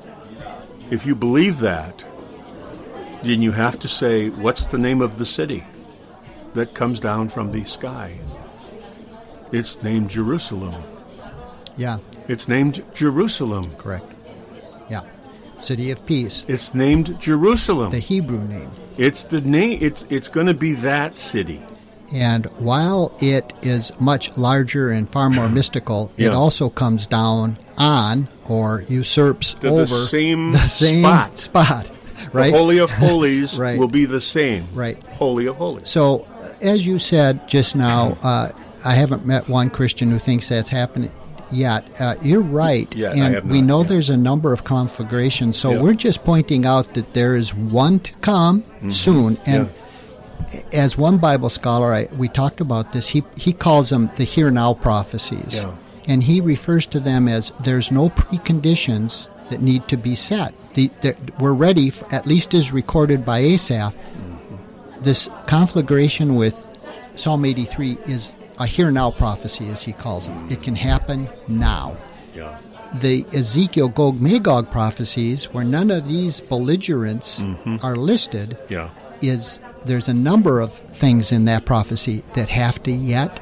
if 0.91 1.05
you 1.05 1.15
believe 1.15 1.59
that 1.59 2.05
then 3.23 3.43
you 3.43 3.53
have 3.53 3.79
to 3.79 3.89
say 3.89 4.31
what's 4.31 4.67
the 4.67 4.79
name 4.79 5.03
of 5.03 5.19
the 5.19 5.27
city 5.27 5.63
that 6.55 6.73
comes 6.73 6.99
down 6.99 7.29
from 7.29 7.53
the 7.53 7.63
sky 7.65 8.19
it's 9.53 9.83
named 9.83 10.11
jerusalem 10.11 10.75
Yeah, 11.77 11.99
it's 12.29 12.49
named 12.49 12.83
jerusalem 12.95 13.65
correct. 13.79 14.07
Yeah. 14.91 15.03
City 15.59 15.91
of 15.91 16.05
Peace, 16.07 16.45
it's 16.49 16.75
named 16.75 17.19
jerusalem 17.21 17.91
the 17.93 17.99
Hebrew 17.99 18.41
name. 18.47 18.71
it's 18.97 19.25
the 19.25 19.41
name 19.41 19.79
it's 19.83 20.05
it's 20.11 20.29
going 20.29 20.47
to 20.47 20.55
be 20.55 20.75
that 20.75 21.17
city 21.17 21.63
And 22.13 22.47
while 22.59 23.13
it 23.21 23.53
is 23.63 23.93
much 24.01 24.37
larger 24.37 24.91
and 24.91 25.09
far 25.11 25.29
more 25.31 25.49
mystical, 25.61 26.11
it 26.17 26.33
also 26.33 26.71
comes 26.71 27.07
down 27.07 27.59
on 27.77 28.29
or 28.49 28.83
usurps 28.89 29.55
The- 29.55 29.69
the 29.71 29.81
over 29.83 30.07
same 30.07 30.53
the 30.53 30.69
same 30.69 31.03
spot. 31.05 31.39
spot, 31.39 31.91
right? 32.33 32.51
the 32.53 32.59
holy 32.59 32.79
of 32.79 32.91
holies 32.91 33.59
Right. 33.67 33.79
will 33.79 33.89
be 33.93 34.07
the 34.07 34.21
same 34.23 34.67
Right. 34.75 34.97
holy 35.21 35.47
of 35.47 35.57
holies 35.57 35.89
So, 35.91 36.27
as 36.63 36.87
you 36.87 36.99
said 36.99 37.47
just 37.49 37.77
now, 37.77 38.17
uh, 38.23 38.51
I 38.89 38.95
haven't 38.95 39.27
met 39.27 39.49
one 39.49 39.69
Christian 39.71 40.11
who 40.11 40.19
thinks 40.19 40.49
that's 40.49 40.71
happening 40.71 41.11
yet. 41.53 41.85
Uh, 42.01 42.15
you're 42.23 42.41
right, 42.41 42.93
Yeah, 42.95 43.13
and 43.13 43.51
we 43.51 43.61
know 43.63 43.83
yeah. 43.83 43.89
there's 43.89 44.11
a 44.11 44.17
number 44.17 44.53
of 44.53 44.65
conflagrations. 44.65 45.57
So 45.59 45.73
Yeah. 45.73 45.83
we're 45.83 45.95
just 45.95 46.25
pointing 46.25 46.65
out 46.67 46.95
that 46.95 47.13
there 47.13 47.35
is 47.37 47.55
one 47.55 48.01
to 48.01 48.13
come 48.21 48.65
soon, 48.91 49.39
and. 49.47 49.67
Mm-hmm. 49.69 49.75
As 50.73 50.97
one 50.97 51.19
Bible 51.19 51.51
scholar, 51.51 51.93
I, 51.93 52.09
we 52.17 52.29
talked 52.29 52.61
about 52.63 52.93
this. 52.93 53.09
He 53.09 53.23
he 53.37 53.53
calls 53.53 53.91
them 53.91 54.09
the 54.17 54.25
here 54.25 54.51
now 54.51 54.73
prophecies, 54.73 55.63
and 56.07 56.23
he 56.23 56.41
refers 56.41 56.87
to 56.87 57.01
them 57.01 57.29
as 57.29 57.51
there's 57.65 57.91
no 57.91 58.09
preconditions 58.11 59.29
that 59.51 59.61
need 59.61 59.87
to 59.89 59.97
be 59.99 60.15
set. 60.15 60.55
The, 60.75 60.89
the, 61.03 61.17
we're 61.39 61.53
ready, 61.53 61.89
f- 61.89 62.11
at 62.13 62.25
least 62.25 62.55
as 62.55 62.73
recorded 62.73 63.27
by 63.27 63.41
Asaph. 63.41 63.95
This 65.03 65.29
conflagration 65.47 66.35
with 66.37 66.55
Psalm 67.15 67.45
83 67.45 67.99
is 68.07 68.33
a 68.59 68.67
here 68.67 68.91
now 68.91 69.11
prophecy, 69.11 69.69
as 69.69 69.83
he 69.83 69.93
calls 69.93 70.27
them. 70.27 70.47
It 70.51 70.63
can 70.63 70.75
happen 70.77 71.29
now. 71.49 71.97
yeah 72.35 72.59
The 73.01 73.25
Ezekiel 73.33 73.89
Gog 73.89 74.21
Magog 74.21 74.71
prophecies, 74.71 75.45
where 75.53 75.65
none 75.65 75.91
of 75.91 76.09
these 76.09 76.41
belligerents 76.41 77.43
are 77.83 77.97
listed, 77.97 78.57
yeah 78.69 78.91
is 79.21 79.61
there's 79.85 80.09
a 80.09 80.15
number 80.15 80.61
of 80.61 80.73
things 80.73 81.33
in 81.33 81.45
that 81.47 81.65
prophecy 81.65 82.23
that 82.37 82.49
have 82.49 82.81
to 82.85 82.93
yet 82.93 83.41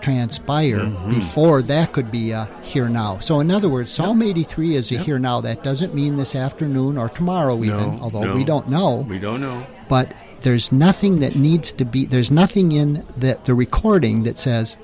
transpire 0.00 0.78
Mm-hmm. 0.78 1.10
before 1.10 1.62
that 1.62 1.92
could 1.92 2.10
be 2.10 2.30
a 2.30 2.46
here 2.62 2.88
now. 2.88 3.18
So, 3.18 3.40
in 3.40 3.50
other 3.50 3.68
words, 3.68 3.90
Psalm 3.90 4.22
83 4.22 4.74
is 4.76 4.90
a 4.90 4.94
Yep. 4.96 5.04
here 5.04 5.18
now. 5.18 5.40
That 5.40 5.62
doesn't 5.62 5.94
mean 5.94 6.16
this 6.16 6.34
afternoon 6.34 6.96
or 6.96 7.08
tomorrow, 7.08 7.56
even, 7.64 7.96
No, 7.96 7.98
although 8.02 8.24
no. 8.24 8.34
we 8.36 8.44
don't 8.44 8.68
know. 8.68 9.04
We 9.08 9.18
don't 9.18 9.40
know. 9.40 9.66
But 9.88 10.12
there's 10.42 10.72
nothing 10.72 11.20
that 11.20 11.36
needs 11.36 11.72
to 11.72 11.84
be, 11.84 12.06
there's 12.06 12.30
nothing 12.30 12.72
in 12.72 12.94
the, 13.16 13.38
the 13.44 13.54
recording 13.54 14.24
that 14.24 14.38
says, 14.38 14.76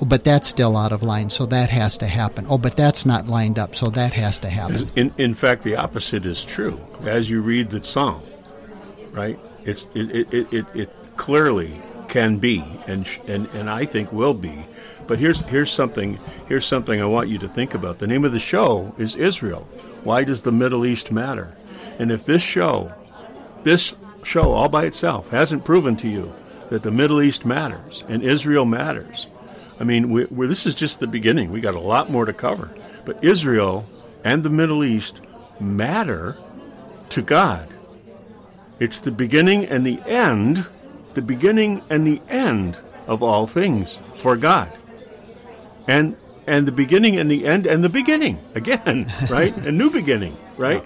oh, 0.00 0.04
but 0.04 0.24
that's 0.24 0.48
still 0.48 0.76
out 0.76 0.92
of 0.92 1.02
line, 1.02 1.30
so 1.30 1.46
that 1.46 1.70
has 1.70 1.96
to 1.98 2.06
happen. 2.06 2.46
Oh, 2.48 2.58
but 2.58 2.76
that's 2.76 3.04
not 3.06 3.28
lined 3.28 3.58
up, 3.58 3.74
so 3.74 3.88
that 3.90 4.12
has 4.12 4.38
to 4.40 4.48
happen. 4.48 4.88
In, 4.96 5.14
in 5.18 5.34
fact, 5.34 5.62
the 5.64 5.76
opposite 5.76 6.26
is 6.26 6.44
true. 6.44 6.80
As 7.02 7.30
you 7.30 7.42
read 7.42 7.70
the 7.70 7.82
psalm, 7.82 8.22
right? 9.12 9.38
It's 9.64 9.86
it, 9.94 10.10
it, 10.10 10.34
it, 10.34 10.52
it, 10.52 10.66
it 10.74 10.90
clearly 11.16 11.80
can 12.08 12.38
be, 12.38 12.64
and 12.86 13.06
sh- 13.06 13.20
and 13.28 13.46
and 13.54 13.70
I 13.70 13.84
think 13.84 14.12
will 14.12 14.34
be. 14.34 14.64
But 15.06 15.18
here's 15.18 15.40
here's 15.42 15.70
something 15.70 16.18
here's 16.48 16.66
something 16.66 17.00
I 17.00 17.04
want 17.04 17.28
you 17.28 17.38
to 17.38 17.48
think 17.48 17.74
about. 17.74 17.98
The 17.98 18.06
name 18.06 18.24
of 18.24 18.32
the 18.32 18.40
show 18.40 18.94
is 18.98 19.14
Israel. 19.16 19.60
Why 20.04 20.24
does 20.24 20.42
the 20.42 20.52
Middle 20.52 20.84
East 20.84 21.12
matter? 21.12 21.54
And 21.98 22.10
if 22.10 22.24
this 22.24 22.42
show, 22.42 22.92
this 23.62 23.94
show 24.22 24.52
all 24.52 24.68
by 24.68 24.84
itself 24.84 25.30
hasn't 25.30 25.64
proven 25.64 25.96
to 25.96 26.08
you 26.08 26.34
that 26.70 26.82
the 26.82 26.90
Middle 26.90 27.20
East 27.20 27.44
matters 27.44 28.04
and 28.08 28.22
Israel 28.22 28.64
matters, 28.64 29.26
I 29.78 29.84
mean, 29.84 30.10
we 30.10 30.46
this 30.46 30.66
is 30.66 30.74
just 30.74 31.00
the 31.00 31.06
beginning. 31.06 31.50
We 31.50 31.60
got 31.60 31.74
a 31.74 31.80
lot 31.80 32.10
more 32.10 32.24
to 32.24 32.32
cover. 32.32 32.70
But 33.04 33.22
Israel 33.22 33.84
and 34.24 34.42
the 34.42 34.50
Middle 34.50 34.84
East 34.84 35.20
matter 35.60 36.36
to 37.10 37.22
God. 37.22 37.68
It's 38.78 39.00
the 39.00 39.10
beginning 39.10 39.66
and 39.66 39.84
the 39.84 40.00
end, 40.06 40.66
the 41.14 41.22
beginning 41.22 41.82
and 41.90 42.06
the 42.06 42.20
end 42.28 42.78
of 43.06 43.22
all 43.22 43.46
things 43.46 43.96
for 44.14 44.36
God. 44.36 44.70
And 45.88 46.16
and 46.46 46.66
the 46.66 46.72
beginning 46.72 47.16
and 47.16 47.30
the 47.30 47.46
end 47.46 47.66
and 47.66 47.84
the 47.84 47.88
beginning 47.88 48.38
again, 48.54 49.12
right? 49.30 49.56
A 49.58 49.72
new 49.72 49.90
beginning, 49.90 50.36
right? 50.56 50.84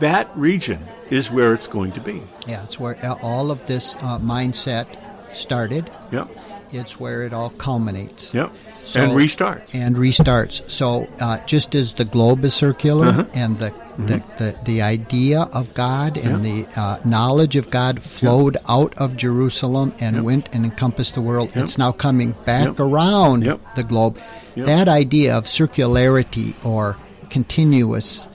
That 0.00 0.28
region 0.36 0.80
is 1.10 1.30
where 1.30 1.54
it's 1.54 1.66
going 1.66 1.92
to 1.92 2.00
be. 2.00 2.22
Yeah, 2.46 2.62
it's 2.64 2.78
where 2.78 2.96
all 3.22 3.50
of 3.50 3.64
this 3.66 3.96
uh, 3.96 4.18
mindset 4.18 4.86
started. 5.34 5.90
Yep. 6.12 6.28
It's 6.70 7.00
where 7.00 7.22
it 7.22 7.32
all 7.32 7.48
culminates. 7.50 8.32
Yep. 8.34 8.52
So- 8.84 9.00
and 9.00 9.12
restarts. 9.12 9.74
and 9.74 9.96
restarts. 9.96 10.68
So 10.70 11.08
uh, 11.20 11.38
just 11.46 11.74
as 11.74 11.94
the 11.94 12.04
globe 12.04 12.44
is 12.44 12.54
circular 12.54 13.06
Uh-huh. 13.06 13.24
and 13.34 13.58
the, 13.58 13.70
the, 13.96 14.22
the, 14.38 14.58
the 14.64 14.82
idea 14.82 15.42
of 15.52 15.72
God 15.74 16.16
and 16.18 16.44
the 16.44 16.66
uh, 16.76 16.98
knowledge 17.04 17.56
of 17.56 17.70
God 17.70 18.00
flowed 18.02 18.56
out 18.68 18.94
of 18.98 19.16
Jerusalem 19.16 19.94
and 20.00 20.16
Yep. 20.16 20.24
went 20.24 20.48
and 20.52 20.64
encompassed 20.64 21.14
the 21.14 21.22
world, 21.22 21.48
Yep. 21.54 21.64
it's 21.64 21.78
now 21.78 21.90
coming 21.92 22.32
back 22.44 22.66
Yep. 22.66 22.80
around 22.80 23.44
Yep. 23.44 23.60
the 23.76 23.82
globe. 23.84 24.18
Yep. 24.54 24.66
That 24.66 24.88
idea 24.88 25.36
of 25.36 25.44
circularity 25.44 26.52
or 26.64 26.96
continuous 27.30 28.28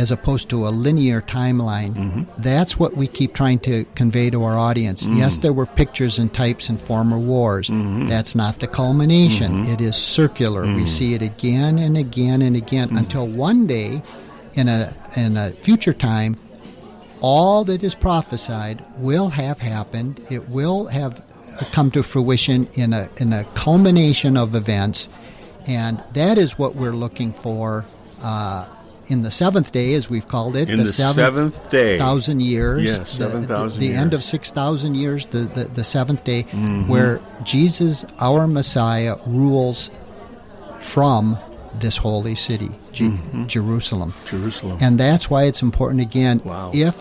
as 0.00 0.10
opposed 0.16 0.46
to 0.50 0.58
a 0.68 0.70
linear 0.84 1.20
timeline, 1.22 1.92
Mm-hmm. 1.94 2.22
that's 2.48 2.78
what 2.80 2.92
we 3.00 3.06
keep 3.18 3.32
trying 3.34 3.58
to 3.60 3.74
convey 4.00 4.30
to 4.30 4.38
our 4.48 4.56
audience. 4.68 5.00
Mm. 5.04 5.18
Yes, 5.22 5.38
there 5.44 5.52
were 5.52 5.66
pictures 5.82 6.18
and 6.20 6.28
types 6.44 6.68
in 6.70 6.76
former 6.90 7.18
wars. 7.18 7.68
Mm-hmm. 7.68 8.06
That's 8.06 8.34
not 8.34 8.54
the 8.60 8.68
culmination. 8.68 9.50
It 9.74 9.80
is 9.80 9.96
circular. 9.96 10.62
We 10.62 10.84
Mm. 10.84 10.88
see 10.98 11.10
it 11.16 11.22
again 11.32 11.78
and 11.86 11.96
again 11.96 12.42
and 12.42 12.54
again 12.64 12.88
until 12.96 13.26
one 13.48 13.66
day, 13.66 14.00
in 14.54 14.68
a 14.68 14.92
in 15.16 15.36
a 15.36 15.50
future 15.66 15.94
time, 16.10 16.32
all 17.20 17.64
that 17.64 17.82
is 17.82 17.94
prophesied 17.94 18.84
will 18.98 19.28
have 19.30 19.58
happened. 19.60 20.20
It 20.30 20.48
will 20.48 20.86
have 20.86 21.12
come 21.72 21.90
to 21.92 22.02
fruition 22.02 22.68
in 22.74 22.92
a 22.92 23.08
in 23.22 23.32
a 23.32 23.42
culmination 23.54 24.36
of 24.36 24.54
events, 24.54 25.08
and 25.66 25.94
that 26.14 26.38
is 26.38 26.50
what 26.58 26.72
we're 26.76 26.96
looking 27.04 27.32
for. 27.32 27.84
Uh, 28.22 28.66
in 29.08 29.22
the 29.22 29.30
seventh 29.30 29.72
day, 29.72 29.94
as 29.94 30.08
we've 30.10 30.28
called 30.28 30.54
it, 30.56 30.68
In 30.68 30.78
the 30.80 30.86
seventh 30.86 31.70
day. 31.70 31.98
thousand 31.98 32.40
years, 32.40 32.82
Yes, 32.84 32.98
the- 33.16 33.30
7,000 33.30 33.80
the, 33.80 33.88
the 33.88 33.94
end 33.94 34.14
of 34.14 34.22
six 34.22 34.50
thousand 34.50 34.94
years, 34.96 35.26
the, 35.26 35.40
the 35.40 35.64
the 35.64 35.84
seventh 35.84 36.24
day, 36.24 36.42
Mm-hmm. 36.44 36.88
where 36.88 37.20
Jesus, 37.44 38.04
our 38.20 38.46
Messiah, 38.46 39.16
rules 39.26 39.90
from 40.80 41.38
this 41.80 41.96
holy 41.96 42.34
city, 42.34 42.70
Jerusalem. 42.92 44.10
Mm-hmm. 44.12 44.26
Jerusalem. 44.26 44.78
And 44.80 44.98
that's 44.98 45.30
why 45.30 45.44
it's 45.44 45.62
important 45.62 46.00
again. 46.00 46.40
Wow. 46.44 46.70
If 46.74 46.94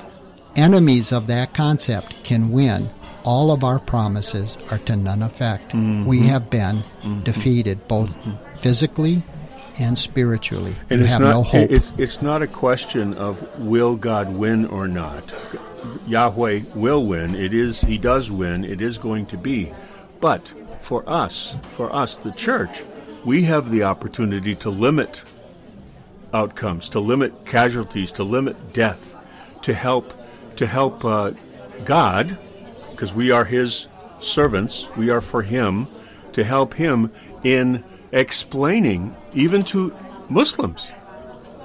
enemies 0.56 1.12
of 1.12 1.28
that 1.28 1.54
concept 1.54 2.24
can 2.24 2.50
win, 2.50 2.90
all 3.24 3.52
of 3.52 3.64
our 3.64 3.80
promises 3.80 4.58
are 4.72 4.78
to 4.80 4.96
none 4.96 5.22
effect. 5.22 5.70
Mm-hmm. 5.70 6.06
We 6.06 6.22
have 6.28 6.50
been 6.50 6.84
defeated 7.24 7.88
both 7.88 8.16
physically 8.60 9.24
and 9.80 9.98
spiritually. 9.98 10.76
And 10.90 11.00
you 11.00 11.06
it's 11.06 11.14
have 11.14 11.22
not, 11.22 11.32
no 11.32 11.44
hope. 11.44 11.72
It's, 11.72 11.92
it's 11.98 12.22
not 12.22 12.42
a 12.42 12.48
question 12.48 13.14
of 13.14 13.60
will 13.60 13.96
God 13.96 14.36
win 14.36 14.66
or 14.66 14.88
not. 14.88 15.34
Yahweh 16.08 16.62
will 16.76 17.06
win. 17.06 17.36
It 17.36 17.54
is 17.54 17.82
He 17.82 17.98
does 17.98 18.32
win. 18.32 18.64
It 18.64 18.82
is 18.82 18.98
going 18.98 19.28
to 19.28 19.38
be. 19.38 19.72
But 20.20 20.54
for 20.82 21.08
us, 21.10 21.56
for 21.64 21.94
us, 21.94 22.18
the 22.18 22.32
church, 22.32 22.84
we 23.26 23.44
have 23.44 23.70
the 23.70 23.84
opportunity 23.84 24.56
to 24.56 24.70
limit 24.70 25.24
outcomes, 26.34 26.90
to 26.92 27.00
limit 27.00 27.46
casualties, 27.46 28.12
to 28.14 28.24
limit 28.24 28.74
death, 28.74 29.16
to 29.64 29.74
help 29.74 30.14
to 30.56 30.66
help 30.66 31.06
uh, 31.06 31.32
God, 31.86 32.38
because 32.92 33.14
we 33.14 33.32
are 33.32 33.46
His 33.46 33.88
servants. 34.20 34.96
We 34.98 35.10
are 35.10 35.22
for 35.22 35.44
Him 35.44 35.88
to 36.34 36.44
help 36.44 36.74
Him 36.74 37.12
in 37.44 37.84
explaining 38.12 39.16
even 39.34 39.62
to 39.64 39.94
Muslims 40.30 40.88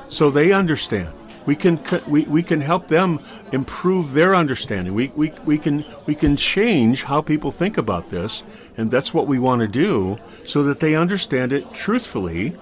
so 0.08 0.30
they 0.30 0.52
understand. 0.52 1.08
We 1.46 1.56
can 1.56 1.80
we, 2.06 2.22
we 2.22 2.42
can 2.42 2.60
help 2.60 2.88
them 2.88 3.18
improve 3.50 4.12
their 4.12 4.34
understanding. 4.34 4.94
We, 4.94 5.08
we, 5.16 5.32
we 5.44 5.58
can 5.58 5.84
we 6.06 6.14
can 6.14 6.36
change 6.36 7.02
how 7.02 7.20
people 7.20 7.50
think 7.50 7.78
about 7.78 8.10
this, 8.10 8.44
and 8.76 8.90
that's 8.90 9.12
what 9.12 9.26
we 9.26 9.38
want 9.40 9.60
to 9.60 9.68
do 9.68 10.18
so 10.44 10.62
that 10.64 10.78
they 10.78 10.94
understand 10.94 11.52
it 11.52 11.64
truthfully, 11.74 12.54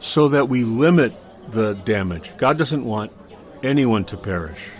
so 0.00 0.28
that 0.28 0.48
we 0.48 0.62
limit 0.64 1.12
the 1.50 1.74
damage. 1.74 2.30
God 2.36 2.56
doesn't 2.56 2.84
want 2.84 3.10
anyone 3.64 4.04
to 4.04 4.16
perish. 4.16 4.70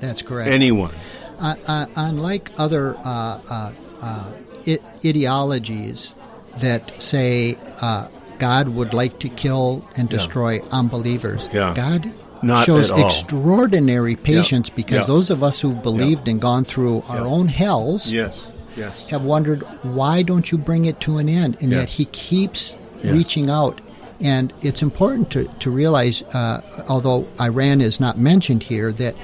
That's 0.00 0.22
correct. 0.22 0.50
Anyone. 0.50 0.92
uh, 1.40 1.54
uh, 1.66 1.86
unlike 1.94 2.50
other 2.58 2.96
uh, 2.96 3.40
uh, 3.48 3.72
uh, 4.02 4.32
I- 4.66 4.80
ideologies 5.04 6.14
that 6.60 6.92
say 7.02 7.56
uh, 7.80 8.08
God 8.38 8.68
would 8.68 8.92
like 8.94 9.18
to 9.20 9.28
kill 9.28 9.84
and 9.96 10.10
Yeah. 10.10 10.18
destroy 10.18 10.60
unbelievers, 10.70 11.48
Yeah. 11.52 11.72
God 11.74 12.10
Not 12.42 12.66
shows 12.66 12.90
extraordinary 12.90 14.16
patience 14.16 14.68
because 14.68 15.00
Yeah. 15.02 15.14
those 15.14 15.30
of 15.30 15.42
us 15.42 15.60
who 15.60 15.70
have 15.70 15.82
believed 15.82 16.26
and 16.28 16.40
gone 16.40 16.64
through 16.64 17.04
our 17.08 17.20
own 17.26 17.48
hells 17.48 18.12
Yes. 18.12 18.46
Yes. 18.76 18.92
have 19.10 19.24
wondered 19.24 19.62
why 19.82 20.22
don't 20.22 20.50
you 20.50 20.58
bring 20.58 20.84
it 20.86 20.98
to 21.00 21.18
an 21.18 21.28
end 21.28 21.56
and 21.60 21.70
yet 21.72 21.88
he 21.88 22.04
keeps 22.06 22.74
Yes. 23.02 23.12
reaching 23.12 23.48
out 23.50 23.80
and 24.20 24.52
it's 24.62 24.82
important 24.82 25.30
to, 25.30 25.44
to 25.60 25.70
realize 25.70 26.22
uh, 26.34 26.60
although 26.88 27.26
iran 27.40 27.80
is 27.80 28.00
not 28.00 28.18
mentioned 28.18 28.62
here 28.62 28.92
that 28.92 29.14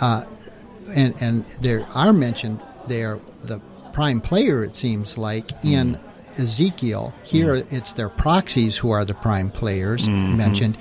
uh, 0.00 0.24
and, 0.94 1.14
and 1.20 1.44
there 1.60 1.84
are 1.94 2.12
mentioned 2.12 2.60
there 2.88 3.18
the 3.44 3.60
prime 3.92 4.20
player 4.20 4.64
it 4.64 4.74
seems 4.76 5.18
like 5.18 5.52
in 5.64 5.98
ezekiel. 6.38 7.12
Here 7.24 7.56
mm. 7.56 7.72
it's 7.72 7.92
their 7.92 8.08
proxies 8.08 8.76
who 8.76 8.90
are 8.90 9.04
the 9.04 9.14
prime 9.14 9.50
players 9.50 10.06
mm-hmm. 10.06 10.36
mentioned. 10.36 10.76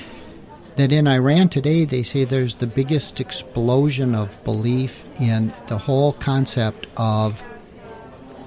That 0.75 0.91
in 0.91 1.07
Iran 1.07 1.49
today 1.49 1.85
they 1.85 2.03
say 2.03 2.23
there's 2.23 2.55
the 2.55 2.67
biggest 2.67 3.19
explosion 3.19 4.13
of 4.13 4.43
belief 4.43 5.03
in 5.19 5.51
the 5.67 5.77
whole 5.77 6.13
concept 6.13 6.85
of 6.97 7.41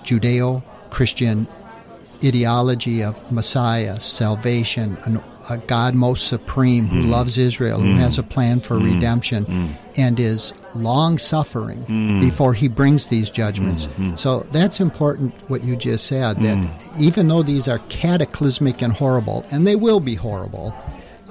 Judeo 0.05 0.63
Christian 0.91 1.47
ideology 2.23 3.03
of 3.03 3.33
Messiah, 3.33 3.99
salvation, 3.99 4.97
an, 5.05 5.23
a 5.49 5.59
God 5.59 5.95
most 5.95 6.29
supreme 6.29 6.87
who 6.87 7.03
mm. 7.03 7.11
loves 7.11 7.39
Israel, 7.39 7.81
who 7.81 7.95
mm. 7.95 7.99
has 7.99 8.19
a 8.19 8.23
plan 8.23 8.61
for 8.61 8.79
redemption, 8.79 9.77
and 9.97 10.21
is 10.21 10.53
long 10.75 11.19
suffering 11.19 12.21
before 12.21 12.55
he 12.55 12.69
brings 12.69 13.09
these 13.09 13.31
judgments. 13.31 13.89
So 14.17 14.41
that's 14.53 14.81
important 14.81 15.35
what 15.49 15.65
you 15.65 15.77
just 15.77 16.07
said 16.07 16.37
that 16.43 16.59
even 16.99 17.29
though 17.29 17.43
these 17.43 17.69
are 17.69 17.79
cataclysmic 17.89 18.83
and 18.83 18.93
horrible, 18.93 19.45
and 19.51 19.67
they 19.67 19.77
will 19.77 20.01
be 20.01 20.15
horrible, 20.15 20.75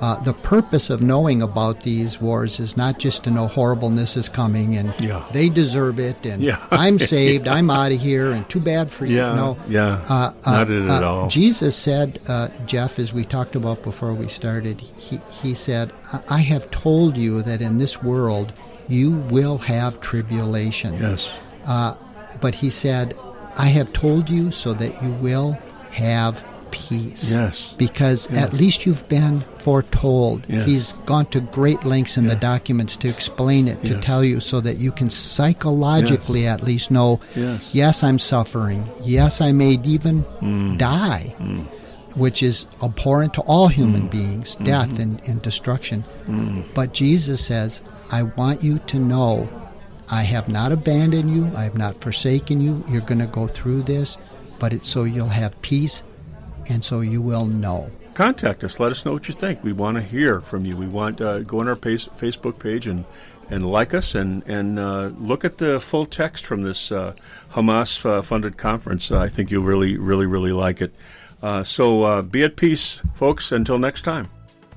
uh, 0.01 0.17
the 0.21 0.31
purpose 0.31 0.89
of 0.89 1.01
knowing 1.01 1.41
about 1.41 1.83
these 1.83 2.21
wars 2.21 2.57
is 2.61 2.77
not 2.77 2.97
just 2.99 3.25
to 3.25 3.29
know 3.31 3.47
horribleness 3.47 4.15
is 4.15 4.29
coming 4.29 4.77
and 4.77 4.93
Yeah. 5.01 5.21
they 5.33 5.49
deserve 5.49 5.99
it 5.99 6.25
and 6.25 6.41
Yeah. 6.41 6.57
I'm 6.71 6.97
saved, 6.99 7.49
I'm 7.49 7.69
out 7.69 7.91
of 7.91 7.99
here, 7.99 8.31
and 8.31 8.47
too 8.47 8.61
bad 8.61 8.89
for 8.89 9.05
you. 9.05 9.17
Yeah, 9.17 9.35
No, 9.35 9.57
yeah. 9.67 9.99
uh, 10.07 10.31
Not 10.45 10.69
uh, 10.69 10.73
it 10.73 10.83
at 10.83 11.03
uh, 11.03 11.05
all. 11.11 11.27
Jesus 11.27 11.75
said, 11.75 12.19
uh, 12.29 12.47
Jeff, 12.65 12.97
as 12.97 13.11
we 13.11 13.25
talked 13.25 13.57
about 13.57 13.83
before 13.83 14.13
we 14.13 14.29
started, 14.29 14.79
he, 14.79 15.19
he 15.41 15.53
said, 15.53 15.91
"I- 16.13 16.21
I 16.29 16.37
have 16.39 16.71
told 16.71 17.17
you 17.17 17.41
that 17.43 17.61
in 17.61 17.77
this 17.77 18.01
world 18.01 18.53
you 18.89 19.11
will 19.29 19.57
have 19.59 20.01
tribulation. 20.01 20.93
Yes. 20.99 21.31
Uh, 21.65 21.95
but 22.41 22.55
he 22.55 22.69
said, 22.69 23.13
I 23.55 23.67
have 23.67 23.93
told 23.93 24.29
you 24.29 24.51
so 24.51 24.73
that 24.73 25.01
you 25.03 25.11
will 25.23 25.57
have 25.91 26.43
peace. 26.71 27.31
Yes. 27.31 27.73
Because 27.77 28.27
at 28.31 28.53
least 28.53 28.85
you've 28.85 29.07
been 29.09 29.41
foretold. 29.59 30.45
Yes. 30.47 30.65
He's 30.67 30.93
gone 31.05 31.25
to 31.27 31.39
great 31.41 31.83
lengths 31.83 32.15
in 32.17 32.27
the 32.27 32.35
documents 32.35 32.95
to 32.97 33.07
explain 33.09 33.67
it, 33.67 33.83
to 33.85 33.93
Yes. 33.93 34.03
tell 34.05 34.23
you 34.23 34.39
so 34.39 34.61
that 34.61 34.77
you 34.77 34.91
can 34.91 35.09
psychologically 35.09 36.47
at 36.47 36.63
least 36.63 36.91
know 36.91 37.19
Yes. 37.35 37.69
yes, 37.73 38.03
I'm 38.03 38.19
suffering. 38.19 38.87
Yes, 39.03 39.41
I 39.41 39.51
may 39.51 39.79
even 39.83 40.23
Mm. 40.41 40.77
die, 40.77 41.33
which 42.15 42.41
is 42.43 42.67
abhorrent 42.83 43.33
to 43.35 43.41
all 43.41 43.67
human 43.67 44.03
Mm. 44.03 44.11
beings 44.11 44.55
death 44.63 44.89
Mm-hmm. 44.89 45.01
and, 45.01 45.21
and 45.27 45.41
destruction. 45.41 46.03
But 46.75 46.93
Jesus 46.93 47.43
says, 47.45 47.81
I 48.11 48.23
want 48.23 48.63
you 48.63 48.79
to 48.79 48.97
know 48.99 49.47
I 50.11 50.23
have 50.23 50.49
not 50.49 50.71
abandoned 50.71 51.29
you, 51.35 51.45
I 51.55 51.63
have 51.63 51.77
not 51.77 52.01
forsaken 52.01 52.61
you. 52.61 52.83
You're 52.89 53.01
going 53.01 53.19
to 53.19 53.27
go 53.27 53.47
through 53.47 53.83
this, 53.83 54.17
but 54.57 54.73
it's 54.73 54.89
so 54.89 55.03
you'll 55.03 55.27
have 55.27 55.61
peace 55.61 56.03
and 56.69 56.83
so 56.83 57.01
you 57.01 57.21
will 57.21 57.45
know. 57.45 57.89
contact 58.13 58.63
us. 58.63 58.79
Let 58.79 58.91
us 58.91 59.05
know 59.05 59.13
what 59.13 59.27
you 59.27 59.33
think. 59.33 59.63
We 59.63 59.71
want 59.71 59.95
to 59.95 60.01
hear 60.03 60.41
from 60.41 60.65
you. 60.65 60.75
We 60.75 60.87
want 60.87 61.21
uh, 61.21 61.39
go 61.39 61.61
on 61.61 61.67
our 61.69 61.75
pace, 61.75 62.05
Facebook 62.07 62.59
page 62.59 62.85
and 62.87 63.05
and 63.49 63.65
like 63.65 63.93
us 63.93 64.13
and 64.13 64.43
and 64.47 64.77
uh, 64.77 65.11
look 65.17 65.45
at 65.45 65.57
the 65.57 65.79
full 65.79 66.05
text 66.05 66.45
from 66.45 66.63
this 66.63 66.91
uh, 66.91 67.13
Hamas 67.53 68.05
uh, 68.05 68.21
funded 68.21 68.57
conference. 68.57 69.09
Uh, 69.11 69.19
I 69.19 69.29
think 69.29 69.51
you'll 69.51 69.63
really 69.63 69.97
really 69.97 70.25
really 70.25 70.51
like 70.51 70.81
it. 70.81 70.93
Uh, 71.41 71.63
so 71.63 72.03
uh, 72.03 72.21
be 72.21 72.43
at 72.43 72.55
peace, 72.57 73.01
folks. 73.15 73.51
Until 73.51 73.79
next 73.79 74.01
time. 74.01 74.27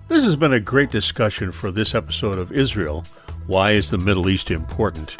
This 0.08 0.24
has 0.24 0.36
been 0.36 0.52
a 0.52 0.60
great 0.60 0.90
discussion 0.90 1.52
for 1.52 1.70
this 1.72 1.94
episode 1.94 2.38
of 2.38 2.52
Israel. 2.52 3.04
Why 3.46 3.72
is 3.72 3.90
the 3.90 3.98
Middle 3.98 4.28
East 4.28 4.50
important? 4.50 5.16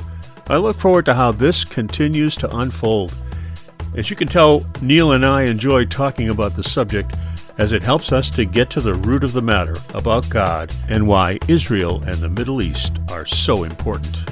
I 0.49 0.57
look 0.57 0.79
forward 0.79 1.05
to 1.07 1.15
how 1.15 1.33
this 1.33 1.65
continues 1.65 2.37
to 2.37 2.57
unfold. 2.57 3.15
As 3.97 4.11
you 4.11 4.17
can 4.17 4.29
tell, 4.29 4.67
Neil 4.81 5.13
and 5.13 5.25
I 5.25 5.43
enjoy 5.43 5.85
talking 5.85 6.29
about 6.29 6.55
the 6.55 6.63
subject 6.63 7.15
as 7.59 7.73
it 7.73 7.83
helps 7.83 8.13
us 8.13 8.31
to 8.31 8.45
get 8.45 8.71
to 8.71 8.81
the 8.81 8.95
root 8.95 9.25
of 9.25 9.33
the 9.33 9.43
matter 9.43 9.77
about 9.95 10.29
God 10.29 10.75
and 10.89 11.07
why 11.07 11.39
Israel 11.49 12.03
and 12.05 12.17
the 12.19 12.29
Middle 12.29 12.63
East 12.63 12.99
are 13.11 13.27
so 13.27 13.65
important. 13.65 14.25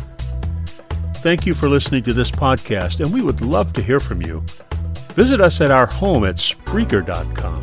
Thank 1.17 1.45
you 1.45 1.53
for 1.53 1.69
listening 1.69 2.03
to 2.05 2.15
this 2.15 2.31
podcast, 2.31 3.01
and 3.01 3.13
we 3.13 3.21
would 3.21 3.43
love 3.43 3.73
to 3.75 3.83
hear 3.83 4.01
from 4.01 4.23
you. 4.23 4.43
Visit 5.15 5.41
us 5.41 5.61
at 5.61 5.71
our 5.71 5.87
home 5.87 6.25
at 6.25 6.37
Spreaker.com. 6.37 7.61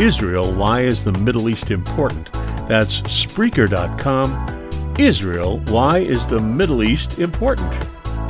Israel, 0.00 0.52
why 0.52 0.80
is 0.80 1.04
the 1.04 1.12
Middle 1.12 1.48
East 1.48 1.70
important? 1.70 2.32
That's 2.66 3.00
Spreaker.com. 3.02 4.55
Israel, 4.98 5.58
why 5.66 5.98
is 5.98 6.26
the 6.26 6.40
Middle 6.40 6.82
East 6.82 7.18
important? 7.18 7.72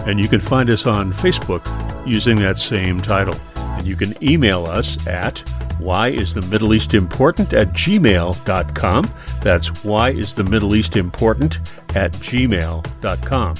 And 0.07 0.19
you 0.19 0.27
can 0.27 0.41
find 0.41 0.69
us 0.69 0.85
on 0.85 1.13
Facebook 1.13 1.65
using 2.07 2.37
that 2.41 2.59
same 2.59 3.01
title. 3.01 3.39
And 3.57 3.87
you 3.87 3.95
can 3.95 4.15
email 4.23 4.67
us 4.67 5.05
at 5.07 5.39
why 5.79 6.09
is 6.09 6.35
the 6.35 6.43
Middle 6.43 6.75
East 6.75 6.95
important 6.95 7.53
at 7.53 7.69
gmail.com. 7.69 9.11
That's 9.43 9.85
why 9.85 10.11
is 10.11 10.35
the 10.35 10.45
Middle 10.45 10.75
East 10.75 10.97
important 10.97 11.59
at 11.95 12.13
gmail.com. 12.13 13.57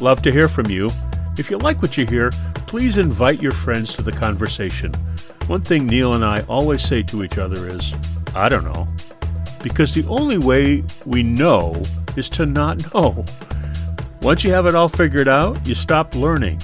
Love 0.00 0.22
to 0.22 0.32
hear 0.32 0.48
from 0.48 0.70
you. 0.70 0.90
If 1.36 1.50
you 1.50 1.58
like 1.58 1.82
what 1.82 1.98
you 1.98 2.06
hear, 2.06 2.30
please 2.66 2.96
invite 2.96 3.42
your 3.42 3.52
friends 3.52 3.94
to 3.94 4.02
the 4.02 4.12
conversation. 4.12 4.94
One 5.46 5.60
thing 5.60 5.86
Neil 5.86 6.14
and 6.14 6.24
I 6.24 6.42
always 6.42 6.82
say 6.82 7.02
to 7.04 7.22
each 7.22 7.36
other 7.36 7.68
is, 7.68 7.92
I 8.34 8.48
don't 8.48 8.64
know. 8.64 8.88
Because 9.62 9.94
the 9.94 10.06
only 10.06 10.38
way 10.38 10.84
we 11.04 11.22
know 11.22 11.82
is 12.16 12.28
to 12.30 12.46
not 12.46 12.94
know. 12.94 13.24
Once 14.22 14.42
you 14.44 14.52
have 14.52 14.66
it 14.66 14.74
all 14.74 14.88
figured 14.88 15.28
out, 15.28 15.66
you 15.66 15.74
stop 15.74 16.14
learning. 16.14 16.60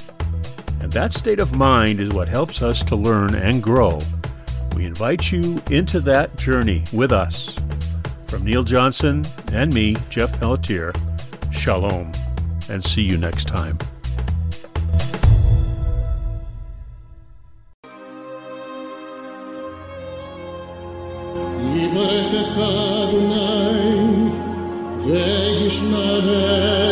And 0.80 0.92
that 0.92 1.12
state 1.12 1.38
of 1.38 1.52
mind 1.52 2.00
is 2.00 2.10
what 2.10 2.28
helps 2.28 2.62
us 2.62 2.82
to 2.84 2.96
learn 2.96 3.34
and 3.34 3.62
grow. 3.62 4.00
We 4.74 4.84
invite 4.84 5.30
you 5.30 5.62
into 5.70 6.00
that 6.00 6.36
journey 6.36 6.84
with 6.92 7.12
us. 7.12 7.58
From 8.26 8.44
Neil 8.44 8.62
Johnson 8.62 9.26
and 9.52 9.72
me, 9.72 9.96
Jeff 10.08 10.38
Pelletier, 10.40 10.92
shalom, 11.50 12.10
and 12.68 12.82
see 12.82 13.02
you 13.02 13.18
next 13.18 13.46
time. 13.46 13.78
יברכך 21.76 22.58
אדוני 22.58 24.30
וישמרך 24.98 26.91